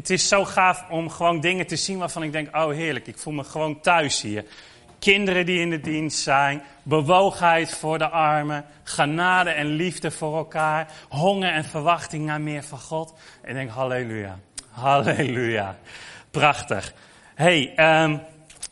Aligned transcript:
het 0.00 0.10
is 0.10 0.28
zo 0.28 0.44
gaaf 0.44 0.84
om 0.88 1.10
gewoon 1.10 1.40
dingen 1.40 1.66
te 1.66 1.76
zien 1.76 1.98
waarvan 1.98 2.22
ik 2.22 2.32
denk, 2.32 2.56
oh 2.56 2.70
heerlijk, 2.70 3.06
ik 3.06 3.18
voel 3.18 3.32
me 3.32 3.44
gewoon 3.44 3.80
thuis 3.80 4.22
hier. 4.22 4.44
Kinderen 4.98 5.46
die 5.46 5.60
in 5.60 5.70
de 5.70 5.80
dienst 5.80 6.18
zijn, 6.18 6.62
bewogenheid 6.82 7.76
voor 7.76 7.98
de 7.98 8.08
armen, 8.08 8.64
genade 8.82 9.50
en 9.50 9.66
liefde 9.66 10.10
voor 10.10 10.36
elkaar, 10.36 10.92
honger 11.08 11.52
en 11.52 11.64
verwachting 11.64 12.24
naar 12.24 12.40
meer 12.40 12.64
van 12.64 12.78
God. 12.78 13.14
En 13.42 13.48
ik 13.48 13.54
denk, 13.54 13.70
halleluja, 13.70 14.38
halleluja, 14.70 15.76
prachtig. 16.30 16.92
hey, 17.34 17.72
um, 18.02 18.20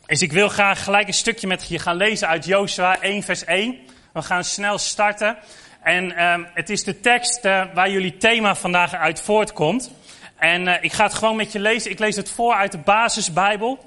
dus 0.05 0.21
ik 0.21 0.31
wil 0.31 0.49
graag 0.49 0.83
gelijk 0.83 1.07
een 1.07 1.13
stukje 1.13 1.47
met 1.47 1.67
je 1.67 1.79
gaan 1.79 1.95
lezen 1.95 2.27
uit 2.27 2.45
Jozua 2.45 3.01
1 3.01 3.23
vers 3.23 3.45
1. 3.45 3.77
We 4.13 4.21
gaan 4.21 4.43
snel 4.43 4.77
starten. 4.77 5.37
En 5.83 6.23
um, 6.23 6.47
het 6.53 6.69
is 6.69 6.83
de 6.83 6.99
tekst 6.99 7.45
uh, 7.45 7.63
waar 7.73 7.91
jullie 7.91 8.17
thema 8.17 8.55
vandaag 8.55 8.93
uit 8.93 9.21
voortkomt. 9.21 9.91
En 10.39 10.67
uh, 10.67 10.73
ik 10.81 10.93
ga 10.93 11.03
het 11.03 11.13
gewoon 11.13 11.35
met 11.35 11.51
je 11.51 11.59
lezen. 11.59 11.91
Ik 11.91 11.99
lees 11.99 12.15
het 12.15 12.31
voor 12.31 12.53
uit 12.53 12.71
de 12.71 12.77
basisbijbel. 12.77 13.79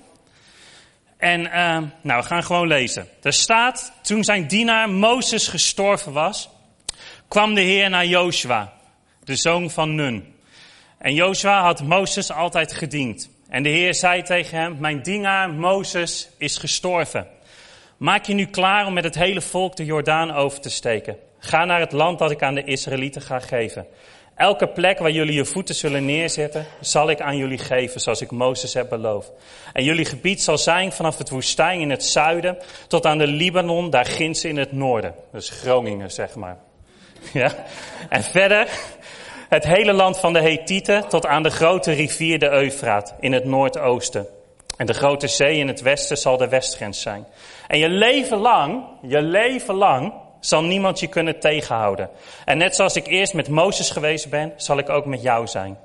En 1.17 1.41
uh, 1.41 1.79
nou, 2.01 2.21
we 2.21 2.23
gaan 2.23 2.45
gewoon 2.45 2.67
lezen. 2.67 3.09
Er 3.23 3.33
staat, 3.33 3.93
toen 4.03 4.25
zijn 4.25 4.47
dienaar 4.47 4.91
Mozes 4.91 5.49
gestorven 5.49 6.13
was, 6.13 6.49
kwam 7.29 7.55
de 7.55 7.61
Heer 7.61 7.91
naar 7.91 8.07
Joshua, 8.07 8.73
de 9.25 9.37
zoon 9.37 9.71
van 9.71 9.95
Nun. 9.95 10.35
En 10.99 11.15
Joshua 11.15 11.63
had 11.63 11.83
Mozes 11.83 12.31
altijd 12.31 12.73
gediend. 12.73 13.31
En 13.49 13.63
de 13.63 13.69
Heer 13.69 13.95
zei 13.95 14.23
tegen 14.23 14.59
hem, 14.59 14.77
mijn 14.79 15.03
dienaar 15.03 15.51
Mozes 15.51 16.29
is 16.39 16.57
gestorven. 16.57 17.27
Maak 17.97 18.25
je 18.25 18.35
nu 18.35 18.47
klaar 18.47 18.87
om 18.87 18.93
met 18.93 19.05
het 19.05 19.15
hele 19.15 19.41
volk 19.41 19.77
de 19.77 19.85
Jordaan 19.85 20.33
over 20.33 20.61
te 20.61 20.71
steken. 20.71 21.17
Ga 21.39 21.65
naar 21.65 21.81
het 21.81 21.93
land 21.93 22.19
dat 22.19 22.31
ik 22.31 22.43
aan 22.43 22.55
de 22.55 22.65
Israëlieten 22.65 23.23
ga 23.23 23.39
geven. 23.39 23.87
Elke 24.35 24.67
plek 24.67 24.99
waar 24.99 25.11
jullie 25.11 25.35
je 25.35 25.45
voeten 25.45 25.75
zullen 25.75 26.05
neerzetten, 26.05 26.67
zal 26.81 27.11
ik 27.11 27.21
aan 27.21 27.37
jullie 27.37 27.59
geven, 27.59 28.01
zoals 28.01 28.21
ik 28.21 28.31
Mozes 28.31 28.75
heb 28.75 28.89
beloofd. 28.89 29.33
En 29.73 29.85
jullie 29.85 30.05
gebied 30.05 30.43
zal 30.43 30.59
zijn 30.59 30.93
vanaf 30.93 31.19
het 31.19 31.31
woestijn 31.31 31.81
in 31.81 31.91
het 31.91 32.05
zuiden 32.05 32.59
tot 32.89 33.07
aan 33.07 33.19
de 33.19 33.27
Libanon, 33.27 33.91
daar 33.91 34.07
ginds 34.07 34.45
in 34.45 34.57
het 34.57 34.73
noorden. 34.73 35.15
Dus 35.33 35.49
Groningen, 35.49 36.11
zeg 36.11 36.35
maar. 36.35 36.59
Ja? 37.33 37.53
En 38.09 38.23
verder 38.23 38.69
het 39.49 39.65
hele 39.65 39.93
land 39.93 40.19
van 40.19 40.33
de 40.33 40.41
Hethieten 40.41 41.09
tot 41.09 41.27
aan 41.27 41.43
de 41.43 41.51
grote 41.51 41.93
rivier 41.93 42.39
de 42.39 42.51
Eufraat 42.51 43.15
in 43.21 43.33
het 43.33 43.45
noordoosten. 43.45 44.27
En 44.77 44.87
de 44.87 44.95
grote 44.95 45.29
zee 45.29 45.59
in 45.59 45.69
het 45.69 45.81
westen 45.81 46.17
zal 46.17 46.37
de 46.37 46.49
westgrens 46.49 47.01
zijn. 47.01 47.27
En 47.67 47.79
je 47.79 47.89
leven 47.89 48.39
lang, 48.39 48.85
je 49.03 49.23
leven 49.23 49.75
lang 49.75 50.13
zal 50.45 50.63
niemand 50.63 51.01
je 51.01 51.07
kunnen 51.07 51.41
tegenhouden. 51.41 52.11
En 52.45 52.59
net 52.59 52.77
zoals 52.77 52.97
ik 52.97 53.07
eerst 53.07 53.35
met 53.35 53.49
Mozes 53.49 53.91
geweest 53.91 54.31
ben, 54.31 54.53
zal 54.57 54.79
ik 54.79 54.89
ook 54.89 55.07
met 55.07 55.23
jou 55.23 55.47
zijn. 55.47 55.79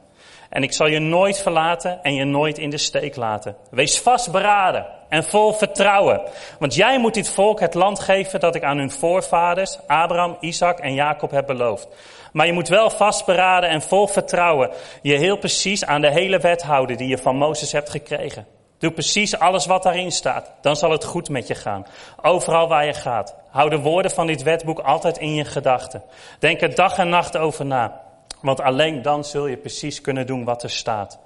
En 0.50 0.64
ik 0.64 0.74
zal 0.74 0.88
je 0.88 1.00
nooit 1.00 1.42
verlaten 1.42 2.04
en 2.04 2.14
je 2.14 2.24
nooit 2.24 2.58
in 2.58 2.70
de 2.70 2.78
steek 2.78 3.16
laten. 3.16 3.56
Wees 3.72 4.00
vastberaden 4.00 4.86
en 5.10 5.24
vol 5.24 5.54
vertrouwen. 5.54 6.22
Want 6.60 6.76
jij 6.76 7.00
moet 7.00 7.14
dit 7.14 7.30
volk 7.30 7.60
het 7.60 7.74
land 7.74 8.00
geven 8.00 8.40
dat 8.40 8.56
ik 8.56 8.64
aan 8.64 8.78
hun 8.78 8.92
voorvaders, 8.92 9.80
Abraham, 9.88 10.38
Isaac 10.40 10.80
en 10.80 10.94
Jacob 10.94 11.32
heb 11.32 11.46
beloofd. 11.46 11.88
Maar 12.32 12.46
je 12.46 12.54
moet 12.54 12.68
wel 12.68 12.90
vastberaden 12.90 13.70
en 13.70 13.82
vol 13.82 14.08
vertrouwen 14.08 14.70
je 15.02 15.18
heel 15.18 15.38
precies 15.38 15.86
aan 15.86 16.02
de 16.02 16.12
hele 16.12 16.40
wet 16.40 16.62
houden 16.62 16.98
die 16.98 17.08
je 17.08 17.18
van 17.18 17.36
Mozes 17.36 17.72
hebt 17.72 17.90
gekregen. 17.90 18.57
Doe 18.78 18.92
precies 18.92 19.40
alles 19.40 19.66
wat 19.66 19.84
daarin 19.84 20.12
staat. 20.12 20.52
Dan 20.62 20.76
zal 20.76 20.92
het 20.92 21.04
goed 21.04 21.30
met 21.30 21.48
je 21.48 21.56
gaan. 21.56 21.86
Overal 22.22 22.68
waar 22.68 22.86
je 22.86 22.94
gaat. 22.94 23.36
Hou 23.50 23.70
de 23.70 23.80
woorden 23.80 24.12
van 24.12 24.28
dit 24.28 24.44
wetboek 24.44 24.80
altijd 24.80 25.18
in 25.18 25.34
je 25.34 25.46
gedachten. 25.46 26.04
Denk 26.40 26.62
er 26.62 26.76
dag 26.76 26.98
en 26.98 27.10
nacht 27.10 27.38
over 27.38 27.66
na. 27.66 28.02
Want 28.42 28.62
alleen 28.62 29.02
dan 29.02 29.24
zul 29.24 29.48
je 29.48 29.58
precies 29.58 30.02
kunnen 30.02 30.28
doen 30.28 30.44
wat 30.44 30.64
er 30.64 30.70
staat. 30.70 31.20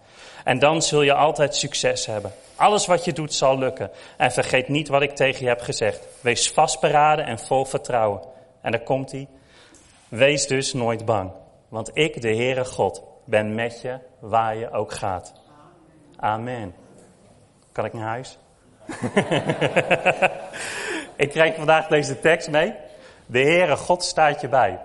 En 0.43 0.59
dan 0.59 0.81
zul 0.81 1.01
je 1.01 1.13
altijd 1.13 1.55
succes 1.55 2.05
hebben. 2.05 2.31
Alles 2.55 2.85
wat 2.85 3.05
je 3.05 3.13
doet 3.13 3.33
zal 3.33 3.57
lukken. 3.57 3.91
En 4.17 4.31
vergeet 4.31 4.67
niet 4.67 4.87
wat 4.87 5.01
ik 5.01 5.15
tegen 5.15 5.41
je 5.41 5.47
heb 5.47 5.61
gezegd. 5.61 6.07
Wees 6.21 6.51
vastberaden 6.51 7.25
en 7.25 7.39
vol 7.39 7.65
vertrouwen. 7.65 8.21
En 8.61 8.71
daar 8.71 8.83
komt 8.83 9.11
hij. 9.11 9.27
Wees 10.09 10.47
dus 10.47 10.73
nooit 10.73 11.05
bang. 11.05 11.31
Want 11.69 11.89
ik, 11.93 12.21
de 12.21 12.35
Heere 12.35 12.65
God, 12.65 13.03
ben 13.25 13.55
met 13.55 13.81
je 13.81 13.99
waar 14.19 14.55
je 14.55 14.71
ook 14.71 14.91
gaat. 14.91 15.33
Amen. 16.15 16.80
Kan 17.71 17.85
ik 17.85 17.93
naar 17.93 18.07
huis? 18.07 18.37
ik 21.15 21.29
krijg 21.29 21.55
vandaag 21.55 21.87
deze 21.87 22.19
tekst 22.19 22.49
mee. 22.49 22.73
De 23.25 23.39
Heere 23.39 23.75
God 23.75 24.03
staat 24.03 24.41
je 24.41 24.47
bij. 24.47 24.79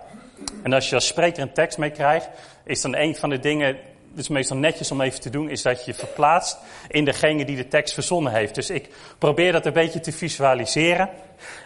En 0.63 0.73
als 0.73 0.89
je 0.89 0.95
als 0.95 1.07
spreker 1.07 1.43
een 1.43 1.53
tekst 1.53 1.79
mee 1.79 1.91
krijgt, 1.91 2.29
is 2.65 2.81
dan 2.81 2.97
een 2.97 3.17
van 3.17 3.31
de 3.31 3.39
dingen 3.39 3.77
het 4.17 4.25
is 4.25 4.31
meestal 4.31 4.57
netjes 4.57 4.91
om 4.91 5.01
even 5.01 5.21
te 5.21 5.31
doen, 5.31 5.49
is 5.49 5.63
dat 5.63 5.85
je 5.85 5.95
verplaatst 5.95 6.59
in 6.89 7.05
degene 7.05 7.45
die 7.45 7.57
de 7.57 7.69
tekst 7.69 7.95
verzonnen 7.95 8.33
heeft. 8.33 8.55
Dus 8.55 8.71
ik 8.71 8.89
probeer 9.19 9.53
dat 9.53 9.67
een 9.67 9.73
beetje 9.73 10.01
te 10.01 10.13
visualiseren. 10.13 11.09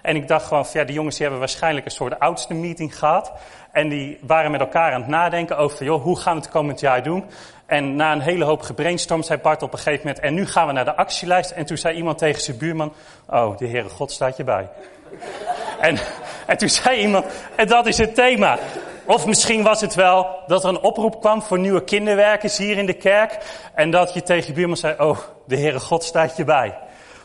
En 0.03 0.17
ik 0.17 0.29
dacht 0.29 0.47
gewoon, 0.47 0.67
ja, 0.73 0.85
die 0.85 0.95
jongens 0.95 1.15
die 1.15 1.23
hebben 1.23 1.41
waarschijnlijk 1.41 1.87
een 1.87 1.93
soort 1.93 2.19
oudste 2.19 2.55
meeting 2.55 2.99
gehad. 2.99 3.33
En 3.73 3.89
die 3.89 4.19
waren 4.23 4.51
met 4.51 4.61
elkaar 4.61 4.93
aan 4.93 5.01
het 5.01 5.11
nadenken 5.11 5.59
over, 5.59 5.85
joh, 5.85 6.03
hoe 6.03 6.19
gaan 6.19 6.35
we 6.35 6.41
het 6.41 6.51
komend 6.51 6.81
jaar 6.81 7.03
doen? 7.03 7.25
En 7.71 7.97
na 7.97 8.13
een 8.13 8.21
hele 8.21 8.45
hoop 8.45 8.63
gebrainstormd 8.63 9.27
zei 9.27 9.41
Bart 9.41 9.63
op 9.63 9.73
een 9.73 9.79
gegeven 9.79 10.07
moment, 10.07 10.25
en 10.25 10.35
nu 10.35 10.47
gaan 10.47 10.67
we 10.67 10.73
naar 10.73 10.85
de 10.85 10.97
actielijst. 10.97 11.51
En 11.51 11.67
toen 11.67 11.77
zei 11.77 11.97
iemand 11.97 12.19
tegen 12.19 12.43
zijn 12.43 12.59
buurman, 12.59 12.93
oh, 13.27 13.57
de 13.57 13.67
Heere 13.69 13.89
God 13.89 14.13
staat 14.13 14.37
je 14.37 14.45
bij. 14.45 14.69
en, 15.81 15.99
en 16.47 16.59
toen 16.59 16.69
zei 16.69 17.01
iemand, 17.01 17.27
en 17.57 17.69
dat 17.69 17.87
is 17.87 17.99
het 17.99 18.15
thema. 18.15 18.59
Of 19.05 19.27
misschien 19.27 19.63
was 19.63 19.81
het 19.81 19.95
wel 19.95 20.27
dat 20.47 20.63
er 20.63 20.69
een 20.69 20.81
oproep 20.81 21.21
kwam 21.21 21.43
voor 21.43 21.59
nieuwe 21.59 21.85
kinderwerkers 21.85 22.59
hier 22.59 22.79
in 22.79 22.87
de 22.87 22.93
kerk. 22.93 23.39
En 23.75 23.91
dat 23.91 24.15
je 24.15 24.23
tegen 24.23 24.47
je 24.47 24.53
buurman 24.53 24.77
zei, 24.77 24.95
oh, 24.99 25.19
de 25.47 25.57
Heere 25.57 25.81
God 25.81 26.05
staat 26.05 26.37
je 26.37 26.45
bij. 26.45 26.79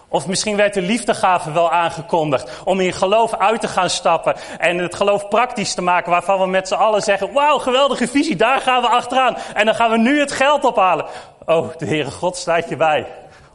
Of 0.09 0.27
misschien 0.27 0.55
werd 0.55 0.73
de 0.73 0.81
liefdegave 0.81 1.51
wel 1.51 1.71
aangekondigd 1.71 2.61
om 2.63 2.79
in 2.79 2.93
geloof 2.93 3.35
uit 3.35 3.61
te 3.61 3.67
gaan 3.67 3.89
stappen 3.89 4.35
en 4.57 4.77
het 4.77 4.95
geloof 4.95 5.27
praktisch 5.27 5.73
te 5.73 5.81
maken 5.81 6.11
waarvan 6.11 6.39
we 6.39 6.47
met 6.47 6.67
z'n 6.67 6.73
allen 6.73 7.01
zeggen, 7.01 7.33
wauw, 7.33 7.57
geweldige 7.57 8.07
visie, 8.07 8.35
daar 8.35 8.61
gaan 8.61 8.81
we 8.81 8.87
achteraan. 8.87 9.37
En 9.53 9.65
dan 9.65 9.75
gaan 9.75 9.91
we 9.91 9.97
nu 9.97 10.19
het 10.19 10.31
geld 10.31 10.63
ophalen. 10.63 11.05
Oh, 11.45 11.77
de 11.77 11.85
Heere 11.85 12.11
God 12.11 12.37
staat 12.37 12.69
je 12.69 12.75
bij. 12.75 13.07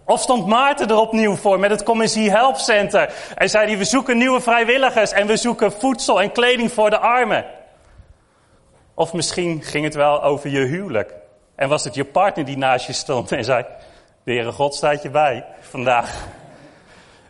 Of 0.05 0.21
stond 0.21 0.47
Maarten 0.47 0.89
er 0.89 0.97
opnieuw 0.97 1.37
voor 1.37 1.59
met 1.59 1.71
het 1.71 1.83
Commissie 1.83 2.31
Help 2.31 2.57
Center 2.57 3.13
en 3.35 3.51
zei 3.51 3.67
hij, 3.67 3.79
we 3.79 3.85
zoeken 3.85 4.19
nieuwe 4.19 4.41
vrijwilligers 4.41 5.13
en 5.13 5.27
we 5.27 5.37
zoeken 5.37 5.73
voedsel 5.73 6.21
en 6.21 6.33
kleding 6.33 6.73
voor 6.73 6.91
de 6.91 6.99
armen. 6.99 7.45
Of 8.95 9.13
misschien 9.13 9.63
ging 9.63 9.85
het 9.85 9.95
wel 9.95 10.23
over 10.23 10.51
je 10.51 10.59
huwelijk. 10.59 11.15
En 11.57 11.69
was 11.69 11.85
het 11.85 11.95
je 11.95 12.05
partner 12.05 12.45
die 12.45 12.57
naast 12.59 12.87
je 12.87 12.93
stond 12.93 13.33
en 13.33 13.45
zei, 13.45 13.65
de 14.25 14.33
Heere 14.33 14.53
God 14.53 14.75
staat 14.75 15.03
je 15.03 15.11
bij 15.11 15.45
vandaag. 15.61 16.27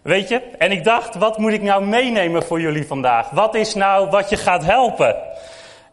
Weet 0.02 0.28
je? 0.28 0.40
En 0.58 0.72
ik 0.72 0.84
dacht, 0.84 1.14
wat 1.14 1.38
moet 1.38 1.52
ik 1.52 1.62
nou 1.62 1.84
meenemen 1.84 2.42
voor 2.42 2.60
jullie 2.60 2.86
vandaag? 2.86 3.30
Wat 3.30 3.54
is 3.54 3.74
nou 3.74 4.10
wat 4.10 4.30
je 4.30 4.36
gaat 4.36 4.64
helpen? 4.64 5.16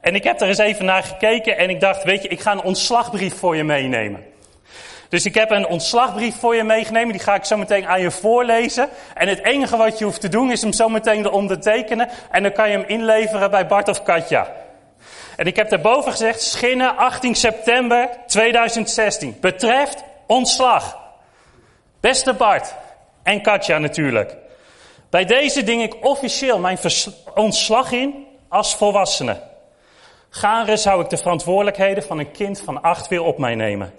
En 0.01 0.15
ik 0.15 0.23
heb 0.23 0.41
er 0.41 0.47
eens 0.47 0.57
even 0.57 0.85
naar 0.85 1.03
gekeken 1.03 1.57
en 1.57 1.69
ik 1.69 1.79
dacht, 1.79 2.03
weet 2.03 2.21
je, 2.21 2.27
ik 2.27 2.39
ga 2.39 2.51
een 2.51 2.61
ontslagbrief 2.61 3.37
voor 3.37 3.55
je 3.55 3.63
meenemen. 3.63 4.23
Dus 5.09 5.25
ik 5.25 5.33
heb 5.33 5.51
een 5.51 5.67
ontslagbrief 5.67 6.39
voor 6.39 6.55
je 6.55 6.63
meegenomen, 6.63 7.11
die 7.11 7.21
ga 7.21 7.35
ik 7.35 7.45
zo 7.45 7.57
meteen 7.57 7.87
aan 7.87 8.01
je 8.01 8.11
voorlezen. 8.11 8.89
En 9.13 9.27
het 9.27 9.43
enige 9.43 9.77
wat 9.77 9.97
je 9.99 10.05
hoeft 10.05 10.21
te 10.21 10.29
doen 10.29 10.51
is 10.51 10.61
hem 10.61 10.73
zo 10.73 10.89
meteen 10.89 11.23
te 11.23 11.31
ondertekenen 11.31 12.09
en 12.31 12.43
dan 12.43 12.51
kan 12.51 12.69
je 12.69 12.77
hem 12.77 12.87
inleveren 12.87 13.51
bij 13.51 13.67
Bart 13.67 13.87
of 13.87 14.03
Katja. 14.03 14.47
En 15.35 15.45
ik 15.45 15.55
heb 15.55 15.69
daarboven 15.69 16.11
gezegd, 16.11 16.41
Schinnen 16.41 16.97
18 16.97 17.35
september 17.35 18.09
2016. 18.27 19.37
Betreft 19.41 20.03
ontslag. 20.25 20.97
Beste 21.99 22.33
Bart 22.33 22.75
en 23.27 23.41
Katja 23.41 23.77
natuurlijk. 23.77 24.35
Bij 25.09 25.25
deze 25.25 25.63
ding 25.63 25.81
ik 25.81 26.05
officieel 26.05 26.59
mijn 26.59 26.77
ontslag 27.35 27.91
in 27.91 28.25
als 28.47 28.75
volwassene. 28.75 29.41
Garen 30.29 30.79
zou 30.79 31.03
ik 31.03 31.09
de 31.09 31.17
verantwoordelijkheden 31.17 32.03
van 32.03 32.19
een 32.19 32.31
kind 32.31 32.61
van 32.61 32.81
acht 32.81 33.07
weer 33.07 33.23
op 33.23 33.37
mij 33.37 33.55
nemen. 33.55 33.93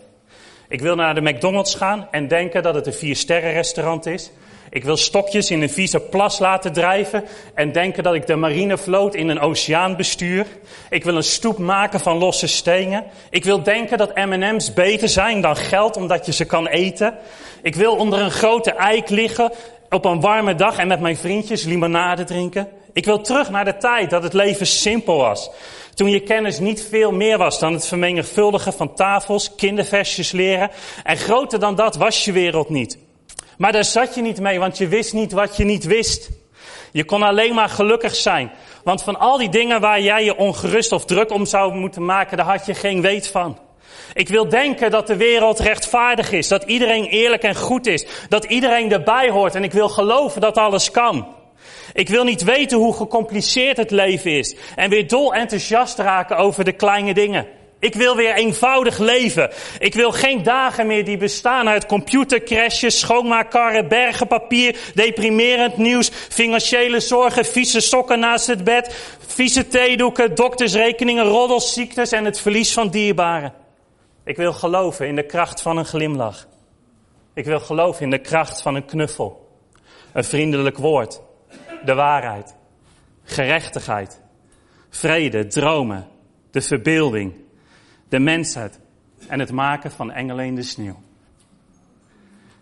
Ik 0.69 0.81
wil 0.81 0.95
naar 0.95 1.15
de 1.15 1.21
McDonald's 1.21 1.75
gaan 1.75 2.09
en 2.11 2.29
denken 2.29 2.63
dat 2.63 2.75
het 2.75 2.87
een 2.87 2.93
vier 2.93 3.17
sterren 3.17 3.53
restaurant 3.53 4.07
is. 4.07 4.31
Ik 4.71 4.85
wil 4.85 4.97
stokjes 4.97 5.51
in 5.51 5.63
een 5.63 5.71
vieze 5.71 6.01
plas 6.01 6.39
laten 6.39 6.73
drijven 6.73 7.25
en 7.55 7.73
denken 7.73 8.03
dat 8.03 8.15
ik 8.15 8.27
de 8.27 8.37
marinevloot 8.37 9.15
in 9.15 9.29
een 9.29 9.41
oceaan 9.41 9.97
bestuur. 9.97 10.47
Ik 10.91 11.05
wil 11.05 11.17
een 11.17 11.23
stoep 11.23 11.59
maken 11.59 12.01
van 12.01 12.19
losse 12.19 12.47
stenen. 12.47 13.05
Ik 13.31 13.45
wil 13.45 13.63
denken 13.63 13.99
dat 13.99 14.15
M&M's 14.15 14.73
beter 14.73 15.09
zijn 15.09 15.41
dan 15.41 15.57
geld 15.57 15.97
omdat 15.97 16.27
je 16.27 16.33
ze 16.33 16.45
kan 16.45 16.67
eten. 16.67 17.15
Ik 17.63 17.75
wil 17.75 17.97
onder 17.97 18.21
een 18.21 18.31
grote 18.31 18.73
eik 18.73 19.09
liggen 19.09 19.53
op 19.91 20.05
een 20.05 20.21
warme 20.21 20.55
dag 20.55 20.79
en 20.79 20.89
met 20.89 21.01
mijn 21.01 21.17
vriendjes 21.17 21.65
limonade 21.65 22.25
drinken. 22.25 22.69
Ik 22.93 23.05
wil 23.05 23.21
terug 23.21 23.51
naar 23.51 23.65
de 23.65 23.77
tijd 23.77 24.11
dat 24.11 24.23
het 24.23 24.33
leven 24.33 24.67
simpel 24.67 25.17
was. 25.17 25.51
Toen 25.95 26.11
je 26.11 26.21
kennis 26.21 26.59
niet 26.59 26.87
veel 26.91 27.13
meer 27.13 27.39
was 27.39 27.59
dan 27.59 27.73
het 27.73 27.87
vermenigvuldigen 27.87 28.73
van 28.73 28.95
tafels, 28.95 29.55
kinderversjes 29.55 30.33
leren. 30.33 30.71
En 31.05 31.17
groter 31.17 31.61
dan 31.61 31.75
dat 31.75 31.97
was 31.97 32.25
je 32.25 32.33
wereld 32.33 32.69
niet. 32.69 32.99
Maar 33.59 33.73
daar 33.73 33.85
zat 33.85 34.15
je 34.15 34.23
niet 34.23 34.41
mee, 34.41 34.59
want 34.59 34.79
je 34.79 34.89
wist 34.89 35.13
niet 35.13 35.33
wat 35.33 35.57
je 35.57 35.65
niet 35.65 35.85
wist. 35.85 36.31
Je 36.93 37.05
kon 37.05 37.23
alleen 37.23 37.55
maar 37.55 37.69
gelukkig 37.69 38.15
zijn. 38.15 38.51
Want 38.85 39.03
van 39.03 39.19
al 39.19 39.39
die 39.39 39.49
dingen 39.49 39.81
waar 39.81 40.01
jij 40.01 40.25
je 40.25 40.37
ongerust 40.37 40.93
of 40.93 41.05
druk 41.05 41.31
om 41.31 41.47
zou 41.47 41.75
moeten 41.75 42.05
maken, 42.05 42.37
daar 42.37 42.47
had 42.47 42.67
je 42.67 42.75
geen 42.75 43.01
weet 43.01 43.29
van. 43.29 43.59
Ik 44.15 44.29
wil 44.29 44.49
denken 44.49 44.91
dat 44.91 45.07
de 45.07 45.17
wereld 45.17 45.59
rechtvaardig 45.59 46.33
is, 46.33 46.49
dat 46.49 46.63
iedereen 46.63 47.05
eerlijk 47.05 47.43
en 47.43 47.57
goed 47.57 47.87
is, 47.87 48.07
dat 48.29 48.45
iedereen 48.45 48.93
erbij 48.93 49.31
hoort 49.31 49.55
en 49.55 49.65
ik 49.65 49.73
wil 49.73 49.89
geloven 49.89 50.41
dat 50.41 50.57
alles 50.57 50.91
kan. 50.91 51.27
Ik 51.93 52.09
wil 52.09 52.25
niet 52.25 52.45
weten 52.45 52.79
hoe 52.79 52.95
gecompliceerd 52.95 53.77
het 53.77 53.91
leven 53.91 54.39
is 54.39 54.57
en 54.77 54.91
weer 54.91 55.09
dol 55.09 55.35
enthousiast 55.35 55.99
raken 55.99 56.37
over 56.37 56.65
de 56.65 56.73
kleine 56.73 57.15
dingen. 57.15 57.47
Ik 57.81 57.95
wil 57.95 58.17
weer 58.17 58.35
eenvoudig 58.35 58.99
leven. 58.99 59.51
Ik 59.79 59.95
wil 59.95 60.13
geen 60.13 60.43
dagen 60.43 60.87
meer 60.87 61.05
die 61.05 61.17
bestaan 61.17 61.69
uit 61.69 61.87
computercrashes, 61.87 62.99
schoonmaakkarren, 62.99 63.89
bergen 63.89 64.27
papier, 64.27 64.79
deprimerend 64.95 65.77
nieuws, 65.77 66.09
financiële 66.09 67.01
zorgen, 67.01 67.45
vieze 67.45 67.81
sokken 67.81 68.19
naast 68.19 68.47
het 68.47 68.65
bed, 68.65 69.17
vieze 69.27 69.69
theedoeken, 69.69 70.35
doktersrekeningen, 70.35 71.25
roddels, 71.25 71.73
ziektes 71.73 72.13
en 72.13 72.25
het 72.25 72.41
verlies 72.41 72.73
van 72.73 72.89
dierbaren. 72.89 73.53
Ik 74.25 74.37
wil 74.37 74.53
geloven 74.53 75.07
in 75.07 75.17
de 75.17 75.27
kracht 75.27 75.63
van 75.63 75.77
een 75.77 75.87
glimlach. 75.87 76.47
Ik 77.35 77.45
wil 77.45 77.61
geloven 77.61 78.03
in 78.03 78.11
de 78.11 78.19
kracht 78.19 78.63
van 78.63 78.75
een 78.75 78.85
knuffel. 78.85 79.49
Een 80.13 80.25
vriendelijk 80.25 80.79
woord. 80.79 81.21
De 81.85 81.95
waarheid. 81.95 82.55
Gerechtigheid. 83.25 84.21
Vrede, 84.91 85.47
dromen. 85.47 86.09
De 86.51 86.61
verbeelding 86.61 87.47
de 88.09 88.19
mensheid 88.19 88.81
en 89.27 89.41
het 89.41 89.53
maken 89.53 89.91
van 89.91 90.11
engelen 90.11 90.45
in 90.45 90.55
de 90.55 90.63
sneeuw. 90.63 91.03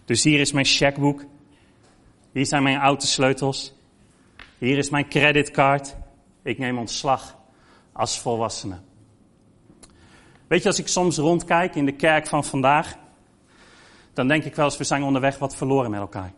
Dus 0.05 0.23
hier 0.23 0.41
is 0.41 0.53
mijn 0.53 0.67
checkboek. 0.67 1.25
Hier 2.33 2.47
zijn 2.47 2.63
mijn 2.63 2.79
autosleutels. 2.79 3.75
Hier 4.59 4.79
is 4.79 4.91
mijn 4.91 5.09
creditcard. 5.09 5.97
Ik 6.43 6.59
neem 6.59 6.79
ontslag 6.79 7.37
als 7.93 8.21
volwassene. 8.21 8.79
Weet 10.47 10.63
je, 10.63 10.69
als 10.69 10.79
ik 10.79 10.89
soms 10.89 11.17
rondkijk 11.17 11.75
in 11.75 11.85
de 11.85 11.93
kerk 11.93 12.27
van 12.27 12.45
vandaag, 12.45 12.97
dan 14.13 14.29
denk 14.29 14.45
ik 14.45 14.55
wel 14.55 14.65
eens, 14.65 14.77
we 14.77 14.85
zijn 14.85 15.03
onderweg 15.03 15.39
wat 15.39 15.57
verloren 15.57 15.91
met 15.91 16.01
elkaar. 16.01 16.33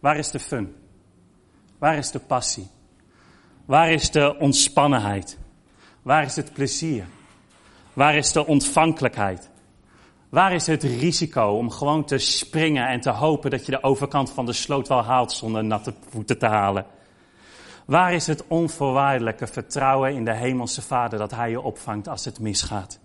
Waar 0.00 0.16
is 0.16 0.30
de 0.30 0.38
fun? 0.38 0.76
Waar 1.78 1.96
is 1.96 2.10
de 2.10 2.18
passie? 2.18 2.68
Waar 3.64 3.90
is 3.90 4.10
de 4.10 4.36
ontspannenheid? 4.38 5.38
Waar 6.02 6.24
is 6.24 6.36
het 6.36 6.52
plezier? 6.52 7.06
Waar 7.98 8.16
is 8.16 8.32
de 8.32 8.46
ontvankelijkheid? 8.46 9.50
Waar 10.28 10.52
is 10.52 10.66
het 10.66 10.82
risico 10.82 11.42
om 11.42 11.70
gewoon 11.70 12.04
te 12.04 12.18
springen 12.18 12.88
en 12.88 13.00
te 13.00 13.10
hopen 13.10 13.50
dat 13.50 13.66
je 13.66 13.72
de 13.72 13.82
overkant 13.82 14.30
van 14.30 14.46
de 14.46 14.52
sloot 14.52 14.88
wel 14.88 15.04
haalt 15.04 15.32
zonder 15.32 15.64
natte 15.64 15.94
voeten 16.08 16.38
te 16.38 16.46
halen? 16.46 16.86
Waar 17.86 18.12
is 18.12 18.26
het 18.26 18.44
onvoorwaardelijke 18.46 19.46
vertrouwen 19.46 20.14
in 20.14 20.24
de 20.24 20.34
Hemelse 20.34 20.82
Vader 20.82 21.18
dat 21.18 21.30
Hij 21.30 21.50
je 21.50 21.60
opvangt 21.60 22.08
als 22.08 22.24
het 22.24 22.40
misgaat? 22.40 23.00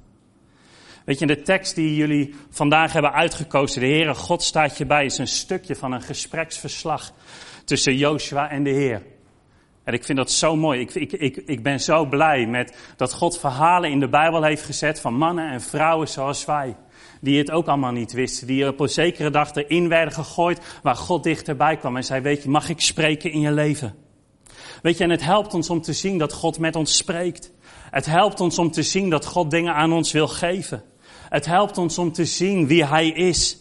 Weet 1.05 1.19
je, 1.19 1.25
de 1.25 1.41
tekst 1.41 1.75
die 1.75 1.95
jullie 1.95 2.35
vandaag 2.49 2.93
hebben 2.93 3.13
uitgekozen, 3.13 3.81
de 3.81 3.87
Heere 3.87 4.15
God 4.15 4.43
staat 4.43 4.77
je 4.77 4.85
bij, 4.85 5.05
is 5.05 5.17
een 5.17 5.27
stukje 5.27 5.75
van 5.75 5.91
een 5.91 6.01
gespreksverslag 6.01 7.11
tussen 7.65 7.97
Joshua 7.97 8.49
en 8.49 8.63
de 8.63 8.69
Heer. 8.69 9.12
En 9.83 9.93
ik 9.93 10.03
vind 10.03 10.17
dat 10.17 10.31
zo 10.31 10.55
mooi. 10.55 10.79
Ik, 10.79 10.93
ik, 10.93 11.11
ik, 11.11 11.37
ik 11.37 11.63
ben 11.63 11.79
zo 11.79 12.05
blij 12.05 12.47
met 12.47 12.77
dat 12.97 13.13
God 13.13 13.39
verhalen 13.39 13.89
in 13.89 13.99
de 13.99 14.07
Bijbel 14.07 14.43
heeft 14.43 14.63
gezet 14.63 14.99
van 14.99 15.13
mannen 15.13 15.51
en 15.51 15.61
vrouwen 15.61 16.07
zoals 16.07 16.45
wij. 16.45 16.75
Die 17.21 17.37
het 17.37 17.51
ook 17.51 17.67
allemaal 17.67 17.91
niet 17.91 18.13
wisten. 18.13 18.47
Die 18.47 18.67
op 18.67 18.79
een 18.79 18.89
zekere 18.89 19.29
dag 19.29 19.55
erin 19.55 19.89
werden 19.89 20.13
gegooid 20.13 20.79
waar 20.81 20.95
God 20.95 21.23
dichterbij 21.23 21.77
kwam 21.77 21.95
en 21.97 22.03
zei, 22.03 22.21
weet 22.21 22.43
je, 22.43 22.49
mag 22.49 22.69
ik 22.69 22.81
spreken 22.81 23.31
in 23.31 23.39
je 23.39 23.51
leven? 23.51 23.95
Weet 24.81 24.97
je, 24.97 25.03
en 25.03 25.09
het 25.09 25.23
helpt 25.23 25.53
ons 25.53 25.69
om 25.69 25.81
te 25.81 25.93
zien 25.93 26.17
dat 26.17 26.33
God 26.33 26.59
met 26.59 26.75
ons 26.75 26.97
spreekt. 26.97 27.51
Het 27.91 28.05
helpt 28.05 28.39
ons 28.39 28.59
om 28.59 28.71
te 28.71 28.83
zien 28.83 29.09
dat 29.09 29.25
God 29.25 29.51
dingen 29.51 29.73
aan 29.73 29.93
ons 29.93 30.11
wil 30.11 30.27
geven. 30.27 30.83
Het 31.29 31.45
helpt 31.45 31.77
ons 31.77 31.97
om 31.97 32.11
te 32.11 32.25
zien 32.25 32.67
wie 32.67 32.85
Hij 32.85 33.07
is. 33.07 33.57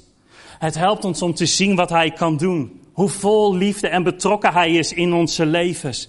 Het 0.58 0.74
helpt 0.74 1.04
ons 1.04 1.22
om 1.22 1.34
te 1.34 1.46
zien 1.46 1.74
wat 1.76 1.90
Hij 1.90 2.10
kan 2.10 2.36
doen. 2.36 2.81
Hoe 2.92 3.08
vol 3.08 3.54
liefde 3.54 3.88
en 3.88 4.02
betrokken 4.02 4.52
Hij 4.52 4.72
is 4.72 4.92
in 4.92 5.12
onze 5.12 5.46
levens. 5.46 6.08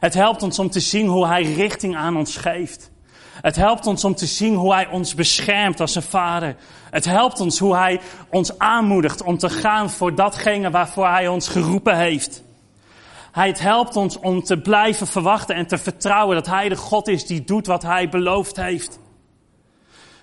Het 0.00 0.14
helpt 0.14 0.42
ons 0.42 0.58
om 0.58 0.70
te 0.70 0.80
zien 0.80 1.06
hoe 1.06 1.26
Hij 1.26 1.42
richting 1.42 1.96
aan 1.96 2.16
ons 2.16 2.36
geeft. 2.36 2.90
Het 3.42 3.56
helpt 3.56 3.86
ons 3.86 4.04
om 4.04 4.14
te 4.14 4.26
zien 4.26 4.54
hoe 4.54 4.72
Hij 4.72 4.88
ons 4.88 5.14
beschermt 5.14 5.80
als 5.80 5.94
een 5.94 6.02
vader. 6.02 6.56
Het 6.90 7.04
helpt 7.04 7.40
ons 7.40 7.58
hoe 7.58 7.76
Hij 7.76 8.00
ons 8.30 8.58
aanmoedigt 8.58 9.22
om 9.22 9.38
te 9.38 9.50
gaan 9.50 9.90
voor 9.90 10.14
datgene 10.14 10.70
waarvoor 10.70 11.08
Hij 11.08 11.28
ons 11.28 11.48
geroepen 11.48 11.96
heeft. 11.96 12.42
Hij 13.32 13.54
helpt 13.58 13.96
ons 13.96 14.18
om 14.18 14.42
te 14.42 14.60
blijven 14.60 15.06
verwachten 15.06 15.56
en 15.56 15.66
te 15.66 15.78
vertrouwen 15.78 16.34
dat 16.34 16.46
Hij 16.46 16.68
de 16.68 16.76
God 16.76 17.08
is 17.08 17.26
die 17.26 17.44
doet 17.44 17.66
wat 17.66 17.82
Hij 17.82 18.08
beloofd 18.08 18.56
heeft. 18.56 18.98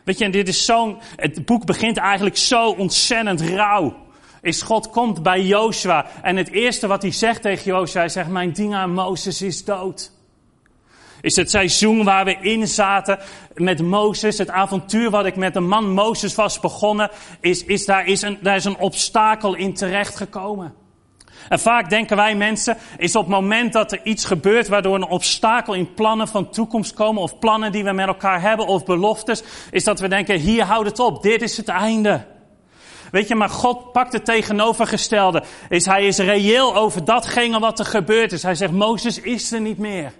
Weet 0.03 0.17
je, 0.17 0.25
en 0.25 0.31
dit 0.31 0.47
is 0.47 0.65
zo'n, 0.65 0.97
het 1.15 1.45
boek 1.45 1.65
begint 1.65 1.97
eigenlijk 1.97 2.37
zo 2.37 2.69
ontzettend 2.69 3.41
rauw 3.41 3.95
is 4.41 4.61
God 4.61 4.89
komt 4.89 5.23
bij 5.23 5.41
Joshua 5.41 6.05
en 6.21 6.35
het 6.35 6.51
eerste 6.51 6.87
wat 6.87 7.01
hij 7.01 7.11
zegt 7.11 7.41
tegen 7.41 7.63
Joshua, 7.63 7.99
hij 7.99 8.09
zegt, 8.09 8.29
mijn 8.29 8.51
dienaar 8.51 8.89
Mozes 8.89 9.41
is 9.41 9.65
dood. 9.65 10.11
Is 11.21 11.35
het 11.35 11.49
seizoen 11.49 12.03
waar 12.03 12.25
we 12.25 12.37
in 12.41 12.67
zaten 12.67 13.19
met 13.53 13.81
Mozes, 13.81 14.37
het 14.37 14.49
avontuur 14.49 15.09
wat 15.09 15.25
ik 15.25 15.35
met 15.35 15.53
de 15.53 15.59
man 15.59 15.93
Mozes 15.93 16.35
was 16.35 16.59
begonnen, 16.59 17.09
is, 17.39 17.65
is, 17.65 17.85
daar, 17.85 18.05
is 18.05 18.21
een, 18.21 18.37
daar 18.41 18.55
is 18.55 18.65
een 18.65 18.77
obstakel 18.77 19.55
in 19.55 19.73
terechtgekomen. 19.73 20.73
En 21.49 21.59
vaak 21.59 21.89
denken 21.89 22.15
wij 22.15 22.35
mensen, 22.35 22.77
is 22.97 23.15
op 23.15 23.21
het 23.21 23.31
moment 23.31 23.73
dat 23.73 23.91
er 23.91 23.99
iets 24.03 24.25
gebeurt 24.25 24.67
waardoor 24.67 24.95
een 24.95 25.07
obstakel 25.07 25.73
in 25.73 25.93
plannen 25.93 26.27
van 26.27 26.49
toekomst 26.49 26.93
komen, 26.93 27.21
of 27.21 27.39
plannen 27.39 27.71
die 27.71 27.83
we 27.83 27.91
met 27.91 28.07
elkaar 28.07 28.41
hebben, 28.41 28.67
of 28.67 28.85
beloftes, 28.85 29.43
is 29.71 29.83
dat 29.83 29.99
we 29.99 30.07
denken, 30.07 30.39
hier 30.39 30.63
houdt 30.63 30.89
het 30.89 30.99
op, 30.99 31.23
dit 31.23 31.41
is 31.41 31.57
het 31.57 31.67
einde. 31.67 32.25
Weet 33.11 33.27
je, 33.27 33.35
maar 33.35 33.49
God 33.49 33.91
pakt 33.91 34.13
het 34.13 34.25
tegenovergestelde. 34.25 35.43
Is, 35.69 35.85
hij 35.85 36.07
is 36.07 36.17
reëel 36.17 36.75
over 36.75 37.05
datgene 37.05 37.59
wat 37.59 37.79
er 37.79 37.85
gebeurd 37.85 38.31
is. 38.31 38.43
Hij 38.43 38.55
zegt, 38.55 38.71
Mozes 38.71 39.19
is 39.19 39.51
er 39.51 39.61
niet 39.61 39.77
meer. 39.77 40.13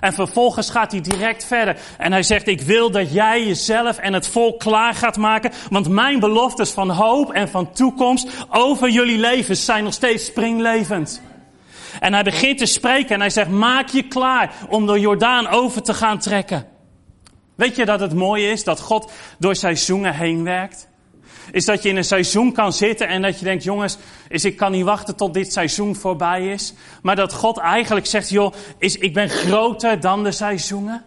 En 0.00 0.12
vervolgens 0.12 0.70
gaat 0.70 0.92
hij 0.92 1.00
direct 1.00 1.44
verder. 1.44 1.76
En 1.98 2.12
hij 2.12 2.22
zegt, 2.22 2.46
ik 2.46 2.60
wil 2.60 2.90
dat 2.90 3.12
jij 3.12 3.46
jezelf 3.46 3.98
en 3.98 4.12
het 4.12 4.28
volk 4.28 4.58
klaar 4.58 4.94
gaat 4.94 5.16
maken. 5.16 5.52
Want 5.70 5.88
mijn 5.88 6.20
beloftes 6.20 6.70
van 6.70 6.90
hoop 6.90 7.32
en 7.32 7.48
van 7.48 7.72
toekomst 7.72 8.28
over 8.50 8.90
jullie 8.90 9.18
levens 9.18 9.64
zijn 9.64 9.84
nog 9.84 9.92
steeds 9.92 10.24
springlevend. 10.24 11.22
En 12.00 12.12
hij 12.12 12.22
begint 12.22 12.58
te 12.58 12.66
spreken 12.66 13.14
en 13.14 13.20
hij 13.20 13.30
zegt, 13.30 13.50
maak 13.50 13.88
je 13.88 14.02
klaar 14.02 14.52
om 14.68 14.86
de 14.86 15.00
Jordaan 15.00 15.48
over 15.48 15.82
te 15.82 15.94
gaan 15.94 16.18
trekken. 16.18 16.66
Weet 17.54 17.76
je 17.76 17.84
dat 17.84 18.00
het 18.00 18.14
mooie 18.14 18.50
is 18.50 18.64
dat 18.64 18.80
God 18.80 19.12
door 19.38 19.54
seizoenen 19.54 20.14
heen 20.14 20.44
werkt? 20.44 20.88
Is 21.52 21.64
dat 21.64 21.82
je 21.82 21.88
in 21.88 21.96
een 21.96 22.04
seizoen 22.04 22.52
kan 22.52 22.72
zitten 22.72 23.08
en 23.08 23.22
dat 23.22 23.38
je 23.38 23.44
denkt, 23.44 23.64
jongens, 23.64 23.98
is, 24.28 24.44
ik 24.44 24.56
kan 24.56 24.72
niet 24.72 24.84
wachten 24.84 25.16
tot 25.16 25.34
dit 25.34 25.52
seizoen 25.52 25.96
voorbij 25.96 26.46
is. 26.46 26.74
Maar 27.02 27.16
dat 27.16 27.32
God 27.32 27.58
eigenlijk 27.58 28.06
zegt, 28.06 28.28
joh, 28.28 28.52
is, 28.78 28.96
ik 28.96 29.14
ben 29.14 29.28
groter 29.28 30.00
dan 30.00 30.24
de 30.24 30.32
seizoenen. 30.32 31.04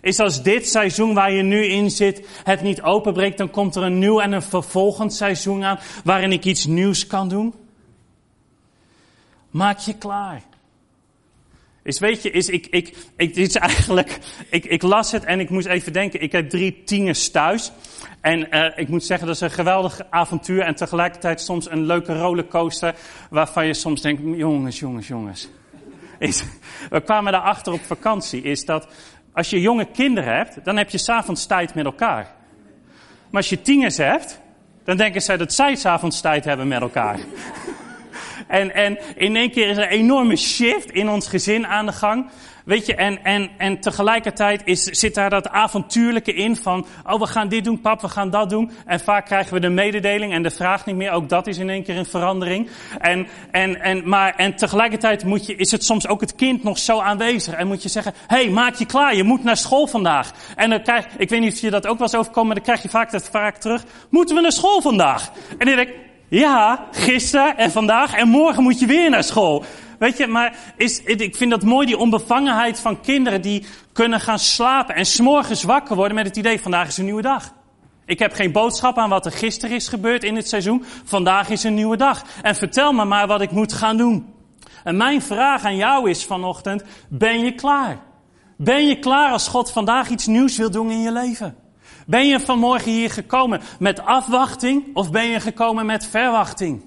Is 0.00 0.20
als 0.20 0.42
dit 0.42 0.68
seizoen 0.68 1.14
waar 1.14 1.32
je 1.32 1.42
nu 1.42 1.64
in 1.64 1.90
zit 1.90 2.26
het 2.44 2.62
niet 2.62 2.82
openbreekt, 2.82 3.38
dan 3.38 3.50
komt 3.50 3.76
er 3.76 3.82
een 3.82 3.98
nieuw 3.98 4.20
en 4.20 4.32
een 4.32 4.42
vervolgend 4.42 5.14
seizoen 5.14 5.64
aan 5.64 5.78
waarin 6.04 6.32
ik 6.32 6.44
iets 6.44 6.66
nieuws 6.66 7.06
kan 7.06 7.28
doen. 7.28 7.54
Maak 9.50 9.78
je 9.78 9.94
klaar. 9.94 10.42
Is 11.84 11.98
weet 11.98 12.22
je, 12.22 12.30
is 12.30 12.48
ik, 12.48 12.66
ik, 12.70 12.96
ik, 13.16 13.34
dit 13.34 13.48
is 13.48 13.56
eigenlijk, 13.56 14.18
ik, 14.50 14.64
ik 14.64 14.82
las 14.82 15.12
het 15.12 15.24
en 15.24 15.40
ik 15.40 15.50
moest 15.50 15.66
even 15.66 15.92
denken, 15.92 16.20
ik 16.20 16.32
heb 16.32 16.50
drie 16.50 16.82
tieners 16.84 17.30
thuis. 17.30 17.72
En 18.20 18.46
uh, 18.50 18.66
ik 18.76 18.88
moet 18.88 19.04
zeggen, 19.04 19.26
dat 19.26 19.36
is 19.36 19.42
een 19.42 19.50
geweldig 19.50 20.00
avontuur 20.10 20.62
en 20.62 20.74
tegelijkertijd 20.74 21.40
soms 21.40 21.70
een 21.70 21.86
leuke 21.86 22.18
rollercoaster 22.18 22.94
waarvan 23.30 23.66
je 23.66 23.74
soms 23.74 24.00
denkt, 24.00 24.22
jongens, 24.36 24.78
jongens, 24.78 25.08
jongens. 25.08 25.48
Is, 26.18 26.44
we 26.90 27.00
kwamen 27.00 27.32
daarachter 27.32 27.72
op 27.72 27.82
vakantie, 27.82 28.42
is 28.42 28.64
dat 28.64 28.88
als 29.32 29.50
je 29.50 29.60
jonge 29.60 29.84
kinderen 29.84 30.36
hebt, 30.36 30.64
dan 30.64 30.76
heb 30.76 30.90
je 30.90 30.98
s'avonds 30.98 31.46
tijd 31.46 31.74
met 31.74 31.84
elkaar. 31.84 32.34
Maar 33.30 33.40
als 33.40 33.48
je 33.48 33.62
tieners 33.62 33.96
hebt, 33.96 34.40
dan 34.84 34.96
denken 34.96 35.22
zij 35.22 35.36
dat 35.36 35.52
zij 35.52 35.74
s'avonds 35.74 36.20
tijd 36.20 36.44
hebben 36.44 36.68
met 36.68 36.80
elkaar. 36.80 37.18
En, 38.46 38.74
en 38.74 38.98
in 39.16 39.36
één 39.36 39.50
keer 39.50 39.68
is 39.68 39.76
er 39.76 39.82
een 39.82 39.98
enorme 39.98 40.36
shift 40.36 40.90
in 40.90 41.08
ons 41.08 41.28
gezin 41.28 41.66
aan 41.66 41.86
de 41.86 41.92
gang. 41.92 42.30
Weet 42.64 42.86
je, 42.86 42.94
en, 42.94 43.24
en, 43.24 43.50
en 43.58 43.80
tegelijkertijd 43.80 44.62
is, 44.64 44.82
zit 44.82 45.14
daar 45.14 45.30
dat 45.30 45.48
avontuurlijke 45.48 46.34
in 46.34 46.56
van, 46.56 46.86
oh 47.06 47.20
we 47.20 47.26
gaan 47.26 47.48
dit 47.48 47.64
doen 47.64 47.80
pap, 47.80 48.00
we 48.00 48.08
gaan 48.08 48.30
dat 48.30 48.50
doen. 48.50 48.70
En 48.86 49.00
vaak 49.00 49.26
krijgen 49.26 49.54
we 49.54 49.60
de 49.60 49.68
mededeling 49.68 50.32
en 50.32 50.42
de 50.42 50.50
vraag 50.50 50.86
niet 50.86 50.96
meer, 50.96 51.10
ook 51.10 51.28
dat 51.28 51.46
is 51.46 51.58
in 51.58 51.70
één 51.70 51.82
keer 51.82 51.96
een 51.96 52.06
verandering. 52.06 52.68
En, 53.00 53.26
en, 53.50 53.80
en, 53.80 54.08
maar, 54.08 54.34
en 54.34 54.56
tegelijkertijd 54.56 55.24
moet 55.24 55.46
je, 55.46 55.56
is 55.56 55.70
het 55.70 55.84
soms 55.84 56.08
ook 56.08 56.20
het 56.20 56.34
kind 56.34 56.62
nog 56.62 56.78
zo 56.78 57.00
aanwezig. 57.00 57.54
En 57.54 57.66
moet 57.66 57.82
je 57.82 57.88
zeggen, 57.88 58.14
hey, 58.26 58.48
maak 58.50 58.74
je 58.74 58.86
klaar, 58.86 59.16
je 59.16 59.24
moet 59.24 59.44
naar 59.44 59.56
school 59.56 59.86
vandaag. 59.86 60.32
En 60.56 60.70
dan 60.70 60.82
krijg, 60.82 61.06
ik 61.18 61.28
weet 61.28 61.40
niet 61.40 61.52
of 61.52 61.60
je 61.60 61.70
dat 61.70 61.86
ook 61.86 61.98
wel 61.98 62.14
overkomen, 62.14 62.46
maar 62.46 62.56
dan 62.56 62.64
krijg 62.64 62.82
je 62.82 62.88
vaak 62.88 63.10
dat 63.10 63.28
vaak 63.28 63.56
terug, 63.56 63.84
moeten 64.10 64.36
we 64.36 64.42
naar 64.42 64.52
school 64.52 64.80
vandaag? 64.80 65.30
En 65.58 65.66
dan 65.66 65.76
denk 65.76 65.88
ik, 65.88 65.94
ja, 66.38 66.86
gisteren 66.90 67.56
en 67.56 67.70
vandaag 67.70 68.14
en 68.14 68.28
morgen 68.28 68.62
moet 68.62 68.78
je 68.78 68.86
weer 68.86 69.10
naar 69.10 69.24
school. 69.24 69.64
Weet 69.98 70.16
je, 70.16 70.26
maar 70.26 70.56
is, 70.76 71.02
ik 71.02 71.36
vind 71.36 71.50
dat 71.50 71.62
mooi, 71.62 71.86
die 71.86 71.98
onbevangenheid 71.98 72.80
van 72.80 73.00
kinderen 73.00 73.40
die 73.40 73.66
kunnen 73.92 74.20
gaan 74.20 74.38
slapen 74.38 74.94
en 74.94 75.06
s'morgens 75.06 75.62
wakker 75.62 75.96
worden 75.96 76.14
met 76.14 76.26
het 76.26 76.36
idee, 76.36 76.60
vandaag 76.60 76.88
is 76.88 76.98
een 76.98 77.04
nieuwe 77.04 77.22
dag. 77.22 77.52
Ik 78.06 78.18
heb 78.18 78.32
geen 78.32 78.52
boodschap 78.52 78.98
aan 78.98 79.08
wat 79.08 79.26
er 79.26 79.32
gisteren 79.32 79.76
is 79.76 79.88
gebeurd 79.88 80.24
in 80.24 80.36
het 80.36 80.48
seizoen. 80.48 80.84
Vandaag 81.04 81.48
is 81.48 81.64
een 81.64 81.74
nieuwe 81.74 81.96
dag. 81.96 82.24
En 82.42 82.54
vertel 82.54 82.92
me 82.92 83.04
maar 83.04 83.26
wat 83.26 83.40
ik 83.40 83.50
moet 83.50 83.72
gaan 83.72 83.96
doen. 83.96 84.34
En 84.84 84.96
mijn 84.96 85.22
vraag 85.22 85.64
aan 85.64 85.76
jou 85.76 86.10
is 86.10 86.24
vanochtend, 86.24 86.84
ben 87.08 87.38
je 87.38 87.54
klaar? 87.54 87.98
Ben 88.56 88.86
je 88.86 88.98
klaar 88.98 89.32
als 89.32 89.48
God 89.48 89.70
vandaag 89.70 90.08
iets 90.08 90.26
nieuws 90.26 90.56
wil 90.56 90.70
doen 90.70 90.90
in 90.90 91.02
je 91.02 91.12
leven? 91.12 91.63
Ben 92.06 92.26
je 92.26 92.40
vanmorgen 92.40 92.92
hier 92.92 93.10
gekomen 93.10 93.60
met 93.78 94.04
afwachting 94.04 94.96
of 94.96 95.10
ben 95.10 95.24
je 95.24 95.40
gekomen 95.40 95.86
met 95.86 96.06
verwachting? 96.06 96.82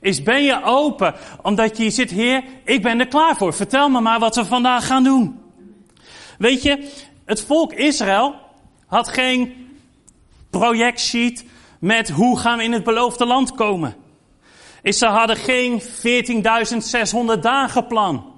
Is 0.00 0.22
ben 0.22 0.42
je 0.42 0.64
open 0.64 1.14
omdat 1.42 1.76
je 1.76 1.82
hier 1.82 1.92
zit, 1.92 2.10
Heer, 2.10 2.44
ik 2.64 2.82
ben 2.82 3.00
er 3.00 3.08
klaar 3.08 3.36
voor. 3.36 3.54
Vertel 3.54 3.88
me 3.88 4.00
maar 4.00 4.18
wat 4.18 4.36
we 4.36 4.44
vandaag 4.44 4.86
gaan 4.86 5.04
doen. 5.04 5.40
Weet 6.38 6.62
je, 6.62 6.92
het 7.24 7.44
volk 7.44 7.72
Israël 7.72 8.34
had 8.86 9.08
geen 9.08 9.68
projectsheet 10.50 11.44
met 11.80 12.10
hoe 12.10 12.38
gaan 12.38 12.58
we 12.58 12.64
in 12.64 12.72
het 12.72 12.84
beloofde 12.84 13.26
land 13.26 13.54
komen. 13.54 13.96
Ze 14.82 15.06
hadden 15.06 15.36
geen 15.36 15.82
14.600 15.82 17.40
dagen 17.40 17.86
plan. 17.86 18.35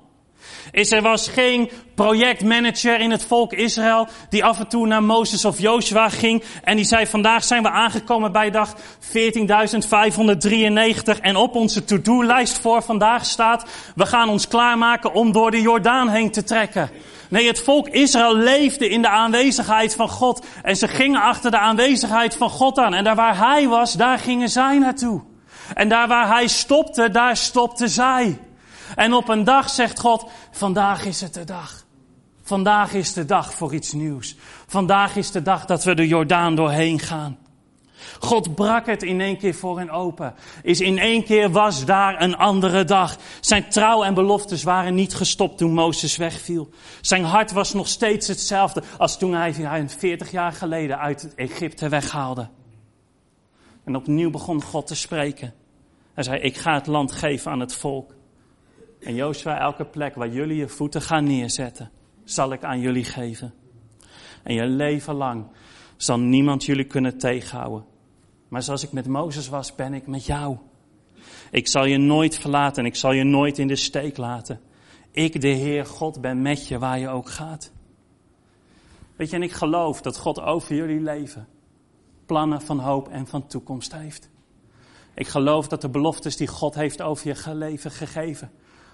Is 0.70 0.90
er 0.90 1.02
was 1.02 1.28
geen 1.28 1.70
projectmanager 1.94 3.00
in 3.00 3.10
het 3.10 3.24
volk 3.24 3.52
Israël 3.52 4.08
die 4.28 4.44
af 4.44 4.58
en 4.58 4.68
toe 4.68 4.86
naar 4.86 5.02
Mozes 5.02 5.44
of 5.44 5.58
Joshua 5.58 6.08
ging 6.08 6.42
en 6.64 6.76
die 6.76 6.84
zei 6.84 7.06
vandaag 7.06 7.44
zijn 7.44 7.62
we 7.62 7.70
aangekomen 7.70 8.32
bij 8.32 8.50
dag 8.50 8.74
14.593 8.76 8.80
en 11.20 11.36
op 11.36 11.54
onze 11.54 11.84
to-do-lijst 11.84 12.58
voor 12.58 12.82
vandaag 12.82 13.24
staat 13.24 13.64
we 13.94 14.06
gaan 14.06 14.28
ons 14.28 14.48
klaarmaken 14.48 15.12
om 15.12 15.32
door 15.32 15.50
de 15.50 15.60
Jordaan 15.60 16.08
heen 16.08 16.30
te 16.30 16.44
trekken. 16.44 16.90
Nee, 17.28 17.46
het 17.46 17.60
volk 17.60 17.88
Israël 17.88 18.36
leefde 18.36 18.88
in 18.88 19.02
de 19.02 19.08
aanwezigheid 19.08 19.94
van 19.94 20.08
God 20.08 20.46
en 20.62 20.76
ze 20.76 20.88
gingen 20.88 21.22
achter 21.22 21.50
de 21.50 21.58
aanwezigheid 21.58 22.36
van 22.36 22.50
God 22.50 22.78
aan 22.78 22.94
en 22.94 23.04
daar 23.04 23.16
waar 23.16 23.38
hij 23.38 23.68
was, 23.68 23.92
daar 23.92 24.18
gingen 24.18 24.48
zij 24.48 24.78
naartoe. 24.78 25.22
En 25.74 25.88
daar 25.88 26.08
waar 26.08 26.28
hij 26.28 26.46
stopte, 26.46 27.10
daar 27.10 27.36
stopte 27.36 27.88
zij. 27.88 28.38
En 28.94 29.12
op 29.12 29.28
een 29.28 29.44
dag 29.44 29.70
zegt 29.70 30.00
God, 30.00 30.30
vandaag 30.50 31.04
is 31.04 31.20
het 31.20 31.34
de 31.34 31.44
dag. 31.44 31.86
Vandaag 32.42 32.92
is 32.92 33.12
de 33.12 33.24
dag 33.24 33.54
voor 33.54 33.74
iets 33.74 33.92
nieuws. 33.92 34.36
Vandaag 34.66 35.16
is 35.16 35.30
de 35.30 35.42
dag 35.42 35.64
dat 35.64 35.84
we 35.84 35.94
de 35.94 36.06
Jordaan 36.06 36.54
doorheen 36.54 36.98
gaan. 36.98 37.38
God 38.20 38.54
brak 38.54 38.86
het 38.86 39.02
in 39.02 39.20
één 39.20 39.38
keer 39.38 39.54
voor 39.54 39.78
hen 39.78 39.90
open. 39.90 40.34
Is 40.62 40.80
in 40.80 40.98
één 40.98 41.24
keer 41.24 41.50
was 41.50 41.84
daar 41.84 42.22
een 42.22 42.36
andere 42.36 42.84
dag. 42.84 43.16
Zijn 43.40 43.68
trouw 43.68 44.04
en 44.04 44.14
beloftes 44.14 44.62
waren 44.62 44.94
niet 44.94 45.14
gestopt 45.14 45.58
toen 45.58 45.72
Mozes 45.72 46.16
wegviel. 46.16 46.68
Zijn 47.00 47.24
hart 47.24 47.52
was 47.52 47.72
nog 47.72 47.88
steeds 47.88 48.28
hetzelfde 48.28 48.82
als 48.98 49.18
toen 49.18 49.34
hij 49.34 49.52
hen 49.52 49.88
40 49.88 50.30
jaar 50.30 50.52
geleden 50.52 50.98
uit 50.98 51.34
Egypte 51.34 51.88
weghaalde. 51.88 52.48
En 53.84 53.96
opnieuw 53.96 54.30
begon 54.30 54.62
God 54.62 54.86
te 54.86 54.94
spreken. 54.94 55.54
Hij 56.14 56.24
zei, 56.24 56.40
ik 56.40 56.56
ga 56.56 56.74
het 56.74 56.86
land 56.86 57.12
geven 57.12 57.50
aan 57.50 57.60
het 57.60 57.74
volk. 57.74 58.16
En 59.00 59.14
Jozua, 59.14 59.58
elke 59.60 59.84
plek 59.84 60.14
waar 60.14 60.28
jullie 60.28 60.56
je 60.56 60.68
voeten 60.68 61.02
gaan 61.02 61.24
neerzetten, 61.24 61.90
zal 62.24 62.52
ik 62.52 62.64
aan 62.64 62.80
jullie 62.80 63.04
geven. 63.04 63.54
En 64.42 64.54
je 64.54 64.66
leven 64.66 65.14
lang 65.14 65.46
zal 65.96 66.18
niemand 66.18 66.64
jullie 66.64 66.86
kunnen 66.86 67.18
tegenhouden. 67.18 67.84
Maar 68.48 68.62
zoals 68.62 68.82
ik 68.82 68.92
met 68.92 69.06
Mozes 69.06 69.48
was, 69.48 69.74
ben 69.74 69.94
ik 69.94 70.06
met 70.06 70.26
jou. 70.26 70.56
Ik 71.50 71.68
zal 71.68 71.84
je 71.84 71.98
nooit 71.98 72.38
verlaten 72.38 72.82
en 72.82 72.88
ik 72.88 72.96
zal 72.96 73.12
je 73.12 73.24
nooit 73.24 73.58
in 73.58 73.68
de 73.68 73.76
steek 73.76 74.16
laten. 74.16 74.60
Ik, 75.10 75.40
de 75.40 75.48
Heer 75.48 75.86
God, 75.86 76.20
ben 76.20 76.42
met 76.42 76.68
je 76.68 76.78
waar 76.78 76.98
je 76.98 77.08
ook 77.08 77.28
gaat. 77.28 77.72
Weet 79.16 79.30
je, 79.30 79.36
en 79.36 79.42
ik 79.42 79.52
geloof 79.52 80.00
dat 80.00 80.18
God 80.18 80.40
over 80.40 80.74
jullie 80.74 81.00
leven 81.00 81.48
plannen 82.26 82.60
van 82.60 82.78
hoop 82.78 83.08
en 83.08 83.26
van 83.26 83.46
toekomst 83.46 83.92
heeft. 83.92 84.30
Ik 85.14 85.26
geloof 85.26 85.68
dat 85.68 85.80
de 85.80 85.88
beloftes 85.88 86.36
die 86.36 86.46
God 86.46 86.74
heeft 86.74 87.02
over 87.02 87.26
je 87.28 87.54
leven 87.54 87.90
gegeven, 87.90 88.50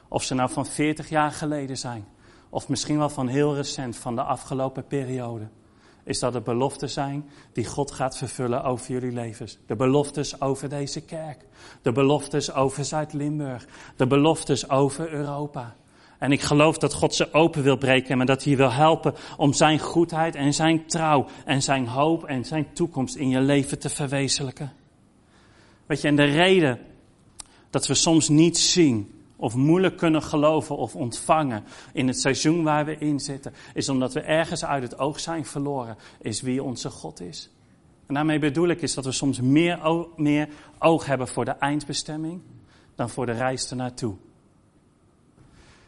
of 0.09 0.23
ze 0.23 0.35
nou 0.35 0.51
van 0.51 0.67
40 0.67 1.09
jaar 1.09 1.33
geleden 1.33 1.79
zijn, 1.79 2.07
of 2.49 2.69
misschien 2.69 2.99
wel 2.99 3.09
van 3.09 3.29
heel 3.29 3.55
recent, 3.55 3.97
van 3.97 4.15
de 4.15 4.23
afgelopen 4.23 4.87
periode, 4.87 5.49
is 6.05 6.19
dat 6.19 6.33
de 6.33 6.41
beloften 6.41 6.91
zijn 6.91 7.31
die 7.53 7.67
God 7.67 7.91
gaat 7.91 8.17
vervullen 8.17 8.65
over 8.65 8.93
jullie 8.93 9.13
levens. 9.13 9.59
De 9.67 9.77
beloftes 9.77 10.41
over 10.41 10.69
deze 10.69 11.01
kerk, 11.01 11.45
de 11.83 11.93
beloftes 11.93 12.53
over 12.53 12.85
Zuid-Limburg, 12.85 13.67
de 13.97 14.07
beloftes 14.07 14.69
over 14.69 15.13
Europa. 15.13 15.77
En 16.19 16.33
ik 16.33 16.41
geloof 16.41 16.79
dat 16.79 16.95
God 16.95 17.15
ze 17.15 17.33
open 17.33 17.63
wil 17.63 17.77
breken 17.77 18.21
en 18.21 18.27
dat 18.27 18.45
hij 18.45 18.57
wil 18.57 18.73
helpen 18.73 19.15
om 19.37 19.53
zijn 19.53 19.79
goedheid 19.79 20.35
en 20.35 20.55
zijn 20.55 20.87
trouw 20.87 21.27
en 21.45 21.63
zijn 21.63 21.87
hoop 21.87 22.25
en 22.25 22.45
zijn 22.45 22.73
toekomst 22.73 23.17
in 23.17 23.29
je 23.29 23.41
leven 23.41 23.79
te 23.79 23.89
verwezenlijken. 23.89 24.73
Weet 25.87 26.01
je, 26.01 26.09
en 26.09 26.17
de 26.17 26.25
reden 26.25 26.79
dat 27.71 27.87
we 27.87 27.95
soms 27.95 28.29
niet 28.29 28.59
zien 28.59 29.14
of 29.45 29.55
moeilijk 29.55 29.97
kunnen 29.97 30.23
geloven 30.23 30.77
of 30.77 30.97
ontvangen 30.97 31.65
in 31.93 32.07
het 32.07 32.21
seizoen 32.21 32.63
waar 32.63 32.85
we 32.85 32.99
in 32.99 33.21
zitten, 33.21 33.55
is 33.75 33.89
omdat 33.89 34.13
we 34.13 34.21
ergens 34.21 34.65
uit 34.65 34.83
het 34.83 34.99
oog 34.99 35.21
zijn 35.21 35.45
verloren, 35.45 35.97
is 36.21 36.41
wie 36.41 36.63
onze 36.63 36.91
God 36.91 37.21
is. 37.21 37.51
En 38.07 38.15
daarmee 38.15 38.39
bedoel 38.39 38.69
ik 38.69 38.83
is 38.83 38.95
dat 38.95 39.05
we 39.05 39.13
soms 39.13 39.41
meer, 39.41 40.07
meer 40.17 40.49
oog 40.79 41.07
hebben 41.07 41.29
voor 41.29 41.45
de 41.45 41.51
eindbestemming 41.51 42.41
dan 42.95 43.11
voor 43.11 43.27
de 43.27 43.33
reis 43.33 43.71
ernaartoe. 43.71 44.15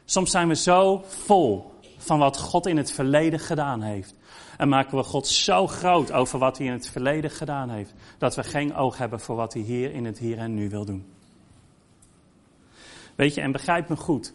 Soms 0.05 0.31
zijn 0.31 0.49
we 0.49 0.55
zo 0.55 1.05
vol 1.07 1.73
van 1.99 2.19
wat 2.19 2.39
God 2.39 2.67
in 2.67 2.77
het 2.77 2.93
verleden 2.93 3.39
gedaan 3.39 3.83
heeft. 3.83 4.15
En 4.57 4.69
maken 4.69 4.99
we 4.99 5.05
God 5.05 5.27
zo 5.27 5.67
groot 5.67 6.13
over 6.13 6.39
wat 6.39 6.59
hij 6.59 6.67
in 6.67 6.73
het 6.73 6.89
verleden 6.89 7.31
gedaan 7.31 7.71
heeft, 7.71 7.95
dat 8.19 8.35
we 8.35 8.43
geen 8.43 8.75
oog 8.75 8.99
hebben 8.99 9.21
voor 9.21 9.37
wat 9.37 9.53
hij 9.53 9.63
hier 9.63 9.93
in 9.93 10.05
het 10.05 10.19
hier 10.19 10.39
en 10.39 10.55
nu 10.55 10.69
wil 10.69 10.85
doen. 10.85 11.16
Weet 13.17 13.35
je, 13.35 13.41
en 13.41 13.53
begrijp 13.53 13.89
me 13.89 13.97
goed, 13.97 14.35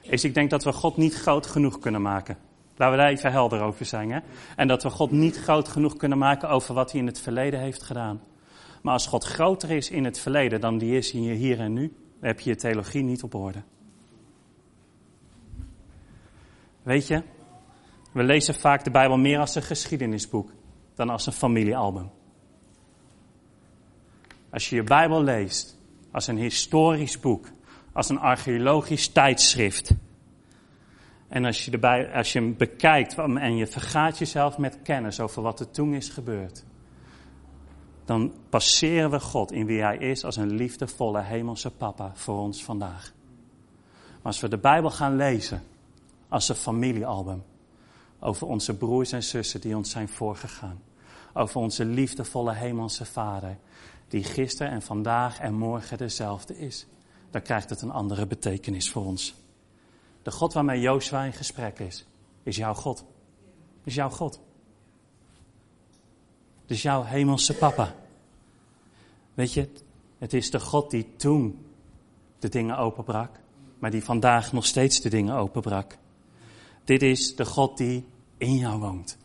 is 0.00 0.24
ik 0.24 0.34
denk 0.34 0.50
dat 0.50 0.64
we 0.64 0.72
God 0.72 0.96
niet 0.96 1.14
groot 1.14 1.46
genoeg 1.46 1.78
kunnen 1.78 2.02
maken. 2.02 2.38
Laten 2.76 2.96
we 2.96 3.02
daar 3.02 3.12
even 3.12 3.32
helder 3.32 3.60
over 3.60 3.84
zijn. 3.84 4.10
Hè? 4.10 4.20
En 4.56 4.68
dat 4.68 4.82
we 4.82 4.90
God 4.90 5.10
niet 5.10 5.36
groot 5.36 5.68
genoeg 5.68 5.96
kunnen 5.96 6.18
maken 6.18 6.48
over 6.48 6.74
wat 6.74 6.92
hij 6.92 7.00
in 7.00 7.06
het 7.06 7.20
verleden 7.20 7.60
heeft 7.60 7.82
gedaan. 7.82 8.20
Maar 8.82 8.92
als 8.92 9.06
God 9.06 9.24
groter 9.24 9.70
is 9.70 9.90
in 9.90 10.04
het 10.04 10.18
verleden 10.18 10.60
dan 10.60 10.78
die 10.78 10.96
is 10.96 11.10
je 11.10 11.18
hier 11.18 11.60
en 11.60 11.72
nu, 11.72 11.92
dan 12.20 12.28
heb 12.28 12.40
je 12.40 12.50
je 12.50 12.56
theologie 12.56 13.02
niet 13.02 13.22
op 13.22 13.34
orde. 13.34 13.62
Weet 16.82 17.06
je, 17.06 17.22
we 18.12 18.22
lezen 18.22 18.54
vaak 18.54 18.84
de 18.84 18.90
Bijbel 18.90 19.16
meer 19.16 19.38
als 19.38 19.54
een 19.54 19.62
geschiedenisboek 19.62 20.52
dan 20.94 21.10
als 21.10 21.26
een 21.26 21.32
familiealbum. 21.32 22.10
Als 24.50 24.68
je 24.68 24.76
je 24.76 24.82
Bijbel 24.82 25.22
leest 25.22 25.78
als 26.10 26.26
een 26.26 26.38
historisch 26.38 27.20
boek, 27.20 27.46
als 27.92 28.08
een 28.08 28.18
archeologisch 28.18 29.08
tijdschrift. 29.08 29.90
En 31.28 31.44
als 31.44 31.64
je, 31.64 31.70
erbij, 31.70 32.12
als 32.14 32.32
je 32.32 32.38
hem 32.38 32.56
bekijkt 32.56 33.14
en 33.14 33.56
je 33.56 33.66
vergaat 33.66 34.18
jezelf 34.18 34.58
met 34.58 34.82
kennis 34.82 35.20
over 35.20 35.42
wat 35.42 35.60
er 35.60 35.70
toen 35.70 35.94
is 35.94 36.08
gebeurd, 36.08 36.64
dan 38.04 38.32
passeren 38.48 39.10
we 39.10 39.20
God 39.20 39.52
in 39.52 39.66
wie 39.66 39.82
Hij 39.82 39.96
is 39.96 40.24
als 40.24 40.36
een 40.36 40.50
liefdevolle 40.50 41.22
hemelse 41.22 41.70
papa 41.70 42.12
voor 42.14 42.38
ons 42.38 42.64
vandaag. 42.64 43.12
Maar 43.98 44.32
als 44.32 44.40
we 44.40 44.48
de 44.48 44.58
Bijbel 44.58 44.90
gaan 44.90 45.16
lezen 45.16 45.62
als 46.28 46.48
een 46.48 46.54
familiealbum, 46.54 47.42
over 48.20 48.46
onze 48.46 48.76
broers 48.76 49.12
en 49.12 49.22
zussen 49.22 49.60
die 49.60 49.76
ons 49.76 49.90
zijn 49.90 50.08
voorgegaan, 50.08 50.82
over 51.32 51.60
onze 51.60 51.84
liefdevolle 51.84 52.54
hemelse 52.54 53.04
Vader, 53.04 53.58
die 54.08 54.24
gisteren 54.24 54.72
en 54.72 54.82
vandaag 54.82 55.38
en 55.38 55.54
morgen 55.54 55.98
dezelfde 55.98 56.58
is 56.58 56.86
dan 57.30 57.42
krijgt 57.42 57.70
het 57.70 57.82
een 57.82 57.90
andere 57.90 58.26
betekenis 58.26 58.90
voor 58.90 59.04
ons. 59.04 59.34
De 60.22 60.30
God 60.30 60.52
waarmee 60.52 60.80
Jozua 60.80 61.24
in 61.24 61.32
gesprek 61.32 61.78
is, 61.78 62.06
is 62.42 62.56
jouw 62.56 62.74
God. 62.74 63.04
Is 63.84 63.94
jouw 63.94 64.10
God. 64.10 64.40
Dus 66.66 66.82
jouw 66.82 67.02
hemelse 67.02 67.54
papa. 67.54 67.94
Weet 69.34 69.52
je, 69.52 69.68
het 70.18 70.32
is 70.32 70.50
de 70.50 70.60
God 70.60 70.90
die 70.90 71.16
toen 71.16 71.66
de 72.38 72.48
dingen 72.48 72.78
openbrak, 72.78 73.40
maar 73.78 73.90
die 73.90 74.04
vandaag 74.04 74.52
nog 74.52 74.66
steeds 74.66 75.00
de 75.00 75.08
dingen 75.08 75.34
openbrak. 75.34 75.98
Dit 76.84 77.02
is 77.02 77.36
de 77.36 77.44
God 77.44 77.76
die 77.76 78.06
in 78.36 78.56
jou 78.56 78.80
woont. 78.80 79.18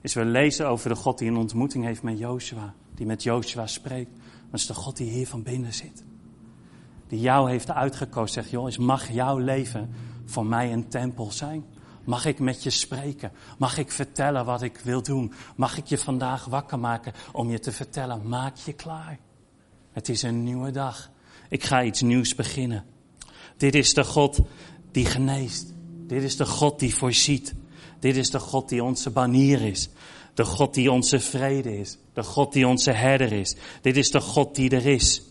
Dus 0.00 0.14
we 0.14 0.24
lezen 0.24 0.68
over 0.68 0.88
de 0.88 0.96
God 0.96 1.18
die 1.18 1.28
een 1.28 1.36
ontmoeting 1.36 1.84
heeft 1.84 2.02
met 2.02 2.18
Joshua, 2.18 2.74
die 2.94 3.06
met 3.06 3.22
Joshua 3.22 3.66
spreekt. 3.66 4.10
Dat 4.50 4.60
is 4.60 4.66
de 4.66 4.74
God 4.74 4.96
die 4.96 5.10
hier 5.10 5.26
van 5.26 5.42
binnen 5.42 5.74
zit 5.74 6.04
die 7.10 7.20
jou 7.20 7.50
heeft 7.50 7.70
uitgekozen, 7.70 8.34
zegt, 8.34 8.50
joh, 8.50 8.76
mag 8.76 9.10
jouw 9.10 9.38
leven 9.38 9.94
voor 10.24 10.46
mij 10.46 10.72
een 10.72 10.88
tempel 10.88 11.32
zijn? 11.32 11.64
Mag 12.04 12.24
ik 12.24 12.38
met 12.38 12.62
je 12.62 12.70
spreken? 12.70 13.32
Mag 13.58 13.78
ik 13.78 13.90
vertellen 13.90 14.44
wat 14.44 14.62
ik 14.62 14.78
wil 14.78 15.02
doen? 15.02 15.32
Mag 15.56 15.76
ik 15.76 15.86
je 15.86 15.98
vandaag 15.98 16.44
wakker 16.44 16.78
maken 16.78 17.12
om 17.32 17.50
je 17.50 17.58
te 17.58 17.72
vertellen, 17.72 18.28
maak 18.28 18.56
je 18.56 18.72
klaar. 18.72 19.18
Het 19.92 20.08
is 20.08 20.22
een 20.22 20.42
nieuwe 20.44 20.70
dag. 20.70 21.10
Ik 21.48 21.64
ga 21.64 21.82
iets 21.82 22.00
nieuws 22.00 22.34
beginnen. 22.34 22.84
Dit 23.56 23.74
is 23.74 23.94
de 23.94 24.04
God 24.04 24.38
die 24.90 25.04
geneest. 25.04 25.72
Dit 26.06 26.22
is 26.22 26.36
de 26.36 26.46
God 26.46 26.78
die 26.78 26.94
voorziet. 26.94 27.54
Dit 27.98 28.16
is 28.16 28.30
de 28.30 28.38
God 28.38 28.68
die 28.68 28.84
onze 28.84 29.10
banier 29.10 29.62
is. 29.62 29.88
De 30.34 30.44
God 30.44 30.74
die 30.74 30.92
onze 30.92 31.20
vrede 31.20 31.78
is. 31.78 31.98
De 32.12 32.22
God 32.22 32.52
die 32.52 32.66
onze 32.66 32.90
herder 32.90 33.32
is. 33.32 33.56
Dit 33.80 33.96
is 33.96 34.10
de 34.10 34.20
God 34.20 34.54
die 34.54 34.70
er 34.70 34.86
is. 34.86 35.22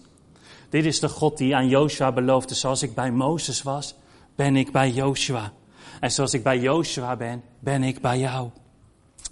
Dit 0.70 0.86
is 0.86 1.00
de 1.00 1.10
God 1.10 1.38
die 1.38 1.56
aan 1.56 1.68
Joshua 1.68 2.12
beloofde, 2.12 2.56
zoals 2.56 2.84
ik 2.84 2.94
bij 2.94 3.12
Mozes 3.12 3.64
was, 3.64 3.96
ben 4.36 4.56
ik 4.56 4.72
bij 4.72 4.90
Joshua. 4.90 5.52
En 6.00 6.12
zoals 6.12 6.34
ik 6.34 6.44
bij 6.44 6.60
Joshua 6.60 7.16
ben, 7.16 7.44
ben 7.60 7.84
ik 7.84 8.02
bij 8.02 8.20
jou. 8.20 8.50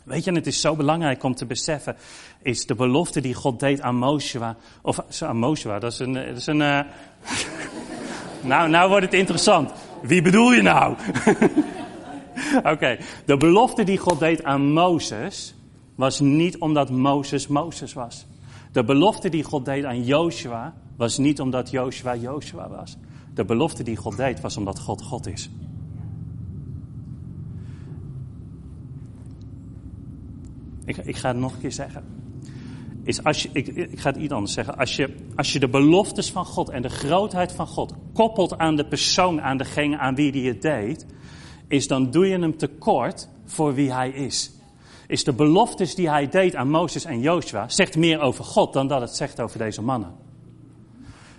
Weet 0.04 0.24
je, 0.24 0.30
en 0.30 0.36
het 0.36 0.48
is 0.48 0.62
zo 0.62 0.76
belangrijk 0.76 1.24
om 1.24 1.36
te 1.36 1.46
beseffen, 1.46 1.96
is 2.42 2.66
de 2.66 2.76
belofte 2.76 3.22
die 3.22 3.34
God 3.34 3.60
deed 3.60 3.82
aan 3.82 3.96
Moshe, 3.96 4.56
of 4.82 5.00
aan 5.22 5.38
Moshe, 5.38 5.80
dat 5.80 5.92
is 5.92 6.00
een, 6.00 6.14
dat 6.14 6.38
is 6.38 6.48
een 6.48 6.62
uh... 6.62 6.80
nou, 8.52 8.70
nou 8.70 8.90
wordt 8.90 9.06
het 9.06 9.14
interessant. 9.14 9.72
Wie 10.02 10.22
bedoel 10.22 10.54
je 10.54 10.62
nou? 10.62 10.96
Oké, 12.74 12.98
de 13.26 13.38
belofte 13.38 13.84
die 13.84 13.98
God 13.98 14.20
deed 14.20 14.44
aan 14.44 14.72
Mozes, 14.74 15.56
was 15.96 16.20
niet 16.20 16.58
omdat 16.58 16.90
Mozes 16.90 17.48
Mozes 17.48 17.94
was. 17.94 18.26
De 18.72 18.84
belofte 18.84 19.30
die 19.30 19.44
God 19.44 19.66
deed 19.66 19.84
aan 19.84 20.04
Joshua, 20.04 20.74
was 20.98 21.18
niet 21.18 21.42
omdat 21.42 21.70
Joshua 21.70 22.16
Joshua 22.16 22.70
was. 22.70 22.98
De 23.34 23.46
belofte 23.46 23.84
die 23.84 23.96
God 23.96 24.18
deed, 24.18 24.42
was 24.42 24.58
omdat 24.58 24.80
God 24.80 25.02
God 25.02 25.28
is. 25.28 25.50
Ik, 30.86 30.98
ik 30.98 31.16
ga 31.16 31.28
het 31.28 31.38
nog 31.38 31.54
een 31.54 31.60
keer 31.60 31.72
zeggen. 31.72 32.04
Is 33.04 33.24
als 33.24 33.44
je, 33.44 33.50
ik, 33.52 33.68
ik 33.68 34.00
ga 34.00 34.10
het 34.10 34.22
iets 34.22 34.34
anders 34.34 34.54
zeggen. 34.54 34.78
Als 34.78 34.96
je, 34.96 35.16
als 35.36 35.54
je 35.54 35.60
de 35.60 35.70
beloftes 35.70 36.32
van 36.32 36.46
God 36.46 36.70
en 36.70 36.82
de 36.82 36.90
grootheid 36.90 37.52
van 37.52 37.68
God 37.68 37.94
koppelt 38.14 38.58
aan 38.58 38.76
de 38.76 38.86
persoon, 38.86 39.42
aan 39.42 39.58
degene 39.58 39.98
aan 39.98 40.16
wie 40.16 40.32
die 40.32 40.48
het 40.48 40.62
deed, 40.62 41.06
is 41.68 41.88
dan 41.88 42.12
doe 42.12 42.28
je 42.28 42.40
hem 42.40 42.58
tekort 42.58 43.30
voor 43.46 43.74
wie 43.74 43.94
hij 43.94 44.10
is. 44.10 44.52
Is 45.08 45.24
de 45.24 45.34
beloftes 45.34 45.96
die 45.96 46.10
hij 46.10 46.30
deed 46.30 46.56
aan 46.56 46.70
Mozes 46.70 47.06
en 47.06 47.20
Joshua, 47.20 47.70
zegt 47.70 47.98
meer 47.98 48.20
over 48.20 48.44
God 48.44 48.74
dan 48.74 48.88
dat 48.88 49.02
het 49.02 49.16
zegt 49.16 49.42
over 49.42 49.58
deze 49.58 49.82
mannen. 49.82 50.27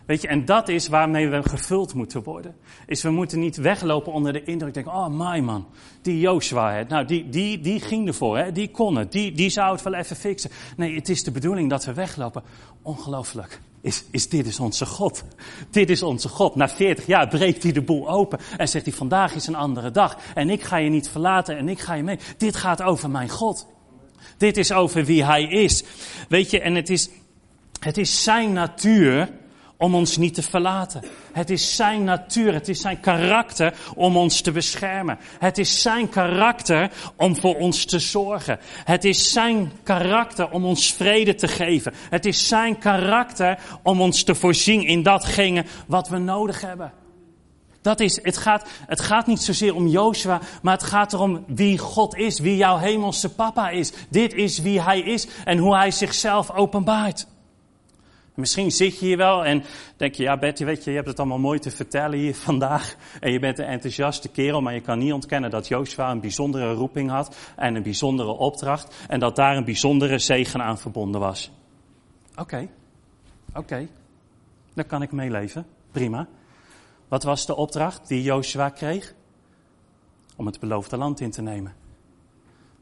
Weet 0.08 0.22
je, 0.22 0.28
en 0.28 0.44
dat 0.44 0.68
is 0.68 0.88
waarmee 0.88 1.28
we 1.28 1.42
gevuld 1.42 1.94
moeten 1.94 2.22
worden. 2.22 2.56
Is 2.86 3.02
we 3.02 3.10
moeten 3.10 3.38
niet 3.38 3.56
weglopen 3.56 4.12
onder 4.12 4.32
de 4.32 4.44
indruk. 4.44 4.74
Denken, 4.74 4.92
oh 4.92 5.08
my 5.08 5.38
man, 5.38 5.66
die 6.02 6.20
Joshua, 6.20 6.72
hè, 6.72 6.84
nou 6.84 7.04
die, 7.04 7.28
die, 7.28 7.60
die 7.60 7.80
ging 7.80 8.06
ervoor, 8.06 8.38
hè, 8.38 8.52
die 8.52 8.70
kon 8.70 8.96
het, 8.96 9.12
die, 9.12 9.32
die 9.32 9.50
zou 9.50 9.72
het 9.72 9.82
wel 9.82 9.94
even 9.94 10.16
fixen. 10.16 10.50
Nee, 10.76 10.94
het 10.94 11.08
is 11.08 11.24
de 11.24 11.30
bedoeling 11.30 11.70
dat 11.70 11.84
we 11.84 11.92
weglopen. 11.92 12.42
Ongelooflijk. 12.82 13.60
Is, 13.80 14.04
is 14.10 14.28
dit 14.28 14.46
is 14.46 14.60
onze 14.60 14.86
God. 14.86 15.24
Dit 15.70 15.90
is 15.90 16.02
onze 16.02 16.28
God. 16.28 16.54
Na 16.54 16.68
40 16.68 17.06
jaar 17.06 17.28
breekt 17.28 17.62
hij 17.62 17.72
de 17.72 17.82
boel 17.82 18.08
open 18.08 18.38
en 18.56 18.68
zegt 18.68 18.84
hij, 18.84 18.94
vandaag 18.94 19.34
is 19.34 19.46
een 19.46 19.54
andere 19.54 19.90
dag. 19.90 20.18
En 20.34 20.50
ik 20.50 20.62
ga 20.62 20.76
je 20.76 20.90
niet 20.90 21.08
verlaten 21.08 21.56
en 21.56 21.68
ik 21.68 21.78
ga 21.78 21.94
je 21.94 22.02
mee. 22.02 22.18
Dit 22.36 22.56
gaat 22.56 22.82
over 22.82 23.10
mijn 23.10 23.28
God. 23.28 23.66
Dit 24.36 24.56
is 24.56 24.72
over 24.72 25.04
wie 25.04 25.24
hij 25.24 25.42
is. 25.42 25.84
Weet 26.28 26.50
je, 26.50 26.60
en 26.60 26.74
het 26.74 26.90
is, 26.90 27.10
het 27.80 27.98
is 27.98 28.22
zijn 28.22 28.52
natuur 28.52 29.30
om 29.78 29.94
ons 29.94 30.16
niet 30.16 30.34
te 30.34 30.42
verlaten. 30.42 31.02
Het 31.32 31.50
is 31.50 31.76
zijn 31.76 32.04
natuur, 32.04 32.54
het 32.54 32.68
is 32.68 32.80
zijn 32.80 33.00
karakter 33.00 33.74
om 33.94 34.16
ons 34.16 34.40
te 34.40 34.52
beschermen. 34.52 35.18
Het 35.38 35.58
is 35.58 35.82
zijn 35.82 36.08
karakter 36.08 36.90
om 37.16 37.36
voor 37.36 37.56
ons 37.56 37.84
te 37.84 37.98
zorgen. 37.98 38.58
Het 38.84 39.04
is 39.04 39.32
zijn 39.32 39.72
karakter 39.82 40.50
om 40.50 40.64
ons 40.64 40.92
vrede 40.92 41.34
te 41.34 41.48
geven. 41.48 41.92
Het 42.10 42.26
is 42.26 42.48
zijn 42.48 42.78
karakter 42.78 43.58
om 43.82 44.00
ons 44.00 44.22
te 44.22 44.34
voorzien 44.34 44.86
in 44.86 45.02
datgene 45.02 45.64
wat 45.86 46.08
we 46.08 46.18
nodig 46.18 46.60
hebben. 46.60 46.92
Dat 47.82 48.00
is, 48.00 48.18
het 48.22 48.36
gaat, 48.36 48.68
het 48.86 49.00
gaat 49.00 49.26
niet 49.26 49.40
zozeer 49.40 49.74
om 49.74 49.86
Joshua, 49.86 50.40
maar 50.62 50.74
het 50.74 50.82
gaat 50.82 51.12
erom 51.12 51.44
wie 51.46 51.78
God 51.78 52.16
is, 52.16 52.38
wie 52.38 52.56
jouw 52.56 52.76
hemelse 52.76 53.28
papa 53.28 53.70
is. 53.70 53.92
Dit 54.10 54.34
is 54.34 54.58
wie 54.58 54.82
hij 54.82 55.00
is 55.00 55.28
en 55.44 55.58
hoe 55.58 55.76
hij 55.76 55.90
zichzelf 55.90 56.50
openbaart. 56.50 57.26
Misschien 58.38 58.70
zit 58.70 58.98
je 58.98 59.06
hier 59.06 59.16
wel 59.16 59.44
en 59.44 59.64
denk 59.96 60.14
je, 60.14 60.22
ja 60.22 60.36
Betty, 60.36 60.64
weet 60.64 60.84
je, 60.84 60.90
je 60.90 60.96
hebt 60.96 61.08
het 61.08 61.18
allemaal 61.18 61.38
mooi 61.38 61.58
te 61.58 61.70
vertellen 61.70 62.18
hier 62.18 62.34
vandaag. 62.48 62.96
En 63.20 63.32
je 63.32 63.38
bent 63.38 63.58
een 63.58 63.64
enthousiaste 63.64 64.28
kerel, 64.28 64.60
maar 64.60 64.74
je 64.74 64.80
kan 64.80 64.98
niet 64.98 65.12
ontkennen 65.12 65.50
dat 65.50 65.68
Joshua 65.68 66.10
een 66.10 66.20
bijzondere 66.20 66.72
roeping 66.72 67.10
had 67.10 67.36
en 67.56 67.74
een 67.74 67.82
bijzondere 67.82 68.30
opdracht. 68.30 69.06
En 69.08 69.20
dat 69.20 69.36
daar 69.36 69.56
een 69.56 69.64
bijzondere 69.64 70.18
zegen 70.18 70.62
aan 70.62 70.78
verbonden 70.78 71.20
was. 71.20 71.50
Oké, 72.36 72.68
oké, 73.54 73.88
daar 74.74 74.84
kan 74.84 75.02
ik 75.02 75.12
meeleven. 75.12 75.66
Prima. 75.90 76.28
Wat 77.08 77.22
was 77.22 77.46
de 77.46 77.56
opdracht 77.56 78.08
die 78.08 78.22
Joshua 78.22 78.68
kreeg? 78.68 79.14
Om 80.36 80.46
het 80.46 80.60
beloofde 80.60 80.96
land 80.96 81.20
in 81.20 81.30
te 81.30 81.42
nemen. 81.42 81.74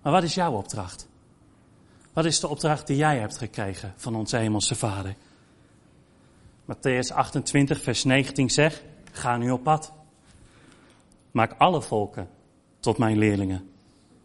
Maar 0.02 0.12
wat 0.12 0.22
is 0.22 0.34
jouw 0.34 0.52
opdracht? 0.52 1.08
Wat 2.12 2.24
is 2.24 2.40
de 2.40 2.48
opdracht 2.48 2.86
die 2.86 2.96
jij 2.96 3.18
hebt 3.18 3.38
gekregen 3.38 3.92
van 3.96 4.14
onze 4.14 4.36
hemelse 4.36 4.74
Vader? 4.74 5.14
Matthäus 6.66 7.12
28, 7.12 7.82
vers 7.82 8.04
19 8.04 8.50
zegt, 8.50 8.84
ga 9.12 9.36
nu 9.36 9.50
op 9.50 9.62
pad. 9.62 9.92
Maak 11.30 11.54
alle 11.58 11.82
volken 11.82 12.28
tot 12.80 12.98
mijn 12.98 13.18
leerlingen. 13.18 13.70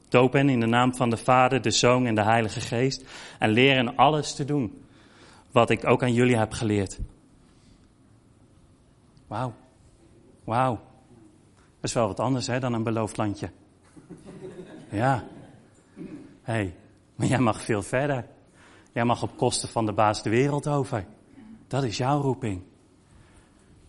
Doop 0.09 0.33
hen 0.33 0.49
in 0.49 0.59
de 0.59 0.65
naam 0.65 0.95
van 0.95 1.09
de 1.09 1.17
Vader, 1.17 1.61
de 1.61 1.71
Zoon 1.71 2.05
en 2.05 2.15
de 2.15 2.23
Heilige 2.23 2.61
Geest. 2.61 3.05
En 3.39 3.49
leer 3.49 3.75
hen 3.75 3.95
alles 3.95 4.35
te 4.35 4.45
doen 4.45 4.83
wat 5.51 5.69
ik 5.69 5.87
ook 5.87 6.03
aan 6.03 6.13
jullie 6.13 6.37
heb 6.37 6.51
geleerd. 6.51 6.99
Wauw. 9.27 9.53
Wauw. 10.43 10.79
Dat 11.55 11.89
is 11.89 11.93
wel 11.93 12.07
wat 12.07 12.19
anders 12.19 12.47
hè, 12.47 12.59
dan 12.59 12.73
een 12.73 12.83
beloofd 12.83 13.17
landje. 13.17 13.49
Ja. 14.89 15.23
Hé, 16.41 16.53
hey, 16.53 16.75
maar 17.15 17.27
jij 17.27 17.39
mag 17.39 17.61
veel 17.61 17.81
verder. 17.81 18.25
Jij 18.93 19.05
mag 19.05 19.23
op 19.23 19.37
kosten 19.37 19.69
van 19.69 19.85
de 19.85 19.93
baas 19.93 20.23
de 20.23 20.29
wereld 20.29 20.67
over. 20.67 21.05
Dat 21.71 21.83
is 21.83 21.97
jouw 21.97 22.21
roeping. 22.21 22.61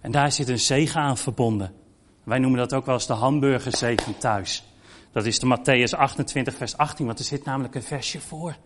En 0.00 0.10
daar 0.10 0.32
zit 0.32 0.48
een 0.48 0.58
zegen 0.58 1.00
aan 1.00 1.18
verbonden. 1.18 1.74
Wij 2.24 2.38
noemen 2.38 2.58
dat 2.58 2.72
ook 2.72 2.86
wel 2.86 2.94
eens 2.94 3.06
de 3.06 3.12
hamburgerzegen 3.12 4.18
thuis. 4.18 4.64
Dat 5.12 5.26
is 5.26 5.38
de 5.38 5.58
Matthäus 5.58 5.98
28, 5.98 6.54
vers 6.54 6.76
18, 6.76 7.06
want 7.06 7.18
er 7.18 7.24
zit 7.24 7.44
namelijk 7.44 7.74
een 7.74 7.82
versje 7.82 8.20
voor. 8.20 8.56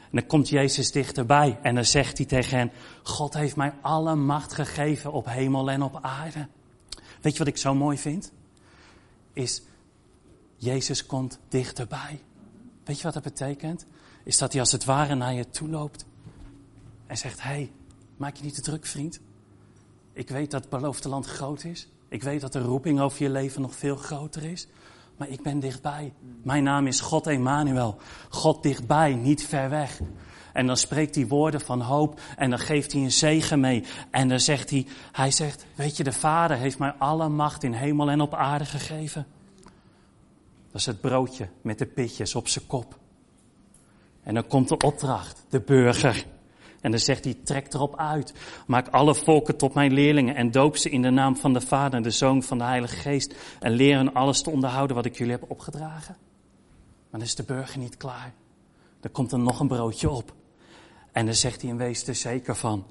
En 0.00 0.10
dan 0.10 0.26
komt 0.26 0.48
Jezus 0.48 0.92
dichterbij 0.92 1.58
en 1.62 1.74
dan 1.74 1.84
zegt 1.84 2.16
hij 2.16 2.26
tegen 2.26 2.58
hen, 2.58 2.70
God 3.02 3.34
heeft 3.34 3.56
mij 3.56 3.72
alle 3.80 4.14
macht 4.14 4.52
gegeven 4.52 5.12
op 5.12 5.26
hemel 5.26 5.70
en 5.70 5.82
op 5.82 5.98
aarde. 6.02 6.48
Weet 7.20 7.32
je 7.32 7.38
wat 7.38 7.48
ik 7.48 7.56
zo 7.56 7.74
mooi 7.74 7.98
vind? 7.98 8.32
Is, 9.32 9.62
Jezus 10.56 11.06
komt 11.06 11.38
dichterbij. 11.48 12.20
Weet 12.84 12.96
je 12.96 13.02
wat 13.02 13.14
dat 13.14 13.22
betekent? 13.22 13.86
Is 14.24 14.38
dat 14.38 14.52
hij 14.52 14.60
als 14.60 14.72
het 14.72 14.84
ware 14.84 15.14
naar 15.14 15.34
je 15.34 15.50
toe 15.50 15.68
loopt 15.68 16.04
en 17.06 17.16
zegt, 17.16 17.42
hé, 17.42 17.48
hey, 17.48 17.70
Maak 18.20 18.36
je 18.36 18.44
niet 18.44 18.54
te 18.54 18.60
druk, 18.60 18.86
vriend. 18.86 19.20
Ik 20.12 20.28
weet 20.28 20.50
dat 20.50 20.60
het 20.60 20.70
beloofde 20.70 21.08
land 21.08 21.26
groot 21.26 21.64
is. 21.64 21.88
Ik 22.08 22.22
weet 22.22 22.40
dat 22.40 22.52
de 22.52 22.60
roeping 22.60 23.00
over 23.00 23.22
je 23.22 23.30
leven 23.30 23.62
nog 23.62 23.74
veel 23.74 23.96
groter 23.96 24.44
is. 24.44 24.68
Maar 25.16 25.28
ik 25.28 25.42
ben 25.42 25.60
dichtbij. 25.60 26.12
Mijn 26.42 26.62
naam 26.62 26.86
is 26.86 27.00
God 27.00 27.26
Emmanuel. 27.26 27.96
God 28.28 28.62
dichtbij, 28.62 29.14
niet 29.14 29.44
ver 29.44 29.70
weg. 29.70 30.00
En 30.52 30.66
dan 30.66 30.76
spreekt 30.76 31.14
hij 31.14 31.26
woorden 31.26 31.60
van 31.60 31.80
hoop 31.80 32.20
en 32.36 32.50
dan 32.50 32.58
geeft 32.58 32.92
hij 32.92 33.02
een 33.02 33.12
zegen 33.12 33.60
mee. 33.60 33.84
En 34.10 34.28
dan 34.28 34.40
zegt 34.40 34.70
hij, 34.70 34.86
hij 35.12 35.30
zegt, 35.30 35.66
weet 35.74 35.96
je, 35.96 36.04
de 36.04 36.12
Vader 36.12 36.56
heeft 36.56 36.78
mij 36.78 36.92
alle 36.92 37.28
macht 37.28 37.62
in 37.62 37.72
hemel 37.72 38.10
en 38.10 38.20
op 38.20 38.34
aarde 38.34 38.64
gegeven. 38.64 39.26
Dat 40.70 40.80
is 40.80 40.86
het 40.86 41.00
broodje 41.00 41.48
met 41.62 41.78
de 41.78 41.86
pitjes 41.86 42.34
op 42.34 42.48
zijn 42.48 42.66
kop. 42.66 42.98
En 44.22 44.34
dan 44.34 44.46
komt 44.46 44.68
de 44.68 44.76
opdracht, 44.76 45.44
de 45.48 45.60
burger. 45.60 46.26
En 46.80 46.90
dan 46.90 47.00
zegt 47.00 47.24
hij, 47.24 47.36
trek 47.44 47.74
erop 47.74 47.96
uit. 47.96 48.34
Maak 48.66 48.88
alle 48.88 49.14
volken 49.14 49.56
tot 49.56 49.74
mijn 49.74 49.92
leerlingen 49.92 50.34
en 50.34 50.50
doop 50.50 50.76
ze 50.76 50.90
in 50.90 51.02
de 51.02 51.10
naam 51.10 51.36
van 51.36 51.52
de 51.52 51.60
Vader 51.60 51.94
en 51.94 52.02
de 52.02 52.10
Zoon 52.10 52.42
van 52.42 52.58
de 52.58 52.64
Heilige 52.64 52.96
Geest. 52.96 53.34
En 53.60 53.72
leer 53.72 53.96
hen 53.96 54.14
alles 54.14 54.42
te 54.42 54.50
onderhouden 54.50 54.96
wat 54.96 55.04
ik 55.04 55.16
jullie 55.16 55.32
heb 55.32 55.50
opgedragen. 55.50 56.16
Maar 57.10 57.20
dan 57.20 57.28
is 57.28 57.34
de 57.34 57.42
burger 57.42 57.78
niet 57.78 57.96
klaar. 57.96 58.32
Er 59.00 59.10
komt 59.10 59.32
er 59.32 59.38
nog 59.38 59.60
een 59.60 59.68
broodje 59.68 60.10
op. 60.10 60.34
En 61.12 61.24
dan 61.24 61.34
zegt 61.34 61.60
hij 61.60 61.70
in 61.70 61.76
wezen 61.76 62.06
er 62.06 62.14
zeker 62.14 62.56
van, 62.56 62.86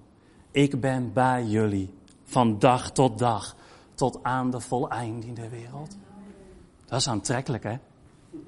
ik 0.51 0.81
ben 0.81 1.13
bij 1.13 1.45
jullie 1.45 1.93
van 2.23 2.59
dag 2.59 2.91
tot 2.91 3.19
dag, 3.19 3.55
tot 3.93 4.19
aan 4.21 4.51
de 4.51 4.59
voleindende 4.59 5.49
wereld. 5.49 5.97
Dat 6.85 6.99
is 6.99 7.07
aantrekkelijk, 7.07 7.63
hè? 7.63 7.77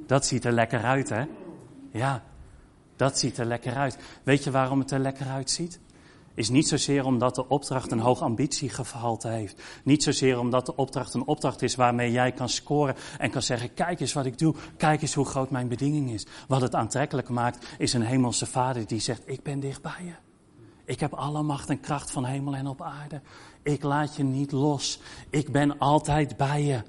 Dat 0.06 0.26
ziet 0.26 0.46
er 0.46 0.52
lekker 0.52 0.84
uit, 0.84 1.10
hè? 1.10 1.26
Ja, 1.92 2.24
dat 3.02 3.20
ziet 3.20 3.38
er 3.38 3.46
lekker 3.46 3.76
uit. 3.76 3.98
Weet 4.24 4.44
je 4.44 4.52
waarom 4.52 4.80
het 4.80 4.92
er 4.92 5.00
lekker 5.00 5.28
uitziet? 5.28 5.80
Is 6.34 6.50
niet 6.50 6.68
zozeer 6.68 7.06
omdat 7.06 7.36
de 7.36 7.48
opdracht 7.48 7.92
een 7.92 8.00
hoog 8.00 8.22
ambitiegehalte 8.22 9.28
heeft. 9.28 9.62
Niet 9.84 10.04
zozeer 10.04 10.40
omdat 10.40 10.66
de 10.66 10.76
opdracht 10.76 11.14
een 11.14 11.26
opdracht 11.26 11.62
is 11.62 11.76
waarmee 11.76 12.12
jij 12.12 12.32
kan 12.32 12.50
scoren 12.50 12.96
en 13.18 13.30
kan 13.30 13.42
zeggen: 13.42 13.74
Kijk 13.74 14.00
eens 14.00 14.14
wat 14.14 14.26
ik 14.26 14.38
doe, 14.38 14.56
kijk 14.78 15.02
eens 15.02 15.14
hoe 15.14 15.26
groot 15.26 15.50
mijn 15.50 15.68
bediening 15.68 16.12
is. 16.12 16.26
Wat 16.48 16.62
het 16.62 16.76
aantrekkelijk 16.76 17.30
maakt, 17.30 17.68
is 17.78 17.94
een 17.94 18.02
hemelse 18.02 18.46
vader 18.46 18.88
die 18.88 19.00
zegt: 19.00 19.22
Ik 19.26 19.44
ben 19.44 19.60
dicht 19.60 19.82
bij 19.82 20.04
je. 20.04 20.14
Ik 20.86 21.00
heb 21.00 21.14
alle 21.14 21.42
macht 21.42 21.70
en 21.70 21.80
kracht 21.80 22.12
van 22.12 22.26
hemel 22.26 22.56
en 22.56 22.68
op 22.68 22.82
aarde. 22.82 23.22
Ik 23.64 23.84
laat 23.84 24.16
je 24.16 24.24
niet 24.24 24.52
los. 24.52 25.00
Ik 25.30 25.52
ben 25.52 25.78
altijd 25.78 26.38
bij 26.38 26.64
je. 26.64 26.82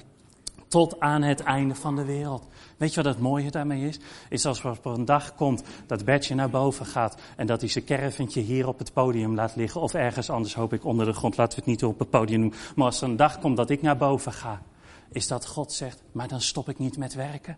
Tot 0.73 1.01
aan 1.01 1.23
het 1.23 1.41
einde 1.41 1.75
van 1.75 1.97
de 1.97 2.05
wereld. 2.05 2.47
Weet 2.77 2.95
je 2.95 3.03
wat 3.03 3.13
het 3.13 3.23
mooie 3.23 3.51
daarmee 3.51 3.89
is? 3.89 3.99
Is 4.29 4.47
als 4.47 4.65
er 4.65 4.71
op 4.71 4.85
een 4.85 5.05
dag 5.05 5.35
komt 5.35 5.63
dat 5.87 6.05
Bertje 6.05 6.35
naar 6.35 6.51
boven 6.51 6.87
gaat 6.87 7.21
en 7.37 7.47
dat 7.47 7.61
hij 7.61 7.71
zijn 7.71 7.85
caravantje 7.85 8.41
hier 8.41 8.69
op 8.69 8.79
het 8.79 8.93
podium 8.93 9.35
laat 9.35 9.57
liggen. 9.57 9.81
Of 9.81 9.95
ergens 9.95 10.31
anders 10.31 10.55
hoop 10.55 10.73
ik 10.73 10.85
onder 10.85 11.07
de 11.07 11.13
grond, 11.13 11.37
laten 11.37 11.59
we 11.59 11.65
het 11.65 11.71
niet 11.73 11.85
op 11.85 11.99
het 11.99 12.11
podium 12.11 12.41
doen. 12.41 12.55
Maar 12.75 12.87
als 12.87 13.03
er 13.03 13.09
een 13.09 13.17
dag 13.17 13.39
komt 13.39 13.57
dat 13.57 13.71
ik 13.71 13.83
naar 13.83 13.97
boven 13.97 14.33
ga, 14.33 14.63
is 15.11 15.27
dat 15.27 15.47
God 15.47 15.73
zegt, 15.73 16.03
maar 16.13 16.29
dan 16.29 16.41
stop 16.41 16.69
ik 16.69 16.79
niet 16.79 16.97
met 16.97 17.15
werken. 17.15 17.57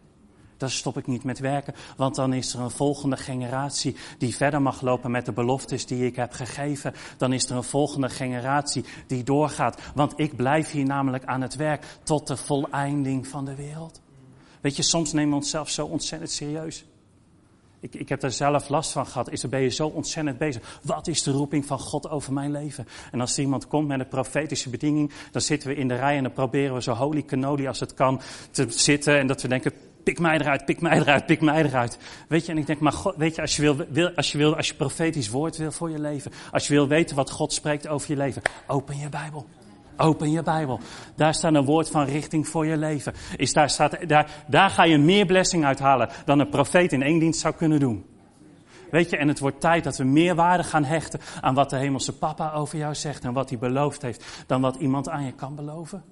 Dan 0.57 0.71
stop 0.71 0.97
ik 0.97 1.07
niet 1.07 1.25
met 1.25 1.39
werken, 1.39 1.75
want 1.97 2.15
dan 2.15 2.33
is 2.33 2.55
er 2.55 2.61
een 2.61 2.71
volgende 2.71 3.17
generatie 3.17 3.97
die 4.19 4.37
verder 4.37 4.63
mag 4.63 4.81
lopen 4.81 5.11
met 5.11 5.27
de 5.27 5.33
beloftes 5.33 5.87
die 5.87 6.07
ik 6.07 6.17
heb 6.17 6.33
gegeven. 6.33 6.95
Dan 7.17 7.33
is 7.33 7.45
er 7.51 7.57
een 7.57 7.65
volgende 7.65 8.09
generatie 8.09 8.85
die 9.07 9.23
doorgaat, 9.23 9.81
want 9.95 10.13
ik 10.17 10.37
blijf 10.37 10.71
hier 10.71 10.85
namelijk 10.85 11.25
aan 11.25 11.41
het 11.41 11.57
werk 11.57 11.85
tot 12.03 12.27
de 12.27 12.37
voleinding 12.37 13.27
van 13.27 13.45
de 13.45 13.55
wereld. 13.55 14.01
Weet 14.61 14.77
je, 14.77 14.83
soms 14.83 15.13
nemen 15.13 15.31
we 15.31 15.37
onszelf 15.37 15.71
zo 15.71 15.87
ontzettend 15.87 16.31
serieus. 16.31 16.85
Ik, 17.85 17.95
ik 17.95 18.09
heb 18.09 18.21
daar 18.21 18.33
zelf 18.33 18.69
last 18.69 18.93
van 18.93 19.07
gehad. 19.07 19.31
Is 19.31 19.43
er 19.43 19.49
ben 19.49 19.61
je 19.61 19.69
zo 19.69 19.87
ontzettend 19.87 20.39
bezig? 20.39 20.81
Wat 20.83 21.07
is 21.07 21.23
de 21.23 21.31
roeping 21.31 21.67
van 21.67 21.79
God 21.79 22.09
over 22.09 22.33
mijn 22.33 22.51
leven? 22.51 22.87
En 23.11 23.21
als 23.21 23.39
iemand 23.39 23.67
komt 23.67 23.89
met 23.89 24.01
een 24.01 24.09
profetische 24.09 24.71
bediening, 24.71 25.13
dan 25.31 25.43
zitten 25.43 25.69
we 25.69 25.75
in 25.75 25.89
de 25.89 25.95
rij 25.95 26.17
en 26.17 26.23
dan 26.23 26.33
proberen 26.33 26.75
we 26.75 26.83
zo 26.83 26.93
holy 26.93 27.23
cannoli 27.23 27.67
als 27.67 27.81
het 27.81 27.95
kan 27.95 28.21
te 28.51 28.67
zitten. 28.69 29.19
En 29.19 29.27
dat 29.27 29.43
we 29.43 29.49
denken, 29.49 29.73
pik 30.05 30.19
mij 30.19 30.39
eruit, 30.39 30.65
pik 30.65 30.81
mij 30.81 30.99
eruit, 30.99 31.27
pik 31.27 31.41
mij 31.41 31.65
eruit. 31.65 31.99
Weet 32.29 32.47
je, 32.47 32.53
en 32.53 32.59
ik 32.59 32.67
denk, 32.67 32.81
maar 32.81 32.93
God, 32.93 33.17
weet 33.17 33.35
je, 33.35 33.41
als 33.41 33.57
je 33.57 33.63
wil, 33.63 33.77
wil, 33.89 34.11
als 34.11 34.33
je 34.33 34.39
wil, 34.39 34.57
als 34.57 34.69
je 34.69 34.75
profetisch 34.75 35.29
woord 35.29 35.57
wil 35.57 35.73
voor 35.73 35.91
je 35.91 36.01
leven, 36.01 36.31
als 36.51 36.67
je 36.67 36.75
wil 36.75 36.89
weten 36.89 37.17
wat 37.17 37.31
God 37.31 37.53
spreekt 37.53 37.89
over 37.89 38.11
je 38.11 38.17
leven, 38.17 38.43
open 38.67 38.99
je 38.99 39.09
Bijbel. 39.09 39.47
Open 39.97 40.31
je 40.31 40.43
Bijbel. 40.43 40.81
Daar 41.17 41.35
staat 41.35 41.55
een 41.55 41.65
woord 41.65 41.91
van 41.91 42.05
richting 42.05 42.49
voor 42.49 42.67
je 42.67 42.77
leven. 42.77 43.15
Is 43.37 43.53
daar, 43.53 43.71
staat, 43.71 44.09
daar, 44.09 44.31
daar 44.49 44.71
ga 44.71 44.85
je 44.85 44.99
meer 44.99 45.27
blessing 45.27 45.65
uithalen 45.65 46.09
dan 46.25 46.39
een 46.39 46.49
profeet 46.49 46.93
in 46.93 47.03
één 47.03 47.19
dienst 47.19 47.41
zou 47.41 47.55
kunnen 47.55 47.81
doen. 47.81 48.05
Weet 48.91 49.11
je, 49.11 49.17
en 49.17 49.29
het 49.29 49.39
wordt 49.39 49.61
tijd 49.61 49.85
dat 49.85 49.97
we 49.97 50.05
meer 50.05 50.35
waarde 50.35 50.63
gaan 50.63 50.85
hechten 50.85 51.21
aan 51.41 51.55
wat 51.55 51.71
de 51.71 51.77
hemelse 51.77 52.19
papa 52.19 52.53
over 52.53 52.79
jou 52.79 52.95
zegt 52.95 53.25
en 53.25 53.33
wat 53.33 53.49
hij 53.49 53.59
beloofd 53.59 54.03
heeft, 54.03 54.45
dan 54.47 54.61
wat 54.61 54.77
iemand 54.77 55.09
aan 55.09 55.25
je 55.25 55.33
kan 55.33 55.55
beloven. 55.55 56.05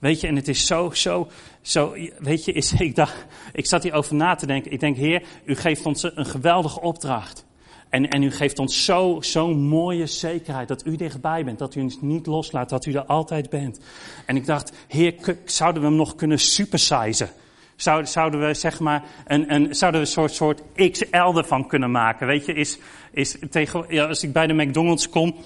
Weet 0.00 0.20
je, 0.20 0.26
en 0.26 0.36
het 0.36 0.48
is 0.48 0.66
zo, 0.66 0.90
zo, 0.90 1.28
zo, 1.60 1.94
weet 2.18 2.44
je, 2.44 2.52
is, 2.52 2.72
ik 2.88 2.94
dacht, 2.94 3.26
ik 3.52 3.66
zat 3.66 3.82
hierover 3.82 4.14
na 4.14 4.34
te 4.34 4.46
denken. 4.46 4.72
Ik 4.72 4.80
denk, 4.80 4.96
Heer, 4.96 5.22
u 5.44 5.54
geeft 5.56 5.86
ons 5.86 6.02
een 6.02 6.26
geweldige 6.26 6.80
opdracht. 6.80 7.48
En, 7.88 8.08
en 8.08 8.22
u 8.22 8.30
geeft 8.30 8.58
ons 8.58 8.84
zo'n 8.84 9.22
zo 9.22 9.54
mooie 9.54 10.06
zekerheid 10.06 10.68
dat 10.68 10.86
u 10.86 10.96
dichtbij 10.96 11.44
bent, 11.44 11.58
dat 11.58 11.74
u 11.74 11.80
ons 11.80 12.00
niet 12.00 12.26
loslaat, 12.26 12.68
dat 12.68 12.86
u 12.86 12.92
er 12.92 13.04
altijd 13.04 13.50
bent. 13.50 13.80
En 14.26 14.36
ik 14.36 14.46
dacht, 14.46 14.72
Heer, 14.88 15.14
zouden 15.44 15.82
we 15.82 15.88
hem 15.88 15.96
nog 15.96 16.14
kunnen 16.14 16.38
supersizen? 16.38 17.30
Zouden, 17.76 18.40
we 18.40 18.54
zeg 18.54 18.80
maar 18.80 19.04
een, 19.26 19.54
een, 19.54 19.74
zouden 19.74 20.00
we 20.00 20.06
soort, 20.06 20.32
soort 20.32 20.62
XL 20.74 21.36
ervan 21.36 21.66
kunnen 21.66 21.90
maken? 21.90 22.26
Weet 22.26 22.46
je, 22.46 22.52
is, 22.52 22.78
is 23.12 23.36
tegen, 23.50 23.84
ja, 23.88 24.06
als 24.06 24.22
ik 24.22 24.32
bij 24.32 24.46
de 24.46 24.54
McDonald's 24.54 25.08
kom, 25.08 25.36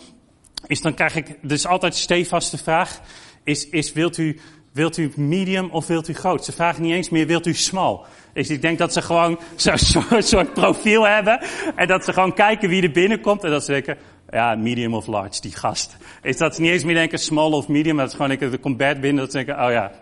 is 0.67 0.81
dan 0.81 0.95
krijg 0.95 1.17
ik, 1.17 1.39
dus 1.43 1.67
altijd 1.67 1.95
stevaste 1.95 2.59
vraag, 2.59 3.01
is, 3.45 3.69
is 3.69 3.93
wilt 3.93 4.19
u, 4.19 4.39
wilt 4.73 4.97
u 4.97 5.13
medium 5.17 5.69
of 5.71 5.87
wilt 5.87 6.09
u 6.09 6.15
groot? 6.15 6.45
Ze 6.45 6.53
vragen 6.53 6.83
niet 6.83 6.93
eens 6.93 7.11
meer, 7.11 7.27
wilt 7.27 7.47
u 7.47 7.55
small? 7.55 7.99
Dus 8.33 8.51
ik 8.51 8.63
denk 8.63 8.79
dat 8.79 8.93
ze 8.93 9.03
gewoon 9.03 9.39
zo'n 9.57 10.23
soort, 10.23 10.55
profiel 10.55 11.07
hebben. 11.07 11.41
En 11.77 11.87
dat 11.87 12.05
ze 12.05 12.13
gewoon 12.13 12.35
kijken 12.35 12.69
wie 12.69 12.83
er 12.83 12.91
binnenkomt. 12.91 13.45
En 13.45 13.51
dat 13.51 13.65
ze 13.65 13.73
denken, 13.73 13.99
ja, 14.31 14.55
medium 14.55 14.95
of 14.95 15.07
large, 15.07 15.41
die 15.41 15.53
gast. 15.53 15.97
Is 16.23 16.37
dat 16.37 16.55
ze 16.55 16.61
niet 16.61 16.71
eens 16.71 16.85
meer 16.85 16.95
denken 16.95 17.19
small 17.19 17.53
of 17.53 17.69
medium. 17.69 17.95
Maar 17.95 18.05
dat 18.05 18.15
is 18.21 18.39
gewoon, 18.39 18.53
er 18.53 18.59
komt 18.59 18.77
Bert 18.77 19.01
binnen. 19.01 19.23
Dat 19.23 19.33
ze 19.33 19.45
denken, 19.45 19.65
oh 19.65 19.71
ja, 19.71 19.93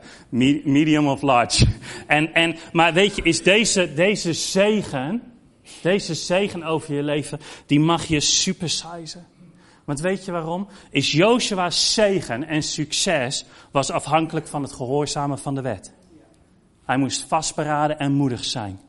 medium 0.65 1.09
of 1.09 1.23
large. 1.23 1.67
En, 2.07 2.35
en, 2.35 2.57
maar 2.73 2.93
weet 2.93 3.17
je, 3.17 3.23
is 3.23 3.43
deze, 3.43 3.95
deze 3.95 4.33
zegen, 4.33 5.23
deze 5.83 6.15
zegen 6.15 6.63
over 6.65 6.95
je 6.95 7.03
leven, 7.03 7.41
die 7.67 7.81
mag 7.81 8.05
je 8.05 8.21
supersizen. 8.21 9.27
Want 9.93 10.05
weet 10.05 10.25
je 10.25 10.33
waarom? 10.33 10.69
Is 10.91 11.13
Joshua's 11.13 11.95
zegen 11.95 12.49
en 12.49 12.63
succes 12.63 13.45
was 13.71 13.91
afhankelijk 13.91 14.47
van 14.47 14.63
het 14.63 14.73
gehoorzamen 14.73 15.39
van 15.39 15.55
de 15.55 15.61
wet. 15.61 15.93
Hij 16.85 16.97
moest 16.97 17.23
vastberaden 17.23 17.99
en 17.99 18.13
moedig 18.13 18.45
zijn. 18.45 18.81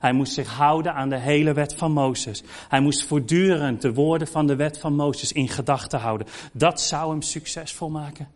Hij 0.00 0.12
moest 0.12 0.32
zich 0.32 0.48
houden 0.48 0.94
aan 0.94 1.08
de 1.08 1.18
hele 1.18 1.52
wet 1.52 1.74
van 1.74 1.92
Mozes. 1.92 2.42
Hij 2.68 2.80
moest 2.80 3.04
voortdurend 3.04 3.82
de 3.82 3.94
woorden 3.94 4.28
van 4.28 4.46
de 4.46 4.56
wet 4.56 4.78
van 4.78 4.94
Mozes 4.94 5.32
in 5.32 5.48
gedachten 5.48 5.98
houden. 5.98 6.26
Dat 6.52 6.80
zou 6.80 7.10
hem 7.10 7.22
succesvol 7.22 7.90
maken. 7.90 8.28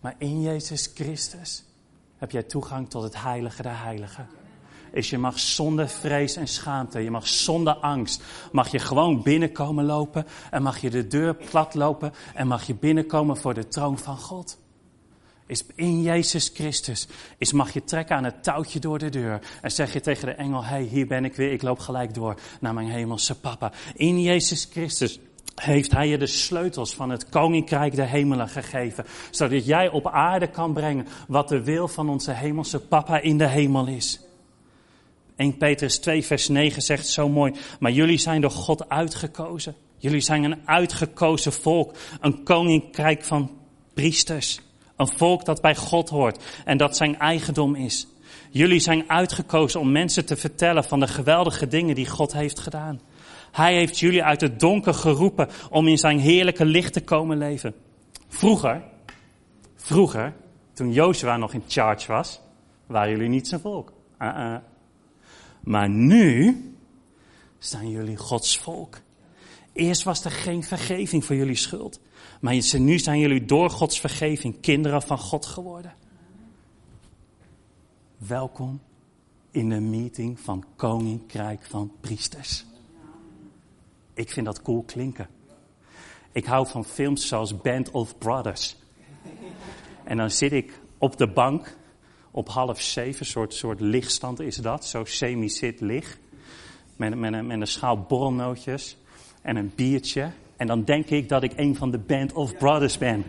Maar 0.00 0.14
in 0.18 0.40
Jezus 0.40 0.90
Christus 0.94 1.64
heb 2.16 2.30
jij 2.30 2.42
toegang 2.42 2.90
tot 2.90 3.02
het 3.02 3.22
heilige 3.22 3.62
der 3.62 3.82
heiligen. 3.82 4.39
Is 4.92 5.10
je 5.10 5.18
mag 5.18 5.38
zonder 5.38 5.88
vrees 5.88 6.36
en 6.36 6.48
schaamte, 6.48 7.00
je 7.00 7.10
mag 7.10 7.28
zonder 7.28 7.74
angst, 7.74 8.22
mag 8.52 8.68
je 8.68 8.78
gewoon 8.78 9.22
binnenkomen 9.22 9.84
lopen 9.84 10.26
en 10.50 10.62
mag 10.62 10.78
je 10.78 10.90
de 10.90 11.06
deur 11.06 11.34
plat 11.34 11.74
lopen 11.74 12.12
en 12.34 12.46
mag 12.46 12.66
je 12.66 12.74
binnenkomen 12.74 13.36
voor 13.36 13.54
de 13.54 13.68
troon 13.68 13.98
van 13.98 14.16
God 14.16 14.58
is 15.50 15.64
in 15.74 16.02
Jezus 16.02 16.50
Christus, 16.54 17.08
is 17.38 17.52
mag 17.52 17.72
je 17.72 17.84
trekken 17.84 18.16
aan 18.16 18.24
het 18.24 18.42
touwtje 18.42 18.78
door 18.78 18.98
de 18.98 19.08
deur. 19.08 19.40
En 19.62 19.70
zeg 19.70 19.92
je 19.92 20.00
tegen 20.00 20.26
de 20.26 20.32
engel, 20.32 20.64
hey, 20.64 20.82
hier 20.82 21.06
ben 21.06 21.24
ik 21.24 21.34
weer, 21.34 21.52
ik 21.52 21.62
loop 21.62 21.78
gelijk 21.78 22.14
door 22.14 22.34
naar 22.60 22.74
mijn 22.74 22.90
hemelse 22.90 23.40
papa. 23.40 23.72
In 23.94 24.22
Jezus 24.22 24.68
Christus 24.70 25.20
heeft 25.54 25.92
hij 25.92 26.08
je 26.08 26.18
de 26.18 26.26
sleutels 26.26 26.94
van 26.94 27.10
het 27.10 27.28
koninkrijk 27.28 27.94
der 27.94 28.08
hemelen 28.08 28.48
gegeven. 28.48 29.04
Zodat 29.30 29.66
jij 29.66 29.88
op 29.88 30.06
aarde 30.06 30.46
kan 30.46 30.72
brengen 30.72 31.06
wat 31.28 31.48
de 31.48 31.62
wil 31.62 31.88
van 31.88 32.08
onze 32.08 32.32
hemelse 32.32 32.80
papa 32.80 33.20
in 33.20 33.38
de 33.38 33.48
hemel 33.48 33.86
is. 33.86 34.20
1 35.40 35.56
Petrus 35.56 35.98
2 35.98 36.24
vers 36.24 36.48
9 36.48 36.82
zegt 36.82 37.06
zo 37.06 37.28
mooi, 37.28 37.52
maar 37.78 37.90
jullie 37.90 38.18
zijn 38.18 38.40
door 38.40 38.50
God 38.50 38.88
uitgekozen. 38.88 39.74
Jullie 39.96 40.20
zijn 40.20 40.44
een 40.44 40.58
uitgekozen 40.64 41.52
volk, 41.52 41.94
een 42.20 42.42
koninkrijk 42.42 43.24
van 43.24 43.50
priesters. 43.94 44.60
Een 44.96 45.08
volk 45.08 45.44
dat 45.44 45.60
bij 45.60 45.76
God 45.76 46.08
hoort 46.08 46.44
en 46.64 46.76
dat 46.76 46.96
zijn 46.96 47.18
eigendom 47.18 47.74
is. 47.74 48.06
Jullie 48.50 48.80
zijn 48.80 49.10
uitgekozen 49.10 49.80
om 49.80 49.92
mensen 49.92 50.26
te 50.26 50.36
vertellen 50.36 50.84
van 50.84 51.00
de 51.00 51.08
geweldige 51.08 51.68
dingen 51.68 51.94
die 51.94 52.08
God 52.08 52.32
heeft 52.32 52.58
gedaan. 52.58 53.00
Hij 53.52 53.74
heeft 53.74 53.98
jullie 53.98 54.24
uit 54.24 54.40
het 54.40 54.60
donker 54.60 54.94
geroepen 54.94 55.48
om 55.70 55.88
in 55.88 55.98
zijn 55.98 56.18
heerlijke 56.18 56.64
licht 56.64 56.92
te 56.92 57.04
komen 57.04 57.38
leven. 57.38 57.74
Vroeger, 58.28 58.82
vroeger, 59.76 60.32
toen 60.72 60.92
Jozua 60.92 61.36
nog 61.36 61.52
in 61.52 61.64
charge 61.68 62.12
was, 62.12 62.40
waren 62.86 63.10
jullie 63.10 63.28
niet 63.28 63.48
zijn 63.48 63.60
volk. 63.60 63.92
Uh 64.18 64.28
-uh. 64.36 64.56
Maar 65.60 65.88
nu 65.88 66.56
zijn 67.58 67.90
jullie 67.90 68.16
Gods 68.16 68.58
volk. 68.58 69.00
Eerst 69.72 70.02
was 70.02 70.24
er 70.24 70.30
geen 70.30 70.62
vergeving 70.62 71.24
voor 71.24 71.36
jullie 71.36 71.56
schuld. 71.56 72.00
Maar 72.40 72.54
nu 72.78 72.98
zijn 72.98 73.18
jullie 73.18 73.44
door 73.44 73.70
Gods 73.70 74.00
vergeving 74.00 74.60
kinderen 74.60 75.02
van 75.02 75.18
God 75.18 75.46
geworden. 75.46 75.94
Welkom 78.18 78.80
in 79.50 79.68
de 79.68 79.80
meeting 79.80 80.40
van 80.40 80.64
Koninkrijk 80.76 81.64
van 81.64 81.92
Priesters. 82.00 82.64
Ik 84.14 84.30
vind 84.30 84.46
dat 84.46 84.62
cool 84.62 84.82
klinken. 84.82 85.28
Ik 86.32 86.44
hou 86.44 86.66
van 86.66 86.84
films 86.84 87.28
zoals 87.28 87.60
Band 87.60 87.90
of 87.90 88.18
Brothers. 88.18 88.76
En 90.04 90.16
dan 90.16 90.30
zit 90.30 90.52
ik 90.52 90.80
op 90.98 91.16
de 91.16 91.28
bank 91.28 91.76
op 92.30 92.48
half 92.48 92.80
zeven, 92.80 93.26
soort, 93.26 93.54
soort 93.54 93.80
lichtstand 93.80 94.40
is 94.40 94.56
dat, 94.56 94.84
zo 94.84 95.04
semi-zit 95.04 95.80
lig. 95.80 96.18
Met, 96.96 97.14
met, 97.14 97.32
een, 97.32 97.46
met 97.46 97.60
een 97.60 97.66
schaal 97.66 97.98
borrelnootjes 98.08 98.96
en 99.42 99.56
een 99.56 99.72
biertje. 99.74 100.30
En 100.56 100.66
dan 100.66 100.84
denk 100.84 101.06
ik 101.06 101.28
dat 101.28 101.42
ik 101.42 101.52
een 101.56 101.76
van 101.76 101.90
de 101.90 101.98
Band 101.98 102.32
of 102.32 102.56
Brothers 102.56 102.98
ben. 102.98 103.24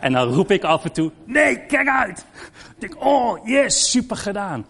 En 0.00 0.12
dan 0.12 0.28
roep 0.28 0.50
ik 0.50 0.64
af 0.64 0.84
en 0.84 0.92
toe, 0.92 1.12
nee, 1.24 1.66
kijk 1.66 1.88
uit! 1.88 2.26
Ik 2.74 2.80
denk, 2.80 3.04
oh, 3.04 3.46
yes, 3.46 3.90
super 3.90 4.16
gedaan. 4.16 4.66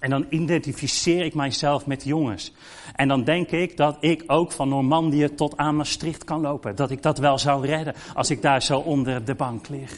En 0.00 0.10
dan 0.10 0.26
identificeer 0.28 1.24
ik 1.24 1.34
mijzelf 1.34 1.86
met 1.86 2.04
jongens. 2.04 2.52
En 2.94 3.08
dan 3.08 3.24
denk 3.24 3.50
ik 3.50 3.76
dat 3.76 3.96
ik 4.00 4.24
ook 4.26 4.52
van 4.52 4.68
Normandië 4.68 5.34
tot 5.34 5.56
aan 5.56 5.76
Maastricht 5.76 6.24
kan 6.24 6.40
lopen. 6.40 6.76
Dat 6.76 6.90
ik 6.90 7.02
dat 7.02 7.18
wel 7.18 7.38
zou 7.38 7.66
redden 7.66 7.94
als 8.14 8.30
ik 8.30 8.42
daar 8.42 8.62
zo 8.62 8.78
onder 8.78 9.24
de 9.24 9.34
bank 9.34 9.68
lig. 9.68 9.92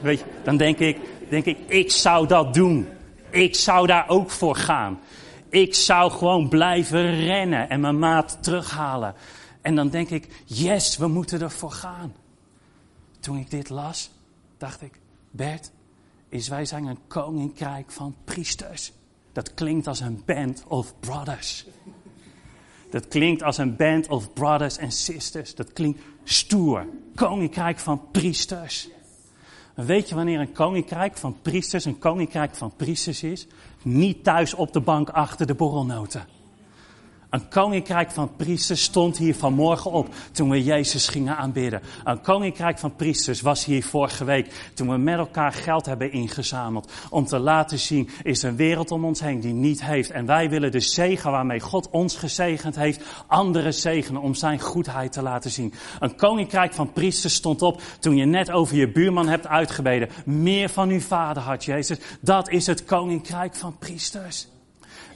Weet 0.00 0.18
je, 0.18 0.24
dan 0.42 0.56
denk 0.56 0.78
ik, 0.78 0.98
denk 1.28 1.44
ik, 1.44 1.58
ik 1.66 1.90
zou 1.90 2.26
dat 2.26 2.54
doen. 2.54 2.88
Ik 3.30 3.54
zou 3.54 3.86
daar 3.86 4.08
ook 4.08 4.30
voor 4.30 4.56
gaan. 4.56 4.98
Ik 5.48 5.74
zou 5.74 6.10
gewoon 6.10 6.48
blijven 6.48 7.24
rennen 7.24 7.68
en 7.68 7.80
mijn 7.80 7.98
maat 7.98 8.38
terughalen. 8.40 9.14
En 9.60 9.74
dan 9.74 9.88
denk 9.88 10.10
ik, 10.10 10.42
yes, 10.44 10.96
we 10.96 11.06
moeten 11.06 11.40
ervoor 11.40 11.70
gaan. 11.70 12.14
Toen 13.20 13.38
ik 13.38 13.50
dit 13.50 13.68
las, 13.68 14.10
dacht 14.58 14.82
ik, 14.82 15.00
Bert, 15.30 15.70
is 16.28 16.48
wij 16.48 16.64
zijn 16.64 16.84
een 16.84 16.98
koninkrijk 17.06 17.90
van 17.90 18.14
priesters. 18.24 18.92
Dat 19.32 19.54
klinkt 19.54 19.86
als 19.86 20.00
een 20.00 20.22
band 20.24 20.64
of 20.66 20.94
brothers. 21.00 21.66
Dat 22.90 23.08
klinkt 23.08 23.42
als 23.42 23.58
een 23.58 23.76
band 23.76 24.08
of 24.08 24.32
brothers 24.32 24.76
en 24.76 24.92
sisters. 24.92 25.54
Dat 25.54 25.72
klinkt 25.72 26.00
stoer. 26.24 26.86
Koninkrijk 27.14 27.78
van 27.78 28.10
priesters. 28.10 28.88
Weet 29.76 30.08
je 30.08 30.14
wanneer 30.14 30.40
een 30.40 30.52
koninkrijk 30.52 31.16
van 31.16 31.36
priesters 31.42 31.84
een 31.84 31.98
koninkrijk 31.98 32.54
van 32.54 32.72
priesters 32.76 33.22
is? 33.22 33.46
Niet 33.82 34.24
thuis 34.24 34.54
op 34.54 34.72
de 34.72 34.80
bank 34.80 35.08
achter 35.08 35.46
de 35.46 35.54
borrelnoten. 35.54 36.26
Een 37.30 37.48
koninkrijk 37.48 38.10
van 38.10 38.36
priesters 38.36 38.82
stond 38.82 39.18
hier 39.18 39.34
vanmorgen 39.34 39.90
op 39.90 40.08
toen 40.32 40.50
we 40.50 40.62
Jezus 40.62 41.08
gingen 41.08 41.36
aanbidden. 41.36 41.82
Een 42.04 42.20
koninkrijk 42.20 42.78
van 42.78 42.94
priesters 42.94 43.40
was 43.40 43.64
hier 43.64 43.84
vorige 43.84 44.24
week 44.24 44.70
toen 44.74 44.90
we 44.90 44.96
met 44.96 45.18
elkaar 45.18 45.52
geld 45.52 45.86
hebben 45.86 46.12
ingezameld. 46.12 46.92
Om 47.10 47.26
te 47.26 47.38
laten 47.38 47.78
zien, 47.78 48.08
is 48.22 48.42
een 48.42 48.56
wereld 48.56 48.90
om 48.90 49.04
ons 49.04 49.20
heen 49.20 49.40
die 49.40 49.52
niet 49.52 49.84
heeft. 49.84 50.10
En 50.10 50.26
wij 50.26 50.50
willen 50.50 50.70
de 50.70 50.80
zegen 50.80 51.30
waarmee 51.30 51.60
God 51.60 51.90
ons 51.90 52.16
gezegend 52.16 52.76
heeft, 52.76 53.02
anderen 53.26 53.74
zegenen 53.74 54.22
om 54.22 54.34
zijn 54.34 54.60
goedheid 54.60 55.12
te 55.12 55.22
laten 55.22 55.50
zien. 55.50 55.74
Een 56.00 56.16
koninkrijk 56.16 56.74
van 56.74 56.92
priesters 56.92 57.34
stond 57.34 57.62
op 57.62 57.82
toen 58.00 58.16
je 58.16 58.24
net 58.24 58.50
over 58.50 58.76
je 58.76 58.92
buurman 58.92 59.28
hebt 59.28 59.46
uitgebeden. 59.46 60.08
Meer 60.24 60.68
van 60.68 60.88
uw 60.88 61.00
vader 61.00 61.42
had 61.42 61.64
Jezus. 61.64 61.98
Dat 62.20 62.50
is 62.50 62.66
het 62.66 62.84
koninkrijk 62.84 63.54
van 63.54 63.78
priesters. 63.78 64.48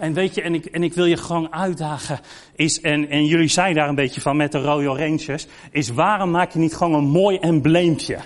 En 0.01 0.13
weet 0.13 0.35
je, 0.35 0.43
en 0.43 0.55
ik, 0.55 0.65
en 0.65 0.83
ik 0.83 0.95
wil 0.95 1.05
je 1.05 1.17
gewoon 1.17 1.53
uitdagen, 1.53 2.21
is, 2.55 2.81
en, 2.81 3.09
en 3.09 3.27
jullie 3.27 3.49
zijn 3.49 3.75
daar 3.75 3.89
een 3.89 3.95
beetje 3.95 4.21
van 4.21 4.37
met 4.37 4.53
de 4.53 4.59
Royal 4.59 4.99
Rangers, 4.99 5.47
is 5.71 5.89
waarom 5.89 6.31
maak 6.31 6.53
je 6.53 6.59
niet 6.59 6.77
gewoon 6.77 6.95
een 6.95 7.09
mooi 7.09 7.39
embleempje? 7.39 8.19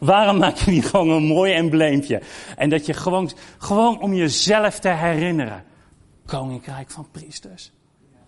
Waarom 0.00 0.38
maak 0.38 0.56
je 0.56 0.70
niet 0.70 0.86
gewoon 0.86 1.08
een 1.08 1.26
mooi 1.26 1.52
embleempje? 1.52 2.22
En 2.56 2.70
dat 2.70 2.86
je 2.86 2.92
gewoon, 2.92 3.30
gewoon 3.58 4.00
om 4.00 4.14
jezelf 4.14 4.78
te 4.78 4.88
herinneren. 4.88 5.64
Koninkrijk 6.26 6.90
van 6.90 7.06
priesters. 7.12 7.72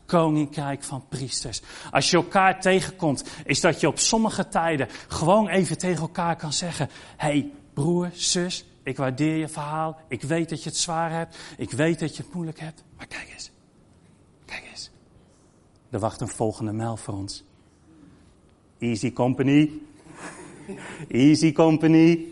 Koninkrijk 0.07 0.83
van 0.83 1.05
priesters. 1.09 1.63
Als 1.91 2.11
je 2.11 2.17
elkaar 2.17 2.61
tegenkomt, 2.61 3.25
is 3.45 3.61
dat 3.61 3.81
je 3.81 3.89
op 3.89 3.99
sommige 3.99 4.49
tijden 4.49 4.89
gewoon 5.09 5.49
even 5.49 5.79
tegen 5.79 6.01
elkaar 6.01 6.37
kan 6.37 6.53
zeggen: 6.53 6.89
hey, 7.17 7.51
broer, 7.73 8.11
zus, 8.13 8.65
ik 8.85 8.97
waardeer 8.97 9.37
je 9.37 9.49
verhaal. 9.49 9.97
Ik 10.09 10.23
weet 10.23 10.49
dat 10.49 10.63
je 10.63 10.69
het 10.69 10.79
zwaar 10.79 11.11
hebt. 11.11 11.39
Ik 11.57 11.71
weet 11.71 11.99
dat 11.99 12.17
je 12.17 12.23
het 12.23 12.35
moeilijk 12.35 12.61
hebt. 12.61 12.85
Maar 12.97 13.07
kijk 13.07 13.31
eens. 13.33 13.51
Kijk 14.45 14.69
eens. 14.71 14.91
Er 15.91 15.99
wacht 15.99 16.21
een 16.21 16.29
volgende 16.29 16.73
mijl 16.73 16.97
voor 16.97 17.15
ons. 17.15 17.45
Easy 18.79 19.13
company. 19.13 19.71
Easy 21.09 21.53
company. 21.53 22.25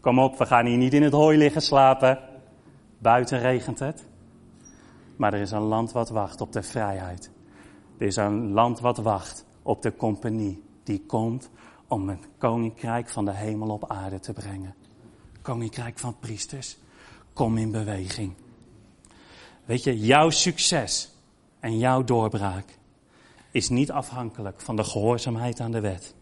Kom 0.00 0.18
op, 0.18 0.38
we 0.38 0.46
gaan 0.46 0.66
hier 0.66 0.76
niet 0.76 0.94
in 0.94 1.02
het 1.02 1.12
hooi 1.12 1.38
liggen 1.38 1.62
slapen. 1.62 2.18
Buiten 2.98 3.40
regent 3.40 3.78
het. 3.78 4.04
Maar 5.16 5.34
er 5.34 5.40
is 5.40 5.50
een 5.50 5.62
land 5.62 5.92
wat 5.92 6.08
wacht 6.08 6.40
op 6.40 6.52
de 6.52 6.62
vrijheid. 6.62 7.30
Er 7.98 8.06
is 8.06 8.16
een 8.16 8.52
land 8.52 8.80
wat 8.80 8.98
wacht 8.98 9.44
op 9.62 9.82
de 9.82 9.96
compagnie 9.96 10.62
die 10.82 11.04
komt 11.06 11.50
om 11.88 12.08
het 12.08 12.28
koninkrijk 12.38 13.08
van 13.08 13.24
de 13.24 13.34
hemel 13.34 13.68
op 13.68 13.90
aarde 13.90 14.20
te 14.20 14.32
brengen 14.32 14.74
koninkrijk 15.48 15.98
van 15.98 16.18
priesters, 16.18 16.76
kom 17.32 17.56
in 17.58 17.70
beweging. 17.70 18.34
Weet 19.64 19.84
je, 19.84 19.98
jouw 19.98 20.30
succes 20.30 21.10
en 21.60 21.78
jouw 21.78 22.04
doorbraak 22.04 22.78
is 23.50 23.68
niet 23.68 23.90
afhankelijk 23.90 24.60
van 24.60 24.76
de 24.76 24.84
gehoorzaamheid 24.84 25.60
aan 25.60 25.70
de 25.70 25.80
wet. 25.80 26.14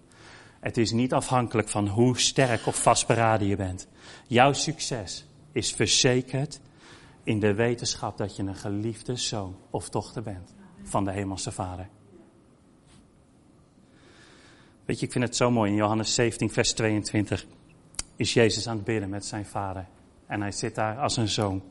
Het 0.61 0.77
is 0.77 0.91
niet 0.91 1.13
afhankelijk 1.13 1.69
van 1.69 1.89
hoe 1.89 2.19
sterk 2.19 2.67
of 2.67 2.83
vastberaden 2.83 3.47
je 3.47 3.57
bent. 3.57 3.89
Jouw 4.27 4.53
succes 4.53 5.27
is 5.53 5.73
verzekerd 5.73 6.61
in 7.23 7.41
de 7.41 7.55
wetenschap 7.55 8.19
dat 8.19 8.37
je 8.37 8.43
een 8.43 8.57
geliefde 8.57 9.17
zoon 9.17 9.57
of 9.71 9.91
dochter 9.91 10.23
bent 10.23 10.55
van 10.83 11.05
de 11.05 11.13
Hemelse 11.13 11.53
Vader. 11.53 11.89
Weet 14.85 15.01
je, 15.01 15.07
ik 15.07 15.13
vind 15.13 15.25
het 15.25 15.37
zo 15.37 15.51
mooi 15.51 15.71
in 15.71 15.77
Johannes 15.77 16.15
17, 16.15 16.51
vers 16.51 16.73
22 16.73 17.47
is 18.17 18.33
Jezus 18.33 18.69
aan 18.69 18.77
het 18.77 18.85
bidden 18.85 19.09
met 19.09 19.25
zijn 19.25 19.47
vader. 19.47 19.87
En 20.27 20.41
hij 20.41 20.53
zit 20.53 20.75
daar 20.75 20.99
als 20.99 21.17
een 21.17 21.29
zoon. 21.29 21.63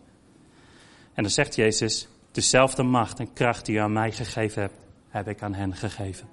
En 1.13 1.23
dan 1.23 1.31
zegt 1.31 1.55
Jezus, 1.55 2.08
dezelfde 2.31 2.84
macht 2.84 3.19
en 3.19 3.34
kracht 3.34 3.65
die 3.65 3.75
u 3.75 3.77
aan 3.77 3.93
mij 3.93 4.12
gegeven 4.12 4.62
hebt, 4.62 4.75
heb 5.10 5.27
ik 5.27 5.41
aan 5.41 5.53
hen 5.53 5.75
gegeven. 5.75 6.27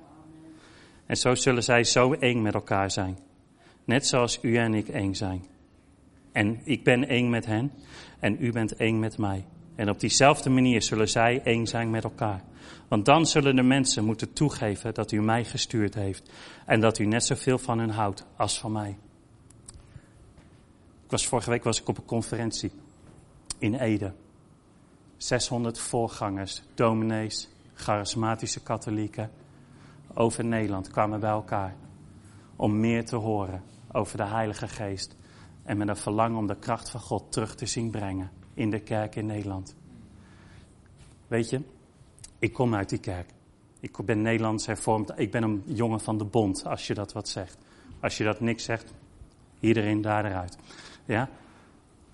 En 1.06 1.16
zo 1.16 1.34
zullen 1.34 1.62
zij 1.62 1.84
zo 1.84 2.12
één 2.12 2.42
met 2.42 2.54
elkaar 2.54 2.90
zijn. 2.90 3.18
Net 3.84 4.06
zoals 4.06 4.38
u 4.42 4.56
en 4.56 4.74
ik 4.74 4.88
één 4.88 5.14
zijn. 5.14 5.44
En 6.32 6.60
ik 6.64 6.84
ben 6.84 7.08
één 7.08 7.30
met 7.30 7.46
hen 7.46 7.72
en 8.18 8.36
u 8.40 8.52
bent 8.52 8.76
één 8.76 8.98
met 8.98 9.18
mij. 9.18 9.44
En 9.74 9.90
op 9.90 10.00
diezelfde 10.00 10.50
manier 10.50 10.82
zullen 10.82 11.08
zij 11.08 11.40
één 11.44 11.66
zijn 11.66 11.90
met 11.90 12.04
elkaar. 12.04 12.42
Want 12.88 13.04
dan 13.04 13.26
zullen 13.26 13.56
de 13.56 13.62
mensen 13.62 14.04
moeten 14.04 14.32
toegeven 14.32 14.94
dat 14.94 15.12
u 15.12 15.22
mij 15.22 15.44
gestuurd 15.44 15.94
heeft 15.94 16.30
en 16.66 16.80
dat 16.80 16.98
u 16.98 17.04
net 17.04 17.24
zoveel 17.24 17.58
van 17.58 17.78
hen 17.78 17.90
houdt 17.90 18.26
als 18.36 18.58
van 18.58 18.72
mij 18.72 18.96
was, 21.12 21.26
vorige 21.26 21.50
week 21.50 21.64
was 21.64 21.80
ik 21.80 21.88
op 21.88 21.96
een 21.96 22.04
conferentie 22.04 22.72
in 23.58 23.74
Ede. 23.74 24.12
600 25.16 25.78
voorgangers, 25.78 26.62
dominees, 26.74 27.48
charismatische 27.74 28.62
katholieken 28.62 29.30
over 30.14 30.44
Nederland 30.44 30.90
kwamen 30.90 31.20
bij 31.20 31.30
elkaar 31.30 31.76
om 32.56 32.80
meer 32.80 33.04
te 33.04 33.16
horen 33.16 33.62
over 33.92 34.16
de 34.16 34.24
Heilige 34.24 34.68
Geest 34.68 35.16
en 35.62 35.76
met 35.76 35.88
een 35.88 35.96
verlangen 35.96 36.38
om 36.38 36.46
de 36.46 36.56
kracht 36.56 36.90
van 36.90 37.00
God 37.00 37.32
terug 37.32 37.54
te 37.54 37.66
zien 37.66 37.90
brengen 37.90 38.30
in 38.54 38.70
de 38.70 38.80
kerk 38.80 39.16
in 39.16 39.26
Nederland. 39.26 39.74
Weet 41.26 41.50
je, 41.50 41.60
ik 42.38 42.52
kom 42.52 42.74
uit 42.74 42.88
die 42.88 42.98
kerk. 42.98 43.30
Ik 43.80 43.96
ben 44.04 44.22
Nederlands 44.22 44.66
hervormd. 44.66 45.12
Ik 45.16 45.30
ben 45.30 45.42
een 45.42 45.62
jongen 45.66 46.00
van 46.00 46.18
de 46.18 46.24
bond, 46.24 46.66
als 46.66 46.86
je 46.86 46.94
dat 46.94 47.12
wat 47.12 47.28
zegt. 47.28 47.58
Als 48.00 48.16
je 48.16 48.24
dat 48.24 48.40
niks 48.40 48.64
zegt, 48.64 48.92
iedereen 49.60 50.00
daar 50.00 50.24
eruit. 50.24 50.58
Ja? 51.04 51.28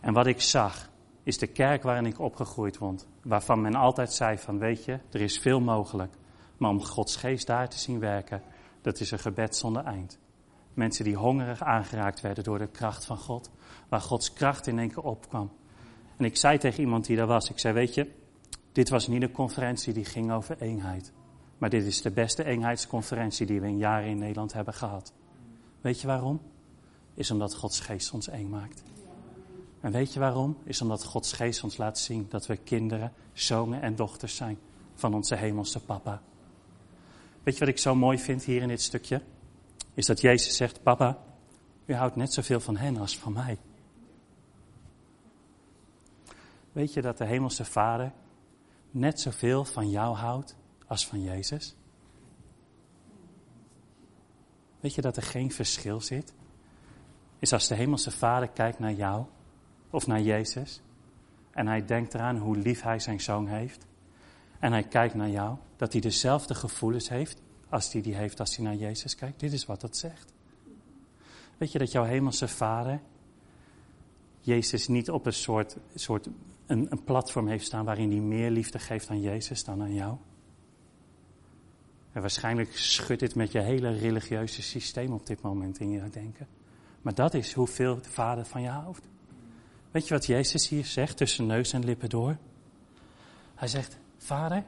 En 0.01 0.13
wat 0.13 0.27
ik 0.27 0.41
zag, 0.41 0.91
is 1.23 1.39
de 1.39 1.47
kerk 1.47 1.83
waarin 1.83 2.07
ik 2.07 2.19
opgegroeid 2.19 2.79
word. 2.79 3.07
Waarvan 3.23 3.61
men 3.61 3.75
altijd 3.75 4.13
zei 4.13 4.39
van, 4.39 4.59
weet 4.59 4.85
je, 4.85 4.99
er 5.11 5.21
is 5.21 5.39
veel 5.39 5.61
mogelijk. 5.61 6.15
Maar 6.57 6.71
om 6.71 6.85
Gods 6.85 7.17
geest 7.17 7.47
daar 7.47 7.69
te 7.69 7.79
zien 7.79 7.99
werken, 7.99 8.43
dat 8.83 9.01
is 9.01 9.11
een 9.11 9.19
gebed 9.19 9.57
zonder 9.57 9.85
eind. 9.85 10.19
Mensen 10.75 11.05
die 11.05 11.17
hongerig 11.17 11.63
aangeraakt 11.63 12.21
werden 12.21 12.45
door 12.45 12.59
de 12.59 12.67
kracht 12.67 13.05
van 13.05 13.17
God. 13.17 13.51
Waar 13.89 14.01
Gods 14.01 14.33
kracht 14.33 14.67
in 14.67 14.79
één 14.79 14.89
keer 14.89 15.03
opkwam. 15.03 15.51
En 16.17 16.25
ik 16.25 16.37
zei 16.37 16.59
tegen 16.59 16.81
iemand 16.81 17.07
die 17.07 17.17
daar 17.17 17.27
was, 17.27 17.51
ik 17.51 17.59
zei, 17.59 17.75
weet 17.75 17.95
je, 17.95 18.11
dit 18.73 18.89
was 18.89 19.09
niet 19.09 19.23
een 19.23 19.33
conferentie 19.33 19.93
die 19.93 20.05
ging 20.05 20.33
over 20.33 20.57
eenheid. 20.61 21.13
Maar 21.59 21.71
dit 21.71 21.85
is 21.85 22.03
de 22.03 22.11
beste 22.11 22.45
eenheidsconferentie 22.45 23.47
die 23.47 23.61
we 23.61 23.67
in 23.67 23.79
jaren 23.79 24.09
in 24.09 24.19
Nederland 24.19 24.53
hebben 24.53 24.75
gehad. 24.75 25.13
Weet 25.81 26.01
je 26.01 26.07
waarom? 26.07 26.41
Is 27.19 27.31
omdat 27.31 27.55
Gods 27.55 27.81
geest 27.81 28.13
ons 28.13 28.29
één 28.29 28.49
maakt. 28.49 28.83
En 29.81 29.93
weet 29.93 30.13
je 30.13 30.21
waarom? 30.21 30.57
Is 30.65 30.81
omdat 30.81 31.05
Gods 31.05 31.33
geest 31.33 31.63
ons 31.63 31.77
laat 31.77 31.99
zien 31.99 32.27
dat 32.29 32.47
we 32.47 32.57
kinderen, 32.57 33.13
zonen 33.33 33.83
en 33.83 33.97
dochters 33.97 34.37
zijn 34.37 34.59
van 34.95 35.15
onze 35.15 35.35
hemelse 35.35 35.81
papa. 35.81 36.23
Weet 37.43 37.55
je 37.55 37.61
wat 37.61 37.69
ik 37.69 37.79
zo 37.79 37.95
mooi 37.95 38.19
vind 38.19 38.45
hier 38.45 38.63
in 38.63 38.69
dit 38.69 38.83
stukje? 38.83 39.23
Is 39.95 40.07
dat 40.07 40.21
Jezus 40.21 40.57
zegt, 40.57 40.83
papa, 40.83 41.19
u 41.85 41.95
houdt 41.95 42.17
net 42.17 42.33
zoveel 42.33 42.61
van 42.61 42.77
hen 42.77 42.97
als 42.97 43.19
van 43.19 43.33
mij. 43.33 43.59
Weet 46.73 46.93
je 46.93 47.03
dat 47.03 47.19
de 47.19 47.25
hemelse 47.25 47.65
vader 47.65 48.13
net 48.91 49.21
zoveel 49.21 49.65
van 49.65 49.91
jou 49.91 50.17
houdt 50.17 50.57
als 50.87 51.07
van 51.07 51.23
Jezus? 51.23 51.75
Weet 54.81 54.95
je 54.95 55.01
dat 55.01 55.17
er 55.17 55.23
geen 55.23 55.53
verschil 55.53 56.01
zit? 56.01 56.37
Is 57.39 57.53
als 57.53 57.69
de 57.69 57.75
Hemelse 57.75 58.11
Vader 58.11 58.49
kijkt 58.49 58.79
naar 58.79 58.93
jou 58.93 59.25
of 59.91 60.07
naar 60.07 60.21
Jezus 60.21 60.81
en 61.51 61.67
hij 61.67 61.85
denkt 61.85 62.15
eraan 62.15 62.37
hoe 62.37 62.57
lief 62.57 62.83
hij 62.83 62.99
zijn 62.99 63.21
zoon 63.21 63.47
heeft 63.47 63.87
en 64.59 64.73
hij 64.73 64.83
kijkt 64.83 65.15
naar 65.15 65.29
jou, 65.29 65.57
dat 65.77 65.93
hij 65.93 66.01
dezelfde 66.01 66.55
gevoelens 66.55 67.09
heeft 67.09 67.43
als 67.69 67.91
die, 67.91 68.03
die 68.03 68.15
heeft 68.15 68.41
als 68.41 68.57
hij 68.57 68.65
naar 68.65 68.75
Jezus 68.75 69.15
kijkt. 69.15 69.41
Dit 69.41 69.53
is 69.53 69.67
wat 69.67 69.81
dat 69.81 69.97
zegt. 69.97 70.33
Weet 71.57 71.73
je 71.73 71.79
dat 71.79 71.93
jouw 71.93 72.05
Hemelse 72.05 72.49
Vader 72.49 73.01
Jezus 74.41 74.89
niet 74.89 75.11
op 75.11 75.27
een 75.27 75.33
soort, 75.33 75.77
soort 75.95 76.29
een, 76.67 76.87
een 76.91 77.05
platform 77.05 77.49
heeft 77.49 77.65
staan 77.65 77.85
waarin 77.85 78.11
hij 78.11 78.21
meer 78.21 78.51
liefde 78.51 78.79
geeft 78.79 79.11
aan 79.11 79.21
Jezus 79.21 79.65
dan 79.65 79.83
aan 79.83 79.95
jou? 79.95 80.17
En 82.13 82.21
waarschijnlijk 82.21 82.77
schudt 82.77 83.21
dit 83.21 83.35
met 83.35 83.53
je 83.53 83.61
hele 83.61 83.91
religieuze 83.91 84.63
systeem 84.63 85.13
op 85.13 85.27
dit 85.27 85.41
moment 85.41 85.81
in 85.81 85.91
je 85.91 86.11
denken. 86.11 86.47
Maar 87.03 87.15
dat 87.15 87.35
is 87.35 87.53
hoeveel 87.53 87.95
de 87.95 88.09
Vader 88.09 88.45
van 88.45 88.63
je 88.63 88.69
houdt. 88.69 89.09
Weet 89.91 90.09
je 90.09 90.15
wat 90.15 90.27
Jezus 90.27 90.69
hier 90.69 90.85
zegt 90.85 91.17
tussen 91.17 91.47
neus 91.47 91.73
en 91.73 91.85
lippen 91.85 92.09
door? 92.09 92.37
Hij 93.55 93.69
zegt, 93.69 93.99
Vader, 94.17 94.65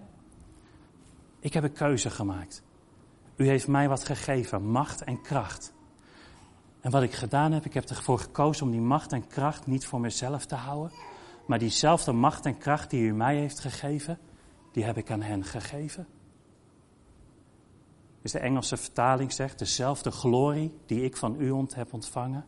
ik 1.41 1.53
heb 1.53 1.63
een 1.63 1.73
keuze 1.73 2.11
gemaakt. 2.11 2.63
U 3.37 3.47
heeft 3.47 3.69
mij 3.69 3.89
wat 3.89 4.05
gegeven, 4.05 4.71
macht 4.71 5.03
en 5.03 5.23
kracht. 5.23 5.73
En 6.81 6.91
wat 6.91 7.03
ik 7.03 7.13
gedaan 7.13 7.53
heb, 7.53 7.65
ik 7.65 7.75
heb 7.75 7.85
ervoor 7.85 8.19
gekozen 8.19 8.67
om 8.67 8.73
die 8.73 8.81
macht 8.81 9.13
en 9.13 9.27
kracht 9.27 9.67
niet 9.67 9.87
voor 9.87 10.01
mezelf 10.01 10.47
te 10.47 10.55
houden. 10.55 10.93
Maar 11.47 11.59
diezelfde 11.59 12.13
macht 12.13 12.47
en 12.47 12.59
kracht 12.59 12.91
die 12.91 13.03
u 13.03 13.13
mij 13.13 13.37
heeft 13.37 13.61
gegeven, 13.61 14.19
die 14.73 14.85
heb 14.85 14.97
ik 14.97 15.11
aan 15.11 15.23
hen 15.23 15.45
gegeven. 15.45 16.07
Dus 18.23 18.33
de 18.33 18.39
Engelse 18.39 18.77
vertaling 18.77 19.33
zegt, 19.33 19.59
dezelfde 19.59 20.11
glorie 20.11 20.79
die 20.87 21.05
ik 21.05 21.17
van 21.17 21.41
u 21.41 21.51
ont 21.51 21.75
heb 21.75 21.93
ontvangen, 21.93 22.45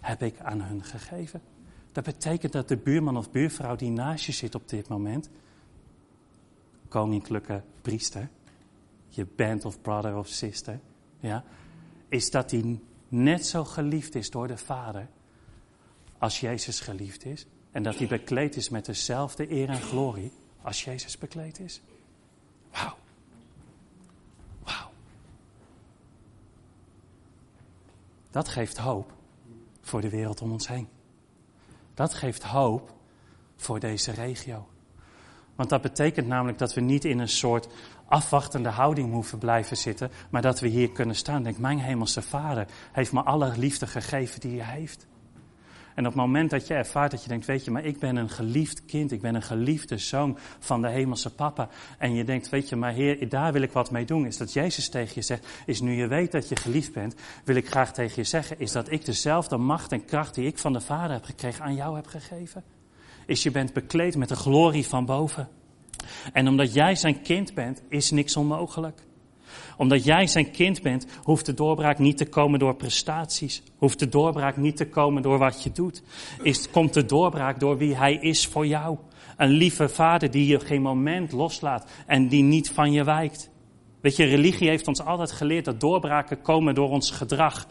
heb 0.00 0.22
ik 0.22 0.40
aan 0.40 0.60
hun 0.60 0.84
gegeven. 0.84 1.42
Dat 1.92 2.04
betekent 2.04 2.52
dat 2.52 2.68
de 2.68 2.76
buurman 2.76 3.16
of 3.16 3.30
buurvrouw 3.30 3.76
die 3.76 3.90
naast 3.90 4.24
je 4.24 4.32
zit 4.32 4.54
op 4.54 4.68
dit 4.68 4.88
moment, 4.88 5.30
koninklijke 6.88 7.62
priester, 7.82 8.28
je 9.08 9.26
band 9.36 9.64
of 9.64 9.80
brother 9.80 10.16
of 10.16 10.28
sister, 10.28 10.80
ja, 11.20 11.44
is 12.08 12.30
dat 12.30 12.50
die 12.50 12.80
net 13.08 13.46
zo 13.46 13.64
geliefd 13.64 14.14
is 14.14 14.30
door 14.30 14.48
de 14.48 14.56
Vader 14.56 15.08
als 16.18 16.40
Jezus 16.40 16.80
geliefd 16.80 17.24
is. 17.24 17.46
En 17.70 17.82
dat 17.82 17.98
hij 17.98 18.06
bekleed 18.06 18.56
is 18.56 18.68
met 18.68 18.84
dezelfde 18.84 19.52
eer 19.52 19.68
en 19.68 19.80
glorie 19.80 20.32
als 20.62 20.84
Jezus 20.84 21.18
bekleed 21.18 21.58
is. 21.58 21.80
Wauw. 22.70 22.99
Dat 28.30 28.48
geeft 28.48 28.78
hoop 28.78 29.12
voor 29.80 30.00
de 30.00 30.08
wereld 30.08 30.42
om 30.42 30.52
ons 30.52 30.68
heen. 30.68 30.88
Dat 31.94 32.14
geeft 32.14 32.42
hoop 32.42 32.94
voor 33.56 33.80
deze 33.80 34.10
regio. 34.12 34.68
Want 35.54 35.68
dat 35.68 35.82
betekent 35.82 36.26
namelijk 36.26 36.58
dat 36.58 36.74
we 36.74 36.80
niet 36.80 37.04
in 37.04 37.18
een 37.18 37.28
soort 37.28 37.68
afwachtende 38.08 38.68
houding 38.68 39.12
hoeven 39.12 39.38
blijven 39.38 39.76
zitten, 39.76 40.10
maar 40.30 40.42
dat 40.42 40.60
we 40.60 40.68
hier 40.68 40.90
kunnen 40.90 41.16
staan. 41.16 41.42
Denk, 41.42 41.58
mijn 41.58 41.78
hemelse 41.78 42.22
Vader 42.22 42.66
heeft 42.92 43.12
me 43.12 43.22
alle 43.22 43.52
liefde 43.56 43.86
gegeven 43.86 44.40
die 44.40 44.62
hij 44.62 44.74
heeft. 44.74 45.06
En 45.94 46.06
op 46.06 46.12
het 46.12 46.22
moment 46.22 46.50
dat 46.50 46.66
je 46.66 46.74
ervaart 46.74 47.10
dat 47.10 47.22
je 47.22 47.28
denkt, 47.28 47.46
weet 47.46 47.64
je, 47.64 47.70
maar 47.70 47.84
ik 47.84 47.98
ben 47.98 48.16
een 48.16 48.28
geliefd 48.28 48.84
kind, 48.84 49.12
ik 49.12 49.20
ben 49.20 49.34
een 49.34 49.42
geliefde 49.42 49.98
zoon 49.98 50.38
van 50.58 50.82
de 50.82 50.88
hemelse 50.88 51.34
papa. 51.34 51.68
En 51.98 52.14
je 52.14 52.24
denkt, 52.24 52.48
weet 52.48 52.68
je, 52.68 52.76
maar 52.76 52.92
heer, 52.92 53.28
daar 53.28 53.52
wil 53.52 53.62
ik 53.62 53.72
wat 53.72 53.90
mee 53.90 54.04
doen. 54.04 54.26
Is 54.26 54.36
dat 54.36 54.52
Jezus 54.52 54.88
tegen 54.88 55.12
je 55.14 55.22
zegt, 55.22 55.46
is 55.66 55.80
nu 55.80 55.92
je 55.92 56.06
weet 56.06 56.32
dat 56.32 56.48
je 56.48 56.56
geliefd 56.56 56.92
bent, 56.92 57.14
wil 57.44 57.56
ik 57.56 57.68
graag 57.68 57.92
tegen 57.92 58.16
je 58.16 58.24
zeggen, 58.24 58.58
is 58.58 58.72
dat 58.72 58.90
ik 58.90 59.04
dezelfde 59.04 59.56
macht 59.56 59.92
en 59.92 60.04
kracht 60.04 60.34
die 60.34 60.46
ik 60.46 60.58
van 60.58 60.72
de 60.72 60.80
Vader 60.80 61.12
heb 61.12 61.24
gekregen 61.24 61.64
aan 61.64 61.74
jou 61.74 61.96
heb 61.96 62.06
gegeven. 62.06 62.64
Is 63.26 63.42
je 63.42 63.50
bent 63.50 63.72
bekleed 63.72 64.16
met 64.16 64.28
de 64.28 64.36
glorie 64.36 64.86
van 64.86 65.04
boven. 65.04 65.48
En 66.32 66.48
omdat 66.48 66.74
jij 66.74 66.94
zijn 66.94 67.22
kind 67.22 67.54
bent, 67.54 67.82
is 67.88 68.10
niks 68.10 68.36
onmogelijk 68.36 69.08
omdat 69.76 70.04
jij 70.04 70.26
zijn 70.26 70.50
kind 70.50 70.82
bent, 70.82 71.06
hoeft 71.22 71.46
de 71.46 71.54
doorbraak 71.54 71.98
niet 71.98 72.16
te 72.16 72.28
komen 72.28 72.58
door 72.58 72.74
prestaties. 72.74 73.62
Hoeft 73.76 73.98
de 73.98 74.08
doorbraak 74.08 74.56
niet 74.56 74.76
te 74.76 74.88
komen 74.88 75.22
door 75.22 75.38
wat 75.38 75.62
je 75.62 75.72
doet. 75.72 76.02
Is, 76.42 76.70
komt 76.70 76.94
de 76.94 77.04
doorbraak 77.04 77.60
door 77.60 77.78
wie 77.78 77.96
hij 77.96 78.14
is 78.14 78.46
voor 78.46 78.66
jou. 78.66 78.98
Een 79.36 79.50
lieve 79.50 79.88
vader 79.88 80.30
die 80.30 80.46
je 80.46 80.60
geen 80.60 80.82
moment 80.82 81.32
loslaat 81.32 81.90
en 82.06 82.28
die 82.28 82.42
niet 82.42 82.70
van 82.70 82.92
je 82.92 83.04
wijkt. 83.04 83.50
Weet 84.00 84.16
je, 84.16 84.24
religie 84.24 84.68
heeft 84.68 84.88
ons 84.88 85.04
altijd 85.04 85.32
geleerd 85.32 85.64
dat 85.64 85.80
doorbraken 85.80 86.42
komen 86.42 86.74
door 86.74 86.88
ons 86.88 87.10
gedrag. 87.10 87.66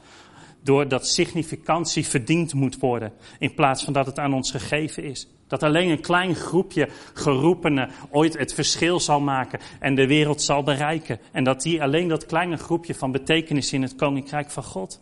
Doordat 0.64 1.08
significantie 1.08 2.08
verdiend 2.08 2.54
moet 2.54 2.80
worden, 2.80 3.14
in 3.40 3.54
plaats 3.54 3.84
van 3.84 3.94
dat 3.94 4.06
het 4.06 4.20
aan 4.20 4.34
ons 4.34 4.52
gegeven 4.52 5.04
is. 5.04 5.28
Dat 5.48 5.64
alleen 5.64 5.90
een 5.90 6.02
klein 6.02 6.36
groepje 6.36 6.90
geroepenen 7.14 7.90
ooit 8.10 8.38
het 8.38 8.54
verschil 8.54 9.00
zal 9.00 9.20
maken 9.20 9.60
en 9.80 9.96
de 9.96 10.08
wereld 10.08 10.42
zal 10.42 10.64
bereiken. 10.64 11.20
En 11.32 11.44
dat 11.44 11.62
die 11.62 11.82
alleen 11.82 12.08
dat 12.08 12.26
kleine 12.26 12.58
groepje 12.58 12.96
van 12.96 13.12
betekenis 13.12 13.74
in 13.74 13.82
het 13.82 13.96
koninkrijk 13.96 14.52
van 14.52 14.64
God. 14.64 15.02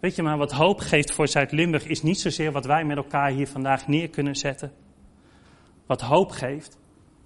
Weet 0.00 0.16
je 0.16 0.22
maar, 0.22 0.38
wat 0.38 0.52
hoop 0.52 0.78
geeft 0.78 1.12
voor 1.12 1.28
Zuid-Limburg 1.28 1.86
is 1.86 2.02
niet 2.02 2.20
zozeer 2.20 2.52
wat 2.52 2.64
wij 2.64 2.84
met 2.84 2.96
elkaar 2.96 3.30
hier 3.30 3.48
vandaag 3.48 3.88
neer 3.88 4.08
kunnen 4.08 4.36
zetten. 4.36 4.72
Wat 5.86 6.00
hoop 6.00 6.30
geeft, 6.30 6.78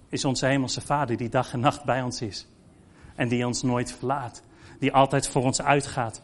is 0.09 0.25
onze 0.25 0.45
hemelse 0.45 0.81
Vader 0.81 1.17
die 1.17 1.29
dag 1.29 1.53
en 1.53 1.59
nacht 1.59 1.83
bij 1.83 2.01
ons 2.01 2.21
is. 2.21 2.47
En 3.15 3.27
die 3.27 3.45
ons 3.45 3.61
nooit 3.61 3.91
verlaat. 3.91 4.43
Die 4.79 4.93
altijd 4.93 5.27
voor 5.27 5.43
ons 5.43 5.61
uitgaat. 5.61 6.21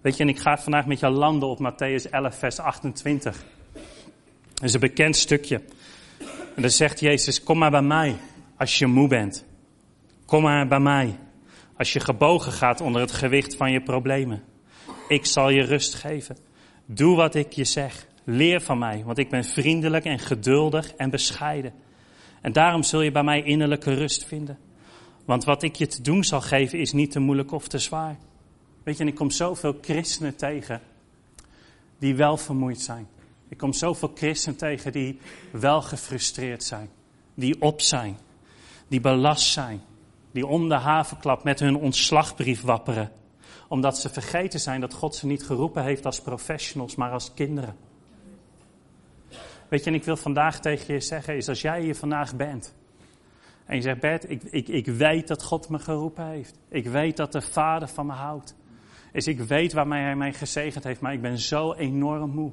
Weet 0.00 0.16
je, 0.16 0.22
en 0.22 0.28
ik 0.28 0.38
ga 0.38 0.58
vandaag 0.58 0.86
met 0.86 1.00
jou 1.00 1.14
landen 1.14 1.48
op 1.48 1.58
Matthäus 1.58 2.10
11, 2.10 2.38
vers 2.38 2.58
28. 2.58 3.44
Dat 4.54 4.64
is 4.64 4.74
een 4.74 4.80
bekend 4.80 5.16
stukje. 5.16 5.62
En 6.56 6.62
dan 6.62 6.70
zegt 6.70 7.00
Jezus, 7.00 7.42
kom 7.42 7.58
maar 7.58 7.70
bij 7.70 7.82
mij 7.82 8.16
als 8.56 8.78
je 8.78 8.86
moe 8.86 9.08
bent. 9.08 9.44
Kom 10.26 10.42
maar 10.42 10.68
bij 10.68 10.80
mij 10.80 11.18
als 11.76 11.92
je 11.92 12.00
gebogen 12.00 12.52
gaat 12.52 12.80
onder 12.80 13.00
het 13.00 13.12
gewicht 13.12 13.56
van 13.56 13.72
je 13.72 13.80
problemen. 13.80 14.42
Ik 15.08 15.26
zal 15.26 15.50
je 15.50 15.62
rust 15.62 15.94
geven. 15.94 16.36
Doe 16.86 17.16
wat 17.16 17.34
ik 17.34 17.52
je 17.52 17.64
zeg. 17.64 18.06
Leer 18.24 18.60
van 18.60 18.78
mij, 18.78 19.02
want 19.04 19.18
ik 19.18 19.30
ben 19.30 19.44
vriendelijk 19.44 20.04
en 20.04 20.18
geduldig 20.18 20.94
en 20.94 21.10
bescheiden. 21.10 21.72
En 22.40 22.52
daarom 22.52 22.82
zul 22.82 23.00
je 23.00 23.10
bij 23.10 23.22
mij 23.22 23.42
innerlijke 23.42 23.94
rust 23.94 24.24
vinden. 24.24 24.58
Want 25.24 25.44
wat 25.44 25.62
ik 25.62 25.76
je 25.76 25.86
te 25.86 26.02
doen 26.02 26.24
zal 26.24 26.40
geven 26.40 26.78
is 26.78 26.92
niet 26.92 27.10
te 27.10 27.20
moeilijk 27.20 27.52
of 27.52 27.68
te 27.68 27.78
zwaar. 27.78 28.18
Weet 28.82 28.96
je, 28.96 29.02
en 29.02 29.08
ik 29.08 29.14
kom 29.14 29.30
zoveel 29.30 29.78
christenen 29.80 30.36
tegen 30.36 30.80
die 31.98 32.14
wel 32.14 32.36
vermoeid 32.36 32.80
zijn. 32.80 33.08
Ik 33.48 33.58
kom 33.58 33.72
zoveel 33.72 34.10
christenen 34.14 34.58
tegen 34.58 34.92
die 34.92 35.20
wel 35.52 35.82
gefrustreerd 35.82 36.64
zijn, 36.64 36.90
die 37.34 37.60
op 37.60 37.80
zijn, 37.80 38.18
die 38.88 39.00
belast 39.00 39.52
zijn, 39.52 39.82
die 40.32 40.46
om 40.46 40.68
de 40.68 40.74
havenklap 40.74 41.44
met 41.44 41.60
hun 41.60 41.76
ontslagbrief 41.76 42.62
wapperen, 42.62 43.12
omdat 43.68 43.98
ze 43.98 44.08
vergeten 44.08 44.60
zijn 44.60 44.80
dat 44.80 44.94
God 44.94 45.14
ze 45.14 45.26
niet 45.26 45.42
geroepen 45.42 45.82
heeft 45.82 46.06
als 46.06 46.20
professionals, 46.20 46.94
maar 46.94 47.10
als 47.10 47.34
kinderen. 47.34 47.76
Weet 49.68 49.84
je, 49.84 49.90
en 49.90 49.96
ik 49.96 50.04
wil 50.04 50.16
vandaag 50.16 50.60
tegen 50.60 50.94
je 50.94 51.00
zeggen, 51.00 51.36
is 51.36 51.48
als 51.48 51.60
jij 51.60 51.80
hier 51.80 51.96
vandaag 51.96 52.36
bent 52.36 52.74
en 53.70 53.76
je 53.76 53.82
zegt, 53.82 54.00
Bert, 54.00 54.30
ik, 54.30 54.42
ik, 54.42 54.68
ik 54.68 54.86
weet 54.86 55.28
dat 55.28 55.42
God 55.42 55.68
me 55.68 55.78
geroepen 55.78 56.26
heeft. 56.26 56.58
Ik 56.68 56.86
weet 56.86 57.16
dat 57.16 57.32
de 57.32 57.40
Vader 57.40 57.88
van 57.88 58.06
me 58.06 58.12
houdt. 58.12 58.54
Is 59.12 59.26
ik 59.26 59.40
weet 59.40 59.72
waarmee 59.72 60.02
Hij 60.02 60.16
mij 60.16 60.32
gezegend 60.32 60.84
heeft, 60.84 61.00
maar 61.00 61.12
ik 61.12 61.20
ben 61.20 61.38
zo 61.38 61.72
enorm 61.72 62.30
moe. 62.30 62.52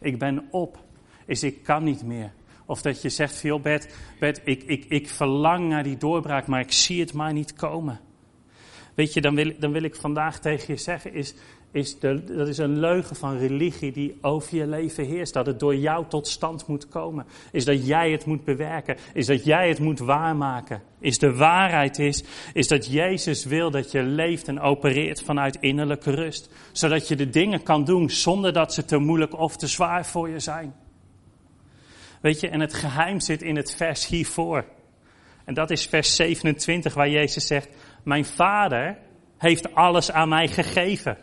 Ik 0.00 0.18
ben 0.18 0.46
op. 0.50 0.84
Is 1.26 1.42
ik 1.42 1.62
kan 1.62 1.84
niet 1.84 2.04
meer. 2.04 2.32
Of 2.66 2.82
dat 2.82 3.02
je 3.02 3.08
zegt, 3.08 3.36
veel 3.36 3.60
Bert, 3.60 3.94
Bert 4.18 4.40
ik, 4.44 4.62
ik, 4.62 4.84
ik 4.88 5.08
verlang 5.08 5.68
naar 5.68 5.82
die 5.82 5.96
doorbraak, 5.96 6.46
maar 6.46 6.60
ik 6.60 6.72
zie 6.72 7.00
het 7.00 7.12
maar 7.12 7.32
niet 7.32 7.52
komen. 7.52 8.00
Weet 8.94 9.12
je, 9.12 9.20
dan 9.20 9.34
wil, 9.34 9.52
dan 9.58 9.72
wil 9.72 9.82
ik 9.82 9.94
vandaag 9.94 10.38
tegen 10.38 10.74
je 10.74 10.80
zeggen, 10.80 11.12
is, 11.12 11.34
is 11.76 11.98
dat 11.98 12.48
is 12.48 12.58
een 12.58 12.78
leugen 12.78 13.16
van 13.16 13.38
religie 13.38 13.92
die 13.92 14.18
over 14.20 14.56
je 14.56 14.66
leven 14.66 15.04
heerst. 15.04 15.32
Dat 15.32 15.46
het 15.46 15.60
door 15.60 15.76
jou 15.76 16.04
tot 16.08 16.28
stand 16.28 16.66
moet 16.66 16.88
komen. 16.88 17.26
Is 17.52 17.64
dat 17.64 17.86
jij 17.86 18.10
het 18.10 18.24
moet 18.24 18.44
bewerken. 18.44 18.96
Is 19.12 19.26
dat 19.26 19.44
jij 19.44 19.68
het 19.68 19.78
moet 19.78 19.98
waarmaken. 19.98 20.82
Is 20.98 21.18
de 21.18 21.34
waarheid 21.34 21.98
is, 21.98 22.24
is 22.52 22.68
dat 22.68 22.86
Jezus 22.86 23.44
wil 23.44 23.70
dat 23.70 23.90
je 23.90 24.02
leeft 24.02 24.48
en 24.48 24.60
opereert 24.60 25.22
vanuit 25.22 25.56
innerlijke 25.60 26.10
rust. 26.10 26.50
Zodat 26.72 27.08
je 27.08 27.16
de 27.16 27.30
dingen 27.30 27.62
kan 27.62 27.84
doen 27.84 28.10
zonder 28.10 28.52
dat 28.52 28.74
ze 28.74 28.84
te 28.84 28.98
moeilijk 28.98 29.38
of 29.38 29.56
te 29.56 29.66
zwaar 29.66 30.06
voor 30.06 30.28
je 30.28 30.40
zijn. 30.40 30.74
Weet 32.20 32.40
je, 32.40 32.48
en 32.48 32.60
het 32.60 32.74
geheim 32.74 33.20
zit 33.20 33.42
in 33.42 33.56
het 33.56 33.74
vers 33.74 34.06
hiervoor. 34.06 34.64
En 35.44 35.54
dat 35.54 35.70
is 35.70 35.86
vers 35.86 36.16
27 36.16 36.94
waar 36.94 37.08
Jezus 37.08 37.46
zegt, 37.46 37.68
mijn 38.04 38.24
vader 38.24 38.98
heeft 39.38 39.74
alles 39.74 40.12
aan 40.12 40.28
mij 40.28 40.48
gegeven. 40.48 41.16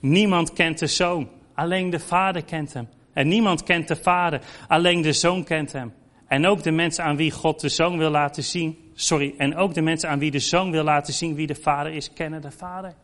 Niemand 0.00 0.52
kent 0.52 0.78
de 0.78 0.86
zoon, 0.86 1.28
alleen 1.54 1.90
de 1.90 2.00
vader 2.00 2.44
kent 2.44 2.72
hem. 2.72 2.88
En 3.12 3.28
niemand 3.28 3.62
kent 3.62 3.88
de 3.88 3.96
vader, 3.96 4.40
alleen 4.68 5.02
de 5.02 5.12
zoon 5.12 5.44
kent 5.44 5.72
hem. 5.72 5.92
En 6.26 6.46
ook 6.46 6.62
de 6.62 6.70
mensen 6.70 7.04
aan 7.04 7.16
wie 7.16 7.30
God 7.30 7.60
de 7.60 7.68
zoon 7.68 7.98
wil 7.98 8.10
laten 8.10 8.44
zien, 8.44 8.78
sorry, 8.94 9.34
en 9.38 9.56
ook 9.56 9.74
de 9.74 9.80
mensen 9.80 10.08
aan 10.08 10.18
wie 10.18 10.30
de 10.30 10.38
zoon 10.38 10.70
wil 10.70 10.84
laten 10.84 11.14
zien 11.14 11.34
wie 11.34 11.46
de 11.46 11.54
vader 11.54 11.92
is, 11.92 12.12
kennen 12.12 12.42
de 12.42 12.50
vader. 12.50 12.94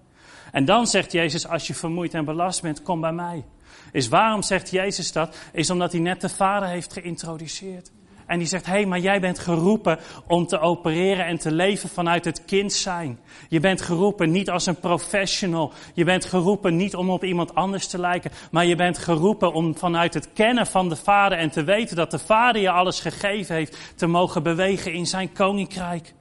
En 0.53 0.65
dan 0.65 0.87
zegt 0.87 1.13
Jezus, 1.13 1.47
als 1.49 1.67
je 1.67 1.75
vermoeid 1.75 2.15
en 2.15 2.25
belast 2.25 2.63
bent, 2.63 2.83
kom 2.83 3.01
bij 3.01 3.13
mij. 3.13 3.45
Is 3.93 4.09
waarom 4.09 4.43
zegt 4.43 4.71
Jezus 4.71 5.13
dat? 5.13 5.37
Is 5.53 5.71
omdat 5.71 5.93
hij 5.93 6.01
net 6.01 6.21
de 6.21 6.29
vader 6.29 6.69
heeft 6.69 6.93
geïntroduceerd. 6.93 7.91
En 8.27 8.39
die 8.39 8.47
zegt, 8.47 8.67
hé, 8.67 8.73
hey, 8.73 8.87
maar 8.87 8.99
jij 8.99 9.21
bent 9.21 9.39
geroepen 9.39 9.99
om 10.27 10.47
te 10.47 10.59
opereren 10.59 11.27
en 11.27 11.39
te 11.39 11.53
leven 11.53 11.89
vanuit 11.89 12.25
het 12.25 12.45
kind 12.45 12.73
zijn. 12.73 13.19
Je 13.49 13.61
bent 13.61 13.81
geroepen 13.81 14.31
niet 14.31 14.51
als 14.51 14.67
een 14.67 14.81
professional. 14.81 15.73
Je 15.95 16.05
bent 16.05 16.25
geroepen 16.25 16.77
niet 16.77 16.95
om 16.95 17.11
op 17.11 17.25
iemand 17.25 17.55
anders 17.55 17.87
te 17.87 17.99
lijken. 17.99 18.31
Maar 18.51 18.65
je 18.65 18.77
bent 18.77 18.99
geroepen 18.99 19.53
om 19.53 19.77
vanuit 19.77 20.15
het 20.15 20.33
kennen 20.33 20.67
van 20.67 20.89
de 20.89 20.97
Vader 20.97 21.39
en 21.39 21.51
te 21.51 21.65
weten 21.65 21.97
dat 21.97 22.11
de 22.11 22.19
Vader 22.19 22.63
je 22.63 22.71
alles 22.71 23.01
gegeven 23.01 23.55
heeft, 23.55 23.93
te 23.97 24.07
mogen 24.07 24.43
bewegen 24.43 24.93
in 24.93 25.07
zijn 25.07 25.33
koninkrijk. 25.33 26.15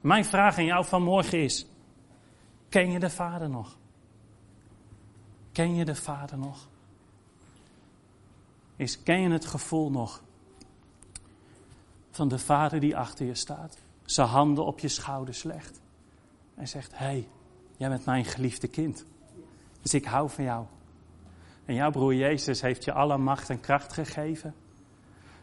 Mijn 0.00 0.24
vraag 0.24 0.58
aan 0.58 0.64
jou 0.64 0.84
vanmorgen 0.84 1.42
is, 1.42 1.66
ken 2.68 2.90
je 2.90 2.98
de 2.98 3.10
Vader 3.10 3.50
nog? 3.50 3.76
Ken 5.52 5.74
je 5.74 5.84
de 5.84 5.94
Vader 5.94 6.38
nog? 6.38 6.68
Is, 8.76 9.02
ken 9.02 9.20
je 9.20 9.30
het 9.30 9.46
gevoel 9.46 9.90
nog 9.90 10.22
van 12.12 12.28
de 12.28 12.38
vader 12.38 12.80
die 12.80 12.96
achter 12.96 13.26
je 13.26 13.34
staat, 13.34 13.78
zijn 14.04 14.28
handen 14.28 14.64
op 14.64 14.78
je 14.78 14.88
schouders 14.88 15.42
legt 15.42 15.80
en 16.54 16.68
zegt: 16.68 16.98
Hé, 16.98 17.04
hey, 17.04 17.28
jij 17.76 17.88
bent 17.88 18.04
mijn 18.04 18.24
geliefde 18.24 18.68
kind, 18.68 19.04
dus 19.82 19.94
ik 19.94 20.04
hou 20.04 20.30
van 20.30 20.44
jou. 20.44 20.64
En 21.64 21.74
jouw 21.74 21.90
broer 21.90 22.14
Jezus 22.14 22.60
heeft 22.60 22.84
je 22.84 22.92
alle 22.92 23.18
macht 23.18 23.50
en 23.50 23.60
kracht 23.60 23.92
gegeven. 23.92 24.54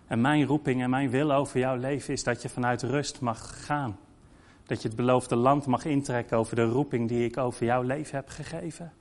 En 0.08 0.22
mijn 0.22 0.46
roeping 0.46 0.82
en 0.82 0.90
mijn 0.90 1.10
wil 1.10 1.32
over 1.32 1.60
jouw 1.60 1.76
leven 1.76 2.14
is 2.14 2.24
dat 2.24 2.42
je 2.42 2.50
vanuit 2.50 2.82
rust 2.82 3.20
mag 3.20 3.66
gaan. 3.66 3.98
Dat 4.66 4.82
je 4.82 4.88
het 4.88 4.98
beloofde 4.98 5.36
land 5.36 5.66
mag 5.66 5.86
intrekken 5.86 6.38
over 6.38 6.56
de 6.56 6.66
roeping 6.66 7.08
die 7.08 7.26
ik 7.26 7.38
over 7.38 7.66
jouw 7.66 7.82
leven 7.82 8.16
heb 8.16 8.30
gegeven. 8.30 8.94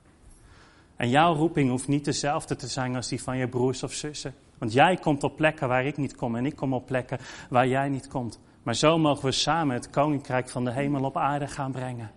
En 0.95 1.09
jouw 1.09 1.33
roeping 1.33 1.69
hoeft 1.69 1.87
niet 1.87 2.05
dezelfde 2.05 2.55
te 2.55 2.67
zijn 2.67 2.95
als 2.95 3.07
die 3.07 3.23
van 3.23 3.37
je 3.37 3.47
broers 3.47 3.83
of 3.83 3.93
zussen. 3.93 4.33
Want 4.59 4.73
jij 4.73 4.95
komt 4.95 5.23
op 5.23 5.35
plekken 5.35 5.67
waar 5.67 5.85
ik 5.85 5.97
niet 5.97 6.15
kom 6.15 6.35
en 6.35 6.45
ik 6.45 6.55
kom 6.55 6.73
op 6.73 6.85
plekken 6.85 7.19
waar 7.49 7.67
jij 7.67 7.89
niet 7.89 8.07
komt. 8.07 8.39
Maar 8.63 8.75
zo 8.75 8.97
mogen 8.97 9.25
we 9.25 9.31
samen 9.31 9.75
het 9.75 9.89
koninkrijk 9.89 10.49
van 10.49 10.65
de 10.65 10.71
hemel 10.71 11.03
op 11.03 11.17
aarde 11.17 11.47
gaan 11.47 11.71
brengen. 11.71 12.11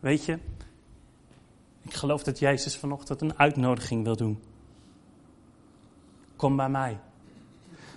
Weet 0.00 0.24
je, 0.24 0.38
ik 1.82 1.94
geloof 1.94 2.22
dat 2.22 2.38
Jezus 2.38 2.76
vanochtend 2.76 3.20
een 3.20 3.38
uitnodiging 3.38 4.04
wil 4.04 4.16
doen. 4.16 4.42
Kom 6.36 6.56
bij 6.56 6.68
mij. 6.68 6.98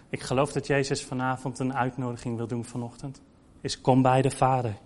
Ik 0.09 0.21
geloof 0.21 0.51
dat 0.51 0.67
Jezus 0.67 1.03
vanavond 1.03 1.59
een 1.59 1.73
uitnodiging 1.73 2.37
wil 2.37 2.47
doen 2.47 2.65
vanochtend. 2.65 3.21
Is 3.61 3.81
kom 3.81 4.01
bij 4.01 4.21
de 4.21 4.31
Vader. 4.31 4.77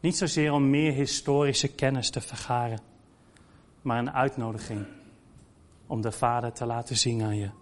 Niet 0.00 0.16
zozeer 0.16 0.52
om 0.52 0.70
meer 0.70 0.92
historische 0.92 1.68
kennis 1.68 2.10
te 2.10 2.20
vergaren, 2.20 2.80
maar 3.82 3.98
een 3.98 4.12
uitnodiging 4.12 4.86
om 5.86 6.00
de 6.00 6.12
Vader 6.12 6.52
te 6.52 6.66
laten 6.66 6.96
zien 6.96 7.22
aan 7.22 7.36
je. 7.36 7.61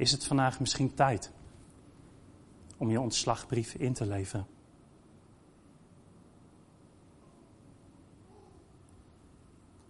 Is 0.00 0.12
het 0.12 0.24
vandaag 0.24 0.60
misschien 0.60 0.94
tijd 0.94 1.30
om 2.76 2.90
je 2.90 3.00
ontslagbrief 3.00 3.74
in 3.74 3.92
te 3.92 4.06
leveren? 4.06 4.46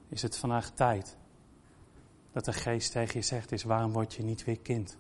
Is 0.08 0.22
het 0.22 0.36
vandaag 0.36 0.70
tijd 0.70 1.16
dat 2.32 2.44
de 2.44 2.52
geest 2.52 2.92
tegen 2.92 3.20
je 3.20 3.26
zegt 3.26 3.52
is 3.52 3.62
waarom 3.62 3.92
word 3.92 4.14
je 4.14 4.22
niet 4.22 4.44
weer 4.44 4.58
kind? 4.58 4.96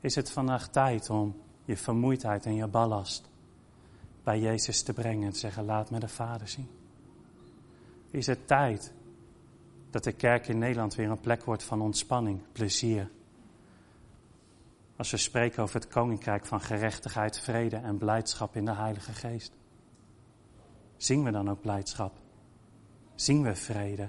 Is 0.00 0.14
het 0.14 0.30
vandaag 0.30 0.68
tijd 0.68 1.10
om 1.10 1.40
je 1.64 1.76
vermoeidheid 1.76 2.46
en 2.46 2.54
je 2.54 2.66
ballast 2.66 3.30
bij 4.22 4.40
Jezus 4.40 4.82
te 4.82 4.92
brengen 4.92 5.26
en 5.26 5.32
te 5.32 5.38
zeggen 5.38 5.64
laat 5.64 5.90
me 5.90 5.98
de 5.98 6.08
Vader 6.08 6.48
zien? 6.48 6.68
Is 8.10 8.26
het 8.26 8.46
tijd 8.46 8.92
dat 9.90 10.04
de 10.04 10.12
kerk 10.12 10.48
in 10.48 10.58
Nederland 10.58 10.94
weer 10.94 11.10
een 11.10 11.20
plek 11.20 11.44
wordt 11.44 11.62
van 11.62 11.80
ontspanning, 11.80 12.40
plezier? 12.52 13.10
Als 15.00 15.10
we 15.10 15.16
spreken 15.16 15.62
over 15.62 15.74
het 15.74 15.88
koninkrijk 15.88 16.46
van 16.46 16.60
gerechtigheid, 16.60 17.40
vrede 17.40 17.76
en 17.76 17.98
blijdschap 17.98 18.56
in 18.56 18.64
de 18.64 18.74
Heilige 18.74 19.12
Geest. 19.12 19.52
Zien 20.96 21.24
we 21.24 21.30
dan 21.30 21.50
ook 21.50 21.60
blijdschap? 21.60 22.12
Zien 23.14 23.42
we 23.42 23.54
vrede? 23.54 24.08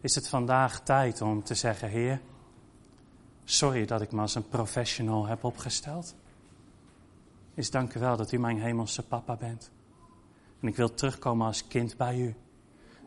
Is 0.00 0.14
het 0.14 0.28
vandaag 0.28 0.80
tijd 0.80 1.20
om 1.22 1.44
te 1.44 1.54
zeggen, 1.54 1.88
Heer, 1.88 2.20
sorry 3.44 3.86
dat 3.86 4.00
ik 4.00 4.12
me 4.12 4.20
als 4.20 4.34
een 4.34 4.48
professional 4.48 5.26
heb 5.26 5.44
opgesteld. 5.44 6.14
Is 7.54 7.70
dank 7.70 7.94
u 7.94 8.00
wel 8.00 8.16
dat 8.16 8.32
u 8.32 8.38
mijn 8.38 8.60
hemelse 8.60 9.06
papa 9.06 9.36
bent. 9.36 9.70
En 10.60 10.68
ik 10.68 10.76
wil 10.76 10.94
terugkomen 10.94 11.46
als 11.46 11.66
kind 11.66 11.96
bij 11.96 12.18
u. 12.18 12.34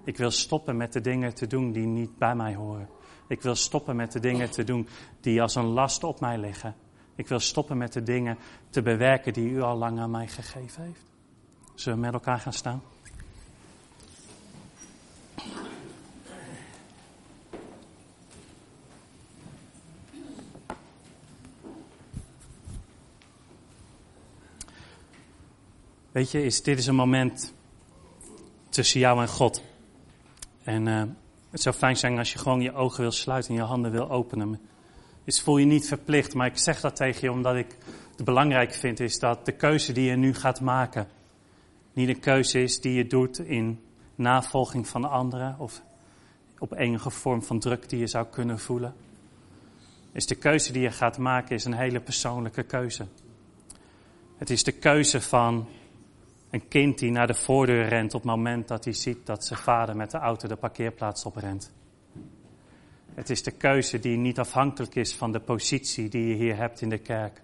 Ik 0.03 0.17
wil 0.17 0.31
stoppen 0.31 0.77
met 0.77 0.93
de 0.93 1.01
dingen 1.01 1.33
te 1.33 1.47
doen 1.47 1.71
die 1.71 1.85
niet 1.85 2.17
bij 2.17 2.35
mij 2.35 2.55
horen. 2.55 2.89
Ik 3.31 3.41
wil 3.41 3.55
stoppen 3.55 3.95
met 3.95 4.11
de 4.11 4.19
dingen 4.19 4.51
te 4.51 4.63
doen 4.63 4.87
die 5.21 5.41
als 5.41 5.55
een 5.55 5.65
last 5.65 6.03
op 6.03 6.19
mij 6.19 6.37
liggen. 6.37 6.75
Ik 7.15 7.27
wil 7.27 7.39
stoppen 7.39 7.77
met 7.77 7.93
de 7.93 8.03
dingen 8.03 8.37
te 8.69 8.81
bewerken 8.81 9.33
die 9.33 9.49
u 9.49 9.61
al 9.61 9.77
lang 9.77 9.99
aan 9.99 10.11
mij 10.11 10.27
gegeven 10.27 10.83
heeft. 10.83 11.03
Zullen 11.75 11.99
we 11.99 12.05
met 12.05 12.13
elkaar 12.13 12.39
gaan 12.39 12.53
staan? 12.53 12.81
Weet 26.11 26.31
je, 26.31 26.43
is, 26.43 26.63
dit 26.63 26.77
is 26.77 26.87
een 26.87 26.95
moment 26.95 27.53
tussen 28.69 28.99
jou 28.99 29.21
en 29.21 29.27
God. 29.27 29.63
En 30.63 30.87
uh, 30.87 31.03
het 31.51 31.61
zou 31.61 31.75
fijn 31.75 31.97
zijn 31.97 32.17
als 32.17 32.33
je 32.33 32.39
gewoon 32.39 32.61
je 32.61 32.73
ogen 32.73 33.01
wil 33.01 33.11
sluiten 33.11 33.51
en 33.51 33.55
je 33.55 33.65
handen 33.65 33.91
wil 33.91 34.09
openen. 34.09 34.59
Dus 35.23 35.41
voel 35.41 35.57
je 35.57 35.65
niet 35.65 35.87
verplicht, 35.87 36.33
maar 36.33 36.47
ik 36.47 36.57
zeg 36.57 36.79
dat 36.79 36.95
tegen 36.95 37.21
je 37.21 37.31
omdat 37.31 37.55
ik 37.55 37.77
het 38.15 38.25
belangrijk 38.25 38.73
vind, 38.73 38.99
is 38.99 39.19
dat 39.19 39.45
de 39.45 39.51
keuze 39.51 39.93
die 39.93 40.09
je 40.09 40.15
nu 40.15 40.33
gaat 40.33 40.61
maken, 40.61 41.07
niet 41.93 42.09
een 42.09 42.19
keuze 42.19 42.61
is 42.61 42.81
die 42.81 42.93
je 42.93 43.07
doet 43.07 43.39
in 43.39 43.79
navolging 44.15 44.87
van 44.87 45.09
anderen 45.09 45.55
of 45.59 45.81
op 46.59 46.77
enige 46.77 47.09
vorm 47.09 47.43
van 47.43 47.59
druk 47.59 47.89
die 47.89 47.99
je 47.99 48.07
zou 48.07 48.25
kunnen 48.25 48.59
voelen. 48.59 48.93
Is 50.11 50.27
de 50.27 50.35
keuze 50.35 50.71
die 50.71 50.81
je 50.81 50.91
gaat 50.91 51.17
maken 51.17 51.55
is 51.55 51.65
een 51.65 51.73
hele 51.73 51.99
persoonlijke 51.99 52.63
keuze. 52.63 53.07
Het 54.37 54.49
is 54.49 54.63
de 54.63 54.71
keuze 54.71 55.21
van 55.21 55.67
een 56.51 56.67
kind 56.67 56.99
die 56.99 57.11
naar 57.11 57.27
de 57.27 57.33
voordeur 57.33 57.87
rent 57.87 58.13
op 58.13 58.21
het 58.21 58.31
moment 58.31 58.67
dat 58.67 58.83
hij 58.83 58.93
ziet 58.93 59.25
dat 59.25 59.45
zijn 59.45 59.59
vader 59.59 59.95
met 59.95 60.11
de 60.11 60.17
auto 60.17 60.47
de 60.47 60.55
parkeerplaats 60.55 61.25
oprent. 61.25 61.73
Het 63.13 63.29
is 63.29 63.43
de 63.43 63.51
keuze 63.51 63.99
die 63.99 64.17
niet 64.17 64.39
afhankelijk 64.39 64.95
is 64.95 65.15
van 65.15 65.31
de 65.31 65.39
positie 65.39 66.09
die 66.09 66.27
je 66.27 66.33
hier 66.33 66.55
hebt 66.55 66.81
in 66.81 66.89
de 66.89 66.97
kerk. 66.97 67.41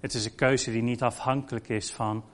Het 0.00 0.14
is 0.14 0.24
een 0.24 0.34
keuze 0.34 0.70
die 0.70 0.82
niet 0.82 1.02
afhankelijk 1.02 1.68
is 1.68 1.92
van 1.92 2.24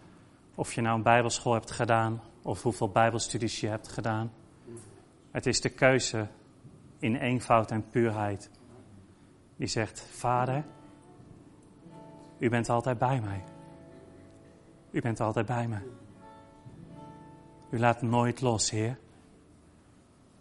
of 0.55 0.73
je 0.73 0.81
nou 0.81 0.97
een 0.97 1.03
bijbelschool 1.03 1.53
hebt 1.53 1.71
gedaan 1.71 2.23
of 2.43 2.63
hoeveel 2.63 2.89
bijbelstudies 2.89 3.61
je 3.61 3.69
hebt 3.69 3.89
gedaan. 3.89 4.33
Het 5.31 5.47
is 5.47 5.61
de 5.61 5.69
keuze 5.69 6.27
in 6.99 7.17
eenvoud 7.17 7.71
en 7.71 7.89
puurheid. 7.91 8.51
Die 9.57 9.67
zegt, 9.69 10.07
Vader, 10.11 10.65
u 12.39 12.49
bent 12.49 12.69
altijd 12.69 12.99
bij 12.99 13.21
mij. 13.21 13.45
U 14.93 15.01
bent 15.01 15.21
altijd 15.21 15.47
bij 15.47 15.69
me. 15.69 15.79
U 17.71 17.79
laat 17.79 18.03
nooit 18.03 18.41
los, 18.41 18.71
Heer. 18.71 18.99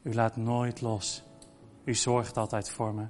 U 0.02 0.14
laat 0.14 0.36
nooit 0.36 0.82
los. 0.82 1.24
U 1.84 1.96
zorgt 1.96 2.38
altijd 2.38 2.70
voor 2.70 2.94
me. 2.94 3.08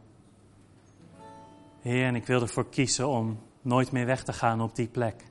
Heer, 1.79 2.05
en 2.05 2.15
ik 2.15 2.25
wil 2.25 2.41
ervoor 2.41 2.69
kiezen 2.69 3.07
om 3.07 3.39
nooit 3.61 3.91
meer 3.91 4.05
weg 4.05 4.23
te 4.23 4.33
gaan 4.33 4.61
op 4.61 4.75
die 4.75 4.87
plek. 4.87 5.25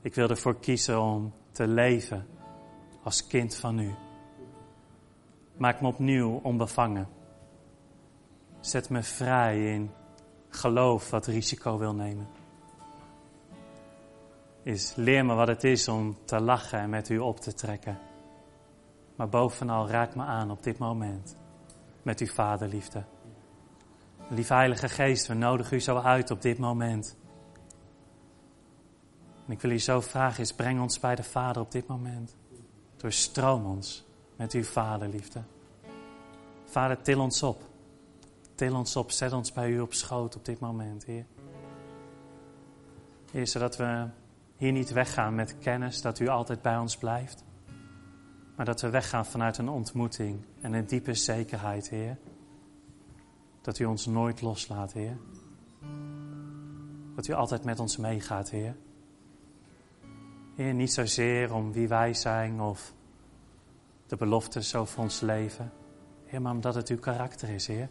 Ik 0.00 0.14
wil 0.14 0.28
ervoor 0.28 0.56
kiezen 0.60 1.00
om 1.00 1.32
te 1.50 1.66
leven 1.66 2.26
als 3.02 3.26
kind 3.26 3.56
van 3.56 3.78
U. 3.78 3.94
Maak 5.56 5.80
me 5.80 5.86
opnieuw 5.86 6.40
onbevangen. 6.42 7.08
Zet 8.60 8.90
me 8.90 9.02
vrij 9.02 9.72
in 9.74 9.90
geloof 10.48 11.10
wat 11.10 11.26
risico 11.26 11.78
wil 11.78 11.94
nemen 11.94 12.42
is 14.64 14.94
leer 14.94 15.24
me 15.24 15.34
wat 15.34 15.48
het 15.48 15.64
is 15.64 15.88
om 15.88 16.16
te 16.24 16.40
lachen 16.40 16.78
en 16.78 16.90
met 16.90 17.08
u 17.08 17.18
op 17.18 17.40
te 17.40 17.54
trekken. 17.54 17.98
Maar 19.16 19.28
bovenal 19.28 19.88
raak 19.88 20.14
me 20.14 20.22
aan 20.22 20.50
op 20.50 20.62
dit 20.62 20.78
moment 20.78 21.36
met 22.02 22.20
uw 22.20 22.26
vaderliefde. 22.26 23.04
Lieve 24.28 24.54
Heilige 24.54 24.88
Geest, 24.88 25.26
we 25.26 25.34
nodigen 25.34 25.76
u 25.76 25.80
zo 25.80 25.98
uit 25.98 26.30
op 26.30 26.42
dit 26.42 26.58
moment. 26.58 27.16
En 29.46 29.52
ik 29.52 29.60
wil 29.60 29.70
u 29.70 29.78
zo 29.78 30.00
vragen, 30.00 30.42
is 30.42 30.52
breng 30.52 30.80
ons 30.80 31.00
bij 31.00 31.14
de 31.14 31.22
Vader 31.22 31.62
op 31.62 31.70
dit 31.70 31.86
moment. 31.86 32.36
Doorstroom 32.96 33.66
ons 33.66 34.04
met 34.36 34.52
uw 34.52 34.64
vaderliefde. 34.64 35.42
Vader, 36.64 37.02
til 37.02 37.20
ons 37.20 37.42
op. 37.42 37.62
Til 38.54 38.74
ons 38.74 38.96
op, 38.96 39.10
zet 39.10 39.32
ons 39.32 39.52
bij 39.52 39.70
u 39.70 39.80
op 39.80 39.94
schoot 39.94 40.36
op 40.36 40.44
dit 40.44 40.60
moment, 40.60 41.04
Heer. 41.04 41.26
Heer, 43.30 43.46
zodat 43.46 43.76
we 43.76 44.08
hier 44.64 44.72
niet 44.72 44.92
weggaan 44.92 45.34
met 45.34 45.58
kennis 45.58 46.00
dat 46.00 46.18
u 46.18 46.28
altijd 46.28 46.62
bij 46.62 46.78
ons 46.78 46.96
blijft. 46.96 47.44
Maar 48.56 48.66
dat 48.66 48.80
we 48.80 48.90
weggaan 48.90 49.26
vanuit 49.26 49.58
een 49.58 49.68
ontmoeting 49.68 50.44
en 50.60 50.72
een 50.72 50.86
diepe 50.86 51.14
zekerheid, 51.14 51.88
Heer. 51.88 52.18
Dat 53.60 53.78
u 53.78 53.84
ons 53.84 54.06
nooit 54.06 54.40
loslaat, 54.40 54.92
Heer. 54.92 55.16
Dat 57.14 57.26
u 57.28 57.32
altijd 57.32 57.64
met 57.64 57.80
ons 57.80 57.96
meegaat, 57.96 58.50
Heer. 58.50 58.76
Heer, 60.54 60.74
niet 60.74 60.92
zozeer 60.92 61.54
om 61.54 61.72
wie 61.72 61.88
wij 61.88 62.14
zijn 62.14 62.60
of 62.60 62.92
de 64.06 64.16
beloftes 64.16 64.74
over 64.74 65.00
ons 65.00 65.20
leven. 65.20 65.72
Heer, 66.24 66.42
maar 66.42 66.52
omdat 66.52 66.74
het 66.74 66.88
uw 66.88 66.98
karakter 66.98 67.48
is, 67.48 67.66
Heer. 67.66 67.88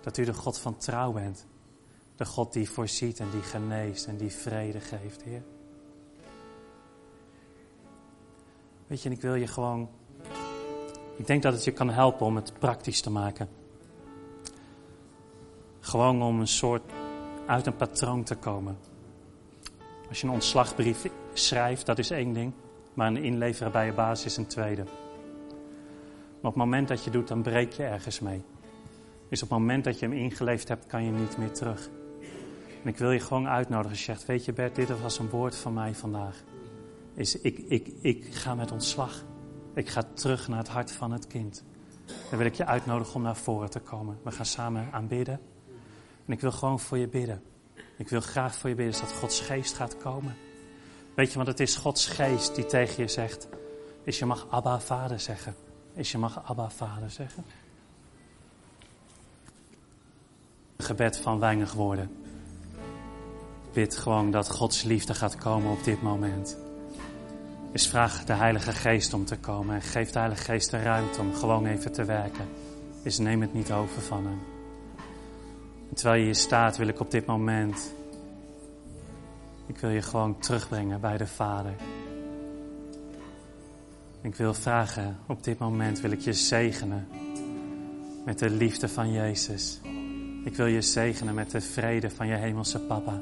Dat 0.00 0.16
u 0.16 0.24
de 0.24 0.34
God 0.34 0.58
van 0.58 0.76
trouw 0.76 1.12
bent. 1.12 1.46
De 2.16 2.24
God 2.24 2.52
die 2.52 2.70
voorziet 2.70 3.20
en 3.20 3.30
die 3.30 3.42
geneest 3.42 4.06
en 4.06 4.16
die 4.16 4.32
vrede 4.32 4.80
geeft, 4.80 5.22
Heer. 5.22 5.42
Weet 8.86 9.02
je, 9.02 9.10
ik 9.10 9.20
wil 9.20 9.34
je 9.34 9.46
gewoon. 9.46 9.88
Ik 11.16 11.26
denk 11.26 11.42
dat 11.42 11.52
het 11.52 11.64
je 11.64 11.72
kan 11.72 11.90
helpen 11.90 12.26
om 12.26 12.36
het 12.36 12.52
praktisch 12.58 13.00
te 13.00 13.10
maken. 13.10 13.48
Gewoon 15.80 16.22
om 16.22 16.40
een 16.40 16.48
soort 16.48 16.82
uit 17.46 17.66
een 17.66 17.76
patroon 17.76 18.22
te 18.22 18.34
komen. 18.34 18.78
Als 20.08 20.20
je 20.20 20.26
een 20.26 20.32
ontslagbrief 20.32 21.06
schrijft, 21.32 21.86
dat 21.86 21.98
is 21.98 22.10
één 22.10 22.32
ding. 22.32 22.52
Maar 22.94 23.06
een 23.06 23.16
inleveren 23.16 23.72
bij 23.72 23.86
je 23.86 23.92
baas 23.92 24.24
is 24.24 24.36
een 24.36 24.46
tweede. 24.46 24.82
Maar 24.82 26.52
op 26.52 26.58
het 26.60 26.64
moment 26.64 26.88
dat 26.88 27.04
je 27.04 27.10
doet, 27.10 27.28
dan 27.28 27.42
breek 27.42 27.72
je 27.72 27.82
ergens 27.82 28.20
mee. 28.20 28.42
Dus 29.28 29.42
op 29.42 29.50
het 29.50 29.58
moment 29.58 29.84
dat 29.84 29.98
je 29.98 30.06
hem 30.06 30.16
ingeleefd 30.16 30.68
hebt, 30.68 30.86
kan 30.86 31.04
je 31.04 31.10
niet 31.10 31.38
meer 31.38 31.52
terug. 31.52 31.90
En 32.82 32.88
ik 32.88 32.98
wil 32.98 33.10
je 33.10 33.20
gewoon 33.20 33.48
uitnodigen. 33.48 33.96
Je 33.96 34.02
zegt, 34.02 34.26
weet 34.26 34.44
je 34.44 34.52
Bert, 34.52 34.74
dit 34.74 35.00
was 35.00 35.18
een 35.18 35.30
woord 35.30 35.56
van 35.56 35.72
mij 35.72 35.94
vandaag 35.94 36.42
is 37.14 37.40
ik, 37.40 37.58
ik, 37.58 37.92
ik 38.00 38.34
ga 38.34 38.54
met 38.54 38.72
ontslag. 38.72 39.24
Ik 39.74 39.88
ga 39.88 40.02
terug 40.14 40.48
naar 40.48 40.58
het 40.58 40.68
hart 40.68 40.92
van 40.92 41.12
het 41.12 41.26
kind. 41.26 41.64
Dan 42.06 42.38
wil 42.38 42.46
ik 42.46 42.54
je 42.54 42.66
uitnodigen 42.66 43.14
om 43.14 43.22
naar 43.22 43.36
voren 43.36 43.70
te 43.70 43.80
komen. 43.80 44.18
We 44.22 44.30
gaan 44.30 44.46
samen 44.46 44.88
aanbidden. 44.92 45.40
En 46.26 46.32
ik 46.32 46.40
wil 46.40 46.52
gewoon 46.52 46.80
voor 46.80 46.98
je 46.98 47.08
bidden. 47.08 47.42
Ik 47.96 48.08
wil 48.08 48.20
graag 48.20 48.54
voor 48.54 48.68
je 48.68 48.74
bidden 48.74 49.00
dat 49.00 49.12
Gods 49.12 49.40
geest 49.40 49.74
gaat 49.74 49.96
komen. 49.96 50.36
Weet 51.14 51.28
je, 51.30 51.36
want 51.36 51.48
het 51.48 51.60
is 51.60 51.76
Gods 51.76 52.06
geest 52.06 52.54
die 52.54 52.66
tegen 52.66 53.02
je 53.02 53.08
zegt. 53.08 53.48
Is 54.02 54.18
je 54.18 54.26
mag 54.26 54.46
Abba 54.50 54.80
Vader 54.80 55.20
zeggen. 55.20 55.54
Is 55.94 56.12
je 56.12 56.18
mag 56.18 56.44
Abba 56.44 56.70
Vader 56.70 57.10
zeggen. 57.10 57.44
Een 60.76 60.84
gebed 60.84 61.16
van 61.18 61.38
weinig 61.38 61.72
woorden. 61.72 62.16
Bid 63.72 63.96
gewoon 63.96 64.30
dat 64.30 64.50
Gods 64.50 64.82
liefde 64.82 65.14
gaat 65.14 65.36
komen 65.36 65.70
op 65.70 65.84
dit 65.84 66.02
moment. 66.02 66.63
Is 67.74 67.86
vraag 67.86 68.24
de 68.24 68.32
Heilige 68.32 68.72
Geest 68.72 69.14
om 69.14 69.24
te 69.24 69.38
komen. 69.38 69.74
En 69.74 69.82
geef 69.82 70.10
de 70.10 70.18
Heilige 70.18 70.42
Geest 70.42 70.70
de 70.70 70.82
ruimte 70.82 71.20
om 71.20 71.34
gewoon 71.34 71.66
even 71.66 71.92
te 71.92 72.04
werken. 72.04 72.48
Is 73.02 73.18
neem 73.18 73.40
het 73.40 73.54
niet 73.54 73.72
over 73.72 74.02
van 74.02 74.26
hem. 74.26 74.38
Terwijl 75.94 76.18
je 76.18 76.24
hier 76.24 76.34
staat, 76.34 76.76
wil 76.76 76.88
ik 76.88 77.00
op 77.00 77.10
dit 77.10 77.26
moment. 77.26 77.94
Ik 79.66 79.78
wil 79.78 79.90
je 79.90 80.02
gewoon 80.02 80.38
terugbrengen 80.38 81.00
bij 81.00 81.16
de 81.16 81.26
Vader. 81.26 81.74
Ik 84.20 84.34
wil 84.34 84.54
vragen, 84.54 85.18
op 85.26 85.44
dit 85.44 85.58
moment 85.58 86.00
wil 86.00 86.10
ik 86.10 86.20
je 86.20 86.32
zegenen 86.32 87.08
met 88.24 88.38
de 88.38 88.50
liefde 88.50 88.88
van 88.88 89.12
Jezus. 89.12 89.80
Ik 90.44 90.56
wil 90.56 90.66
je 90.66 90.82
zegenen 90.82 91.34
met 91.34 91.50
de 91.50 91.60
vrede 91.60 92.10
van 92.10 92.26
je 92.26 92.34
hemelse 92.34 92.80
papa. 92.80 93.20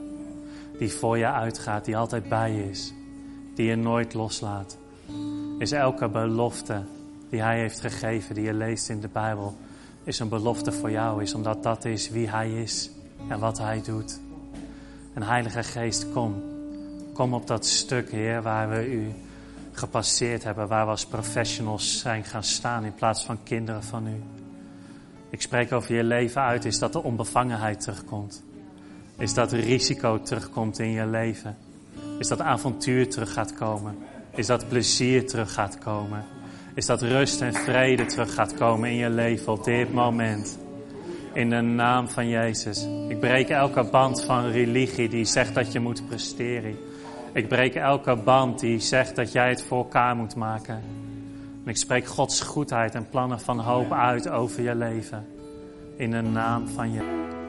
Die 0.78 0.92
voor 0.92 1.18
je 1.18 1.30
uitgaat, 1.30 1.84
die 1.84 1.96
altijd 1.96 2.28
bij 2.28 2.52
je 2.52 2.70
is. 2.70 2.92
Die 3.54 3.66
je 3.66 3.76
nooit 3.76 4.14
loslaat. 4.14 4.78
Is 5.58 5.72
elke 5.72 6.08
belofte 6.08 6.82
die 7.30 7.42
hij 7.42 7.58
heeft 7.58 7.80
gegeven, 7.80 8.34
die 8.34 8.44
je 8.44 8.54
leest 8.54 8.88
in 8.88 9.00
de 9.00 9.08
Bijbel, 9.08 9.56
is 10.04 10.18
een 10.18 10.28
belofte 10.28 10.72
voor 10.72 10.90
jou. 10.90 11.22
Is 11.22 11.34
omdat 11.34 11.62
dat 11.62 11.84
is 11.84 12.10
wie 12.10 12.30
hij 12.30 12.62
is 12.62 12.90
en 13.28 13.38
wat 13.38 13.58
hij 13.58 13.82
doet. 13.82 14.20
En 15.12 15.22
Heilige 15.22 15.62
Geest, 15.62 16.12
kom. 16.12 16.42
Kom 17.12 17.34
op 17.34 17.46
dat 17.46 17.66
stuk, 17.66 18.10
Heer, 18.10 18.42
waar 18.42 18.70
we 18.70 18.92
u 18.92 19.12
gepasseerd 19.72 20.44
hebben, 20.44 20.68
waar 20.68 20.84
we 20.84 20.90
als 20.90 21.06
professionals 21.06 21.98
zijn 21.98 22.24
gaan 22.24 22.44
staan 22.44 22.84
in 22.84 22.94
plaats 22.94 23.24
van 23.24 23.42
kinderen 23.42 23.82
van 23.82 24.06
u. 24.06 24.22
Ik 25.30 25.42
spreek 25.42 25.72
over 25.72 25.94
je 25.94 26.04
leven 26.04 26.42
uit, 26.42 26.64
is 26.64 26.78
dat 26.78 26.92
de 26.92 27.02
onbevangenheid 27.02 27.80
terugkomt. 27.80 28.42
Is 29.16 29.34
dat 29.34 29.52
risico 29.52 30.22
terugkomt 30.22 30.78
in 30.78 30.90
je 30.90 31.06
leven. 31.06 31.56
Is 32.22 32.28
dat 32.28 32.40
avontuur 32.40 33.08
terug 33.10 33.32
gaat 33.32 33.54
komen. 33.54 33.98
Is 34.34 34.46
dat 34.46 34.68
plezier 34.68 35.26
terug 35.26 35.52
gaat 35.52 35.78
komen. 35.78 36.24
Is 36.74 36.86
dat 36.86 37.02
rust 37.02 37.40
en 37.40 37.54
vrede 37.54 38.04
terug 38.04 38.34
gaat 38.34 38.54
komen 38.54 38.90
in 38.90 38.96
je 38.96 39.10
leven 39.10 39.52
op 39.52 39.64
dit 39.64 39.92
moment. 39.92 40.58
In 41.32 41.50
de 41.50 41.60
naam 41.60 42.08
van 42.08 42.28
Jezus. 42.28 42.88
Ik 43.08 43.20
breek 43.20 43.48
elke 43.48 43.84
band 43.84 44.24
van 44.24 44.50
religie 44.50 45.08
die 45.08 45.24
zegt 45.24 45.54
dat 45.54 45.72
je 45.72 45.80
moet 45.80 46.06
presteren. 46.06 46.76
Ik 47.32 47.48
breek 47.48 47.74
elke 47.74 48.16
band 48.16 48.60
die 48.60 48.78
zegt 48.78 49.16
dat 49.16 49.32
jij 49.32 49.48
het 49.48 49.62
voor 49.62 49.78
elkaar 49.78 50.16
moet 50.16 50.36
maken. 50.36 50.82
En 51.64 51.70
ik 51.70 51.76
spreek 51.76 52.06
Gods 52.06 52.40
goedheid 52.40 52.94
en 52.94 53.08
plannen 53.08 53.40
van 53.40 53.58
hoop 53.58 53.92
uit 53.92 54.28
over 54.28 54.62
je 54.62 54.74
leven. 54.74 55.26
In 55.96 56.10
de 56.10 56.20
naam 56.20 56.68
van 56.68 56.92
je. 56.92 57.32